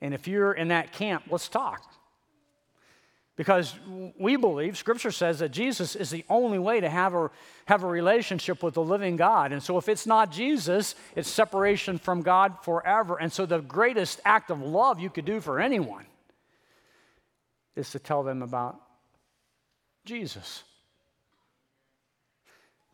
And 0.00 0.14
if 0.14 0.28
you're 0.28 0.52
in 0.52 0.68
that 0.68 0.92
camp, 0.92 1.24
let's 1.30 1.48
talk. 1.48 1.93
Because 3.36 3.74
we 4.16 4.36
believe, 4.36 4.76
Scripture 4.76 5.10
says 5.10 5.40
that 5.40 5.50
Jesus 5.50 5.96
is 5.96 6.10
the 6.10 6.24
only 6.30 6.58
way 6.58 6.80
to 6.80 6.88
have 6.88 7.14
a, 7.14 7.30
have 7.66 7.82
a 7.82 7.88
relationship 7.88 8.62
with 8.62 8.74
the 8.74 8.82
living 8.82 9.16
God. 9.16 9.52
And 9.52 9.60
so 9.60 9.76
if 9.76 9.88
it's 9.88 10.06
not 10.06 10.30
Jesus, 10.30 10.94
it's 11.16 11.28
separation 11.28 11.98
from 11.98 12.22
God 12.22 12.62
forever. 12.62 13.16
And 13.20 13.32
so 13.32 13.44
the 13.44 13.60
greatest 13.60 14.20
act 14.24 14.52
of 14.52 14.62
love 14.62 15.00
you 15.00 15.10
could 15.10 15.24
do 15.24 15.40
for 15.40 15.58
anyone 15.58 16.06
is 17.74 17.90
to 17.90 17.98
tell 17.98 18.22
them 18.22 18.40
about 18.40 18.80
Jesus. 20.04 20.62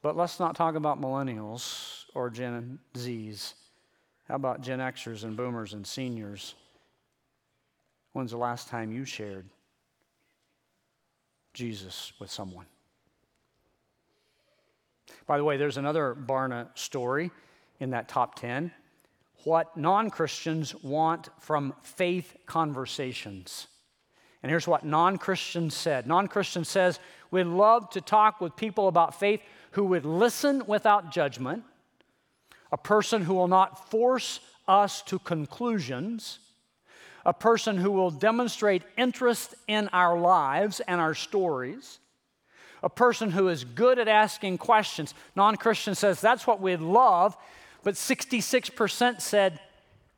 But 0.01 0.17
let's 0.17 0.41
not 0.41 0.57
talk 0.57 0.75
about 0.75 0.99
millennials 0.99 2.05
or 2.15 2.31
Gen 2.31 2.79
Zs. 2.95 3.53
How 4.27 4.37
about 4.37 4.63
Gen 4.63 4.79
Xers 4.79 5.25
and 5.25 5.37
boomers 5.37 5.75
and 5.75 5.87
seniors? 5.87 6.55
When's 8.13 8.31
the 8.31 8.39
last 8.39 8.69
time 8.69 8.91
you 8.91 9.05
shared 9.05 9.45
Jesus 11.61 12.15
with 12.19 12.31
someone? 12.31 12.65
By 15.27 15.37
the 15.37 15.45
way, 15.45 15.59
there's 15.59 15.77
another 15.77 16.17
Barna 16.19 16.69
story 16.75 17.31
in 17.81 17.91
that 17.91 18.09
top 18.09 18.35
10. 18.37 18.73
What 19.45 19.77
non 19.77 20.09
Christians 20.09 20.75
want 20.83 21.29
from 21.39 21.75
faith 21.83 22.35
conversations. 22.47 23.67
And 24.43 24.49
here's 24.49 24.67
what 24.67 24.87
non 24.87 25.19
Christians 25.19 25.77
said 25.77 26.07
non 26.07 26.29
Christian 26.29 26.65
says, 26.65 26.99
We'd 27.31 27.45
love 27.45 27.91
to 27.91 28.01
talk 28.01 28.41
with 28.41 28.57
people 28.57 28.89
about 28.89 29.21
faith 29.21 29.43
who 29.73 29.85
would 29.85 30.07
listen 30.07 30.63
without 30.67 31.13
judgment, 31.13 31.63
a 32.73 32.79
person 32.79 33.23
who 33.23 33.35
will 33.35 33.49
not 33.49 33.91
force 33.91 34.41
us 34.67 35.03
to 35.03 35.19
conclusions, 35.19 36.39
a 37.25 37.33
person 37.33 37.77
who 37.77 37.91
will 37.91 38.11
demonstrate 38.11 38.83
interest 38.97 39.55
in 39.69 39.89
our 39.89 40.19
lives 40.19 40.81
and 40.81 41.01
our 41.01 41.15
stories, 41.15 41.99
a 42.83 42.89
person 42.89 43.31
who 43.31 43.49
is 43.49 43.65
good 43.65 43.99
at 43.99 44.09
asking 44.09 44.59
questions. 44.59 45.15
Non 45.37 45.57
Christian 45.57 45.95
says 45.95 46.21
that's 46.21 46.47
what 46.47 46.61
we'd 46.61 46.81
love, 46.81 47.37
but 47.83 47.95
66% 47.95 49.21
said, 49.21 49.61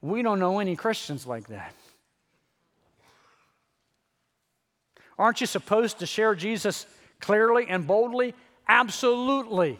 We 0.00 0.22
don't 0.22 0.38
know 0.38 0.60
any 0.60 0.76
Christians 0.76 1.26
like 1.26 1.48
that. 1.48 1.74
Aren't 5.18 5.40
you 5.40 5.46
supposed 5.46 5.98
to 5.98 6.06
share 6.06 6.34
Jesus 6.34 6.86
clearly 7.20 7.66
and 7.68 7.86
boldly? 7.86 8.34
Absolutely. 8.68 9.78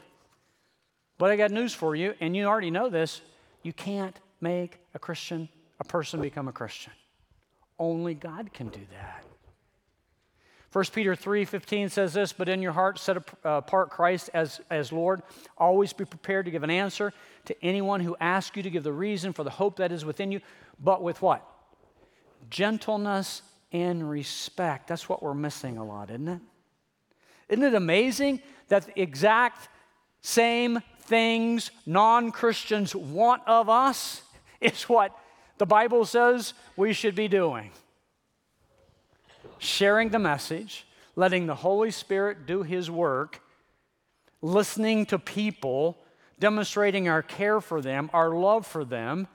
But 1.19 1.31
I 1.31 1.37
got 1.37 1.51
news 1.51 1.73
for 1.73 1.95
you, 1.95 2.15
and 2.21 2.37
you 2.37 2.45
already 2.45 2.71
know 2.71 2.89
this 2.89 3.23
you 3.63 3.73
can't 3.73 4.19
make 4.41 4.79
a 4.95 4.99
Christian, 4.99 5.49
a 5.81 5.85
person 5.85 6.21
become 6.21 6.49
a 6.49 6.53
Christian. 6.53 6.93
Only 7.79 8.15
God 8.15 8.53
can 8.53 8.69
do 8.69 8.81
that. 8.93 9.25
1 10.73 10.85
Peter 10.95 11.15
3:15 11.15 11.91
says 11.91 12.15
this, 12.15 12.33
but 12.33 12.49
in 12.49 12.63
your 12.63 12.73
heart 12.73 12.99
set 12.99 13.19
uh, 13.19 13.23
apart 13.45 13.91
Christ 13.91 14.31
as, 14.33 14.61
as 14.71 14.91
Lord. 14.91 15.23
Always 15.59 15.93
be 15.93 16.07
prepared 16.07 16.47
to 16.47 16.51
give 16.51 16.63
an 16.63 16.71
answer 16.71 17.13
to 17.45 17.65
anyone 17.65 18.01
who 18.01 18.17
asks 18.21 18.57
you 18.57 18.63
to 18.63 18.71
give 18.71 18.83
the 18.83 18.93
reason 18.93 19.35
for 19.35 19.45
the 19.45 19.51
hope 19.51 19.77
that 19.77 19.93
is 19.93 20.05
within 20.05 20.33
you, 20.33 20.41
but 20.81 21.03
with 21.03 21.21
what? 21.21 21.47
Gentleness 22.49 23.43
and 23.71 24.09
respect. 24.09 24.89
That's 24.89 25.09
what 25.09 25.23
we're 25.23 25.35
missing 25.35 25.77
a 25.77 25.85
lot, 25.85 26.11
isn't 26.11 26.29
it? 26.29 26.41
Isn't 27.51 27.65
it 27.65 27.75
amazing 27.75 28.41
that 28.69 28.87
the 28.87 29.01
exact 29.01 29.69
same 30.23 30.81
things 31.01 31.71
non 31.85 32.33
Christians 32.33 32.97
want 32.97 33.43
of 33.47 33.69
us 33.69 34.23
is 34.61 34.85
what 34.85 35.19
the 35.63 35.67
Bible 35.67 36.05
says 36.05 36.55
we 36.77 36.93
should 36.93 37.15
be 37.15 37.29
doing? 37.29 37.71
Sharing 39.59 40.09
the 40.09 40.19
message, 40.19 40.89
letting 41.15 41.47
the 41.47 41.55
Holy 41.55 41.93
Spirit 41.93 42.47
do 42.47 42.65
His 42.65 42.91
work, 42.91 43.41
listening 44.41 45.07
to 45.07 45.21
people, 45.21 45.99
demonstrating 46.41 47.09
our 47.09 47.23
care 47.23 47.61
for 47.61 47.81
them, 47.81 48.11
our 48.13 48.31
love 48.31 48.67
for 48.67 48.85
them, 48.85 49.29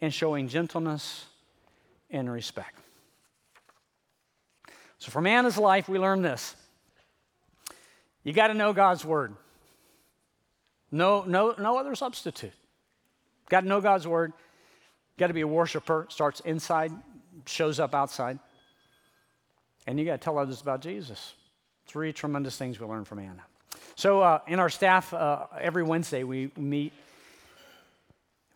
and 0.00 0.12
showing 0.12 0.48
gentleness 0.48 1.26
and 2.10 2.28
respect. 2.28 2.76
So, 4.98 5.12
from 5.12 5.24
Anna's 5.24 5.56
life, 5.56 5.88
we 5.88 6.00
learn 6.00 6.20
this 6.20 6.56
you 8.24 8.32
got 8.32 8.48
to 8.48 8.54
know 8.54 8.72
God's 8.72 9.04
word. 9.04 9.36
No, 10.90 11.22
no, 11.22 11.54
no 11.56 11.78
other 11.78 11.94
substitute. 11.94 12.50
Got 13.48 13.60
to 13.60 13.68
know 13.68 13.80
God's 13.80 14.08
word. 14.08 14.32
Got 15.18 15.26
to 15.26 15.34
be 15.34 15.40
a 15.40 15.46
worshiper. 15.46 16.06
Starts 16.08 16.40
inside, 16.40 16.92
shows 17.44 17.80
up 17.80 17.94
outside. 17.94 18.38
And 19.86 19.98
you 19.98 20.04
got 20.04 20.12
to 20.12 20.18
tell 20.18 20.38
others 20.38 20.60
about 20.60 20.80
Jesus. 20.80 21.34
Three 21.86 22.12
tremendous 22.12 22.56
things 22.56 22.78
we 22.78 22.86
learn 22.86 23.04
from 23.04 23.18
Anna. 23.18 23.42
So, 23.96 24.20
uh, 24.20 24.40
in 24.46 24.60
our 24.60 24.68
staff, 24.68 25.12
uh, 25.12 25.46
every 25.60 25.82
Wednesday 25.82 26.22
we 26.22 26.52
meet 26.56 26.92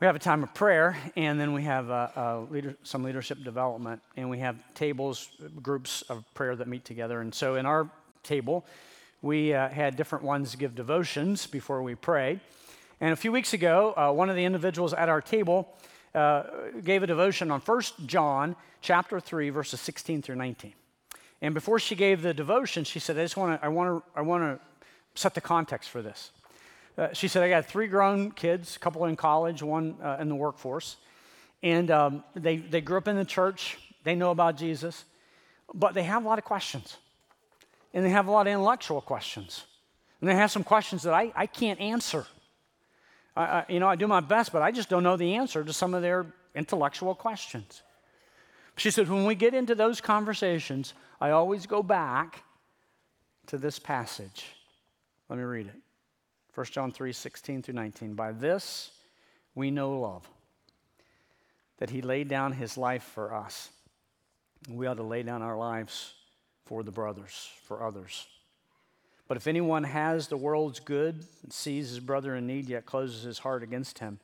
we 0.03 0.07
have 0.07 0.17
a 0.17 0.19
time 0.19 0.43
of 0.43 0.53
prayer, 0.53 0.97
and 1.15 1.39
then 1.39 1.53
we 1.53 1.63
have 1.63 1.89
uh, 1.89 2.09
uh, 2.17 2.41
leader, 2.51 2.75
some 2.83 3.05
leadership 3.05 3.45
development, 3.45 4.03
and 4.17 4.29
we 4.29 4.41
have 4.41 4.57
tables, 4.75 5.29
groups 5.63 6.03
of 6.03 6.25
prayer 6.35 6.57
that 6.57 6.67
meet 6.67 6.85
together. 6.85 7.21
And 7.21 7.33
so, 7.33 7.55
in 7.55 7.67
our 7.67 7.89
table, 8.25 8.67
we 9.21 9.55
uh, 9.55 9.69
had 9.69 9.95
different 9.95 10.25
ones 10.25 10.57
give 10.57 10.75
devotions 10.75 11.47
before 11.47 11.85
we 11.85 11.95
prayed. 11.95 12.41
And 13.01 13.13
a 13.13 13.17
few 13.17 13.31
weeks 13.31 13.53
ago, 13.53 13.95
uh, 13.97 14.11
one 14.11 14.29
of 14.29 14.35
the 14.35 14.45
individuals 14.45 14.93
at 14.93 15.09
our 15.09 15.21
table 15.21 15.73
uh, 16.15 16.43
gave 16.85 17.03
a 17.03 17.07
devotion 17.07 17.51
on 17.51 17.61
1 17.61 17.83
John 18.07 18.57
chapter 18.81 19.21
3, 19.21 19.51
verses 19.51 19.81
16 19.81 20.23
through 20.23 20.37
19. 20.37 20.73
And 21.41 21.55
before 21.55 21.79
she 21.79 21.95
gave 21.95 22.23
the 22.23 22.35
devotion, 22.35 22.85
she 22.85 22.99
said, 22.99 23.19
I 23.19 23.23
just 23.23 23.37
want 23.37 23.61
to, 23.61 23.65
I 23.65 23.69
want 23.69 24.05
to, 24.05 24.19
I 24.19 24.23
want 24.23 24.43
to 24.43 25.21
set 25.21 25.35
the 25.35 25.41
context 25.41 25.91
for 25.91 26.03
this. 26.03 26.31
Uh, 26.97 27.09
she 27.13 27.27
said, 27.27 27.43
I 27.43 27.49
got 27.49 27.67
three 27.67 27.87
grown 27.87 28.31
kids, 28.31 28.77
a 28.77 28.79
couple 28.79 29.05
in 29.07 29.17
college, 29.17 29.63
one 29.63 29.97
uh, 30.03 30.19
in 30.21 30.29
the 30.29 30.35
workforce. 30.35 30.97
And 31.63 31.91
um, 31.91 32.25
they, 32.35 32.57
they 32.57 32.81
grew 32.81 32.99
up 32.99 33.09
in 33.09 33.17
the 33.17 33.25
church, 33.25 33.79
they 34.05 34.15
know 34.15 34.31
about 34.31 34.57
Jesus, 34.57 35.05
but 35.73 35.95
they 35.95 36.03
have 36.03 36.25
a 36.25 36.29
lot 36.29 36.39
of 36.39 36.45
questions. 36.45 36.97
And 37.95 38.05
they 38.05 38.11
have 38.11 38.27
a 38.27 38.31
lot 38.31 38.47
of 38.47 38.53
intellectual 38.53 39.01
questions. 39.01 39.65
And 40.21 40.29
they 40.29 40.35
have 40.35 40.51
some 40.51 40.65
questions 40.65 41.03
that 41.03 41.15
I, 41.15 41.33
I 41.35 41.47
can't 41.47 41.81
answer. 41.81 42.27
I, 43.37 43.43
I, 43.43 43.65
you 43.69 43.81
know, 43.81 43.89
I 43.89 43.97
do 43.97 44.07
my 44.07 44.21
best, 44.21 44.53
but 44.53 44.63
I 44.63 44.71
just 44.71 44.89
don't 44.89 45.03
know 45.03 45.17
the 45.17 45.35
answer 45.35 45.65
to 45.65 45.73
some 45.73 45.95
of 45.95 46.03
their 46.03 46.27
intellectual 46.55 47.15
questions. 47.15 47.83
She 48.77 48.91
said, 48.91 49.09
when 49.09 49.27
we 49.27 49.35
get 49.35 49.55
into 49.55 49.75
those 49.75 50.01
conversations, 50.01 50.95
I 51.21 51.31
always 51.31 51.67
go 51.67 51.83
back 51.83 52.45
to 53.47 53.59
this 53.59 53.79
passage. 53.79 54.47
Let 55.29 55.39
me 55.39 55.45
read 55.45 55.67
it. 55.67 55.81
1 56.55 56.67
John 56.67 56.93
3 56.93 57.13
16 57.13 57.63
through 57.63 57.75
19. 57.75 58.15
By 58.15 58.33
this 58.33 58.91
we 59.55 59.71
know 59.71 60.01
love, 60.01 60.29
that 61.79 61.91
he 61.91 62.03
laid 62.03 62.29
down 62.29 62.53
his 62.53 62.77
life 62.77 63.03
for 63.03 63.35
us. 63.35 63.71
We 64.69 64.87
ought 64.87 64.99
to 64.99 65.03
lay 65.03 65.23
down 65.23 65.43
our 65.43 65.57
lives 65.57 66.15
for 66.65 66.83
the 66.83 66.91
brothers, 66.91 67.51
for 67.65 67.85
others. 67.85 68.27
But 69.33 69.39
if 69.39 69.47
anyone 69.47 69.85
has 69.85 70.29
the 70.29 70.37
world's 70.37 70.79
good 70.79 71.25
and 71.43 71.51
sees 71.51 71.89
his 71.89 72.01
brother 72.01 72.37
in 72.37 72.47
need, 72.47 72.69
yet 72.69 72.85
closes 72.85 73.23
his 73.23 73.39
heart 73.39 73.63
against 73.63 73.99
him, 73.99 74.21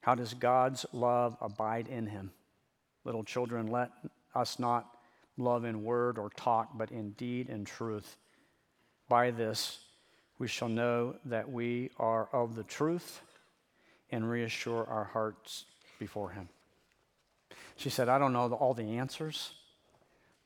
how 0.00 0.14
does 0.14 0.32
God's 0.32 0.86
love 0.92 1.36
abide 1.40 1.88
in 1.88 2.06
him? 2.06 2.30
Little 3.04 3.24
children, 3.24 3.66
let 3.66 3.90
us 4.32 4.60
not 4.60 4.86
love 5.36 5.64
in 5.64 5.82
word 5.82 6.18
or 6.18 6.30
talk, 6.36 6.78
but 6.78 6.92
in 6.92 7.10
deed 7.14 7.48
and 7.48 7.66
truth. 7.66 8.16
By 9.08 9.32
this, 9.32 9.80
we 10.38 10.46
shall 10.46 10.68
know 10.68 11.16
that 11.24 11.50
we 11.50 11.90
are 11.98 12.28
of 12.32 12.54
the 12.54 12.62
truth 12.62 13.22
and 14.12 14.30
reassure 14.30 14.86
our 14.88 15.02
hearts 15.02 15.64
before 15.98 16.30
Him. 16.30 16.48
She 17.74 17.90
said, 17.90 18.08
I 18.08 18.20
don't 18.20 18.32
know 18.32 18.52
all 18.52 18.72
the 18.72 18.98
answers, 18.98 19.50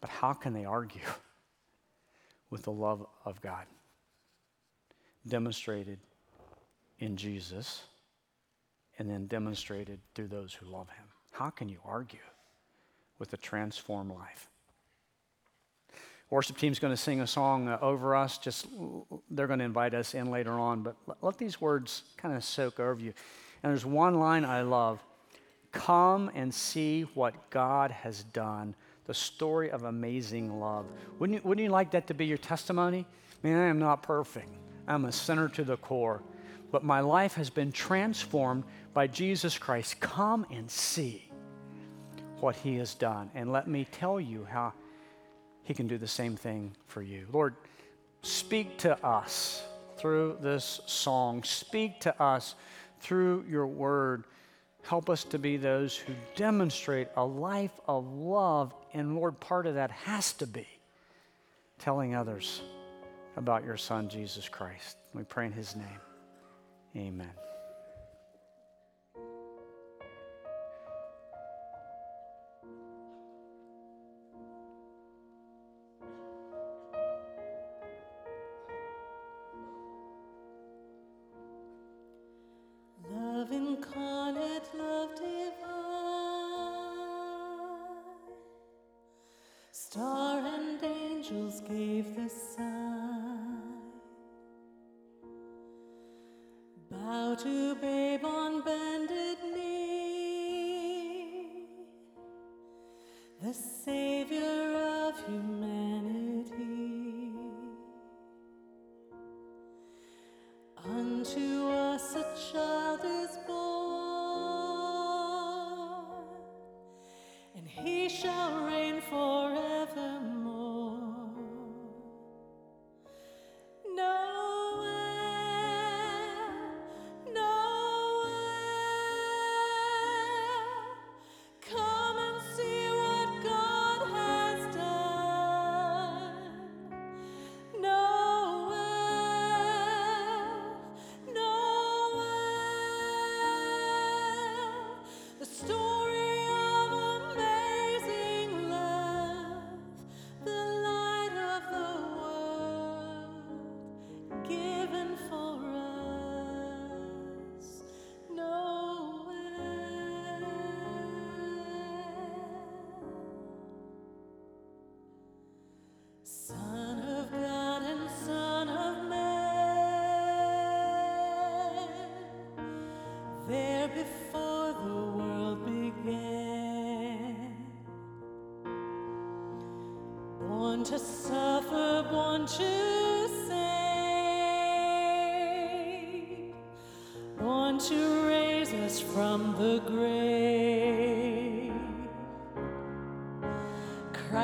but 0.01 0.09
how 0.09 0.33
can 0.33 0.55
they 0.55 0.65
argue 0.65 1.03
with 2.51 2.63
the 2.63 2.73
love 2.73 3.07
of 3.25 3.41
God 3.41 3.67
demonstrated 5.27 5.99
in 6.99 7.17
Jesus 7.17 7.83
and 8.99 9.11
then 9.11 9.27
demonstrated 9.27 9.99
through 10.15 10.29
those 10.29 10.55
who 10.55 10.67
love 10.67 10.89
Him? 10.89 11.05
How 11.33 11.51
can 11.51 11.69
you 11.69 11.79
argue 11.85 12.19
with 13.19 13.33
a 13.33 13.37
transformed 13.37 14.13
life? 14.13 14.49
Worship 16.29 16.59
team's 16.59 16.81
going 16.81 16.93
to 16.93 16.97
sing 16.97 17.21
a 17.21 17.27
song 17.27 17.69
uh, 17.69 17.79
over 17.81 18.17
us. 18.17 18.39
Just 18.39 18.67
they're 19.31 19.47
going 19.47 19.61
to 19.61 19.65
invite 19.65 19.95
us 19.95 20.15
in 20.15 20.31
later 20.31 20.53
on, 20.53 20.83
but 20.83 20.97
let, 21.07 21.19
let 21.23 21.39
these 21.39 21.61
words 21.61 22.03
kind 22.17 22.35
of 22.35 22.43
soak 22.43 22.81
over 22.81 23.01
you. 23.01 23.13
And 23.63 23.71
there's 23.71 23.87
one 23.87 24.19
line 24.19 24.45
I 24.45 24.63
love: 24.63 25.01
"Come 25.71 26.31
and 26.35 26.53
see 26.53 27.03
what 27.15 27.51
God 27.51 27.93
has 27.93 28.25
done." 28.25 28.75
The 29.07 29.15
story 29.15 29.71
of 29.71 29.85
amazing 29.85 30.59
love. 30.61 30.87
Wouldn't 31.19 31.43
you, 31.43 31.49
wouldn't 31.49 31.65
you 31.65 31.71
like 31.71 31.93
that 31.93 32.07
to 32.09 32.15
be 32.15 32.27
your 32.27 32.39
testimony? 32.39 33.07
Man, 33.43 33.59
I 33.59 33.69
am 33.69 33.79
not 33.79 34.03
perfect. 34.03 34.49
I'm 34.89 35.05
a 35.05 35.13
sinner 35.13 35.49
to 35.51 35.65
the 35.65 35.77
core, 35.77 36.23
but 36.71 36.85
my 36.85 37.01
life 37.01 37.35
has 37.35 37.51
been 37.51 37.73
transformed 37.73 38.65
by 38.95 39.07
Jesus 39.07 39.59
Christ. 39.59 40.01
Come 40.01 40.47
and 40.51 40.71
see 40.71 41.31
what 42.41 42.57
He 42.57 42.77
has 42.77 42.95
done, 42.95 43.31
and 43.35 43.53
let 43.53 43.69
me 43.69 43.87
tell 43.91 44.21
you 44.21 44.47
how 44.51 44.73
He 45.63 45.75
can 45.75 45.87
do 45.87 45.99
the 45.99 46.07
same 46.07 46.37
thing 46.37 46.77
for 46.87 47.03
you. 47.03 47.27
Lord, 47.33 47.55
speak 48.23 48.79
to 48.79 49.05
us 49.07 49.65
through 49.97 50.39
this 50.41 50.81
song. 50.87 51.43
Speak 51.43 52.01
to 52.01 52.23
us 52.23 52.55
through 53.01 53.45
your 53.49 53.67
word. 53.67 54.25
Help 54.89 55.11
us 55.11 55.25
to 55.25 55.39
be 55.39 55.57
those 55.57 55.97
who 55.97 56.13
demonstrate 56.37 57.09
a 57.17 57.25
life 57.25 57.73
of 57.89 58.07
love. 58.13 58.73
And 58.95 59.17
Lord, 59.17 59.39
part 59.41 59.67
of 59.67 59.75
that 59.75 59.91
has 59.91 60.33
to 60.35 60.47
be 60.47 60.67
telling 61.81 62.15
others 62.15 62.63
about 63.37 63.65
your 63.65 63.77
Son, 63.77 64.09
Jesus 64.09 64.49
Christ. 64.49 64.97
We 65.13 65.25
pray 65.25 65.47
in 65.47 65.53
his 65.53 65.75
name. 65.75 66.01
Amen. 66.97 67.33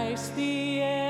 Christ 0.03 0.35
the 0.35 1.02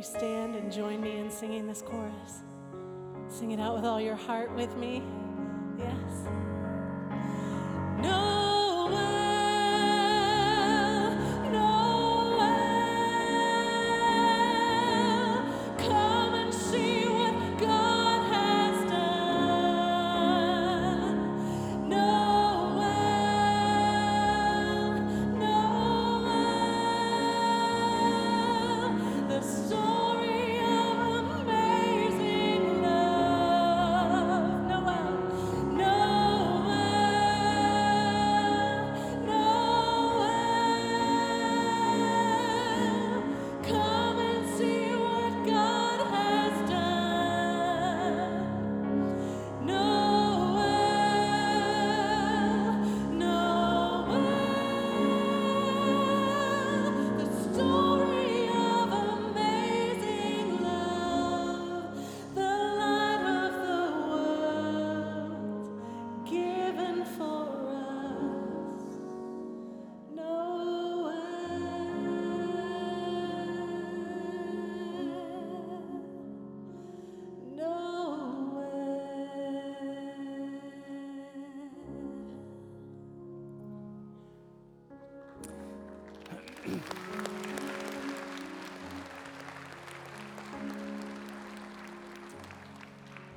you 0.00 0.04
stand 0.04 0.56
and 0.56 0.72
join 0.72 0.98
me 0.98 1.18
in 1.18 1.30
singing 1.30 1.66
this 1.66 1.82
chorus? 1.82 2.40
Sing 3.28 3.50
it 3.50 3.60
out 3.60 3.74
with 3.74 3.84
all 3.84 4.00
your 4.00 4.14
heart 4.14 4.50
with 4.54 4.74
me. 4.78 5.02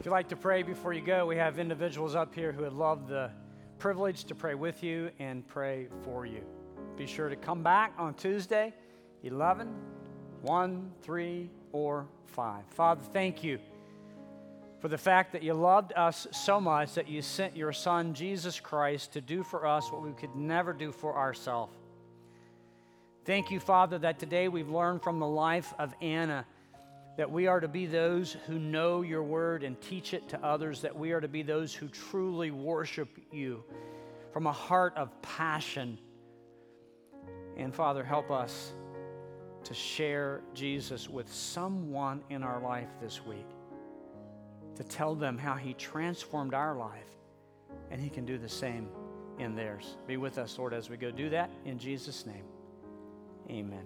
If 0.04 0.08
you'd 0.08 0.12
like 0.12 0.28
to 0.28 0.36
pray 0.36 0.64
before 0.64 0.92
you 0.92 1.00
go, 1.00 1.26
we 1.26 1.38
have 1.38 1.60
individuals 1.60 2.14
up 2.14 2.36
here 2.36 2.52
who 2.52 2.64
would 2.64 2.74
love 2.74 3.08
the 3.08 3.32
privilege 3.80 4.26
to 4.26 4.36
pray 4.36 4.54
with 4.54 4.84
you 4.84 5.10
and 5.18 5.48
pray 5.48 5.88
for 6.04 6.26
you. 6.26 6.42
Be 6.98 7.08
sure 7.08 7.30
to 7.30 7.38
come 7.38 7.64
back 7.64 7.94
on 7.98 8.14
Tuesday, 8.16 8.74
11, 9.24 9.74
1, 10.42 10.92
3, 11.04 11.50
or 11.72 12.06
5. 12.26 12.66
Father, 12.68 13.02
thank 13.14 13.46
you 13.46 13.60
for 14.82 14.90
the 14.90 14.98
fact 14.98 15.32
that 15.32 15.42
you 15.42 15.54
loved 15.54 15.94
us 15.96 16.28
so 16.32 16.60
much 16.60 16.96
that 16.96 17.08
you 17.08 17.22
sent 17.22 17.56
your 17.56 17.72
Son, 17.72 18.14
Jesus 18.14 18.60
Christ, 18.60 19.14
to 19.14 19.22
do 19.22 19.42
for 19.42 19.66
us 19.66 19.90
what 19.90 20.04
we 20.04 20.12
could 20.12 20.36
never 20.36 20.74
do 20.74 20.92
for 20.92 21.16
ourselves. 21.16 21.72
Thank 23.24 23.52
you, 23.52 23.62
Father, 23.62 23.98
that 24.00 24.20
today 24.20 24.50
we've 24.50 24.70
learned 24.70 25.02
from 25.02 25.20
the 25.20 25.28
life 25.28 25.74
of 25.80 25.94
Anna 26.02 26.46
that 27.18 27.30
we 27.30 27.48
are 27.48 27.60
to 27.60 27.68
be 27.68 27.86
those 27.86 28.36
who 28.48 28.58
know 28.58 29.02
your 29.02 29.24
word 29.24 29.64
and 29.64 29.80
teach 29.82 30.14
it 30.14 30.28
to 30.30 30.44
others, 30.44 30.82
that 30.82 30.98
we 30.98 31.12
are 31.12 31.22
to 31.22 31.28
be 31.28 31.44
those 31.44 31.74
who 31.74 31.88
truly 31.88 32.52
worship 32.52 33.10
you 33.32 33.64
from 34.32 34.48
a 34.48 34.52
heart 34.52 34.94
of 34.98 35.10
passion. 35.22 36.00
And 37.56 37.74
Father, 37.74 38.04
help 38.04 38.32
us 38.32 38.74
to 39.64 39.74
share 39.74 40.42
Jesus 40.54 41.08
with 41.08 41.32
someone 41.32 42.24
in 42.30 42.44
our 42.44 42.60
life 42.62 42.90
this 43.02 43.24
week, 43.26 43.46
to 44.76 44.84
tell 44.84 45.14
them 45.14 45.38
how 45.38 45.54
he 45.54 45.74
transformed 45.76 46.54
our 46.54 46.76
life, 46.76 47.06
and 47.92 48.02
he 48.02 48.10
can 48.10 48.26
do 48.26 48.38
the 48.40 48.50
same 48.50 48.90
in 49.38 49.56
theirs. 49.56 49.98
Be 50.08 50.18
with 50.18 50.38
us, 50.40 50.58
Lord, 50.58 50.74
as 50.74 50.90
we 50.90 50.98
go 50.98 51.12
do 51.12 51.30
that 51.30 51.52
in 51.64 51.78
Jesus' 51.78 52.26
name. 52.26 52.46
Amen. 53.50 53.86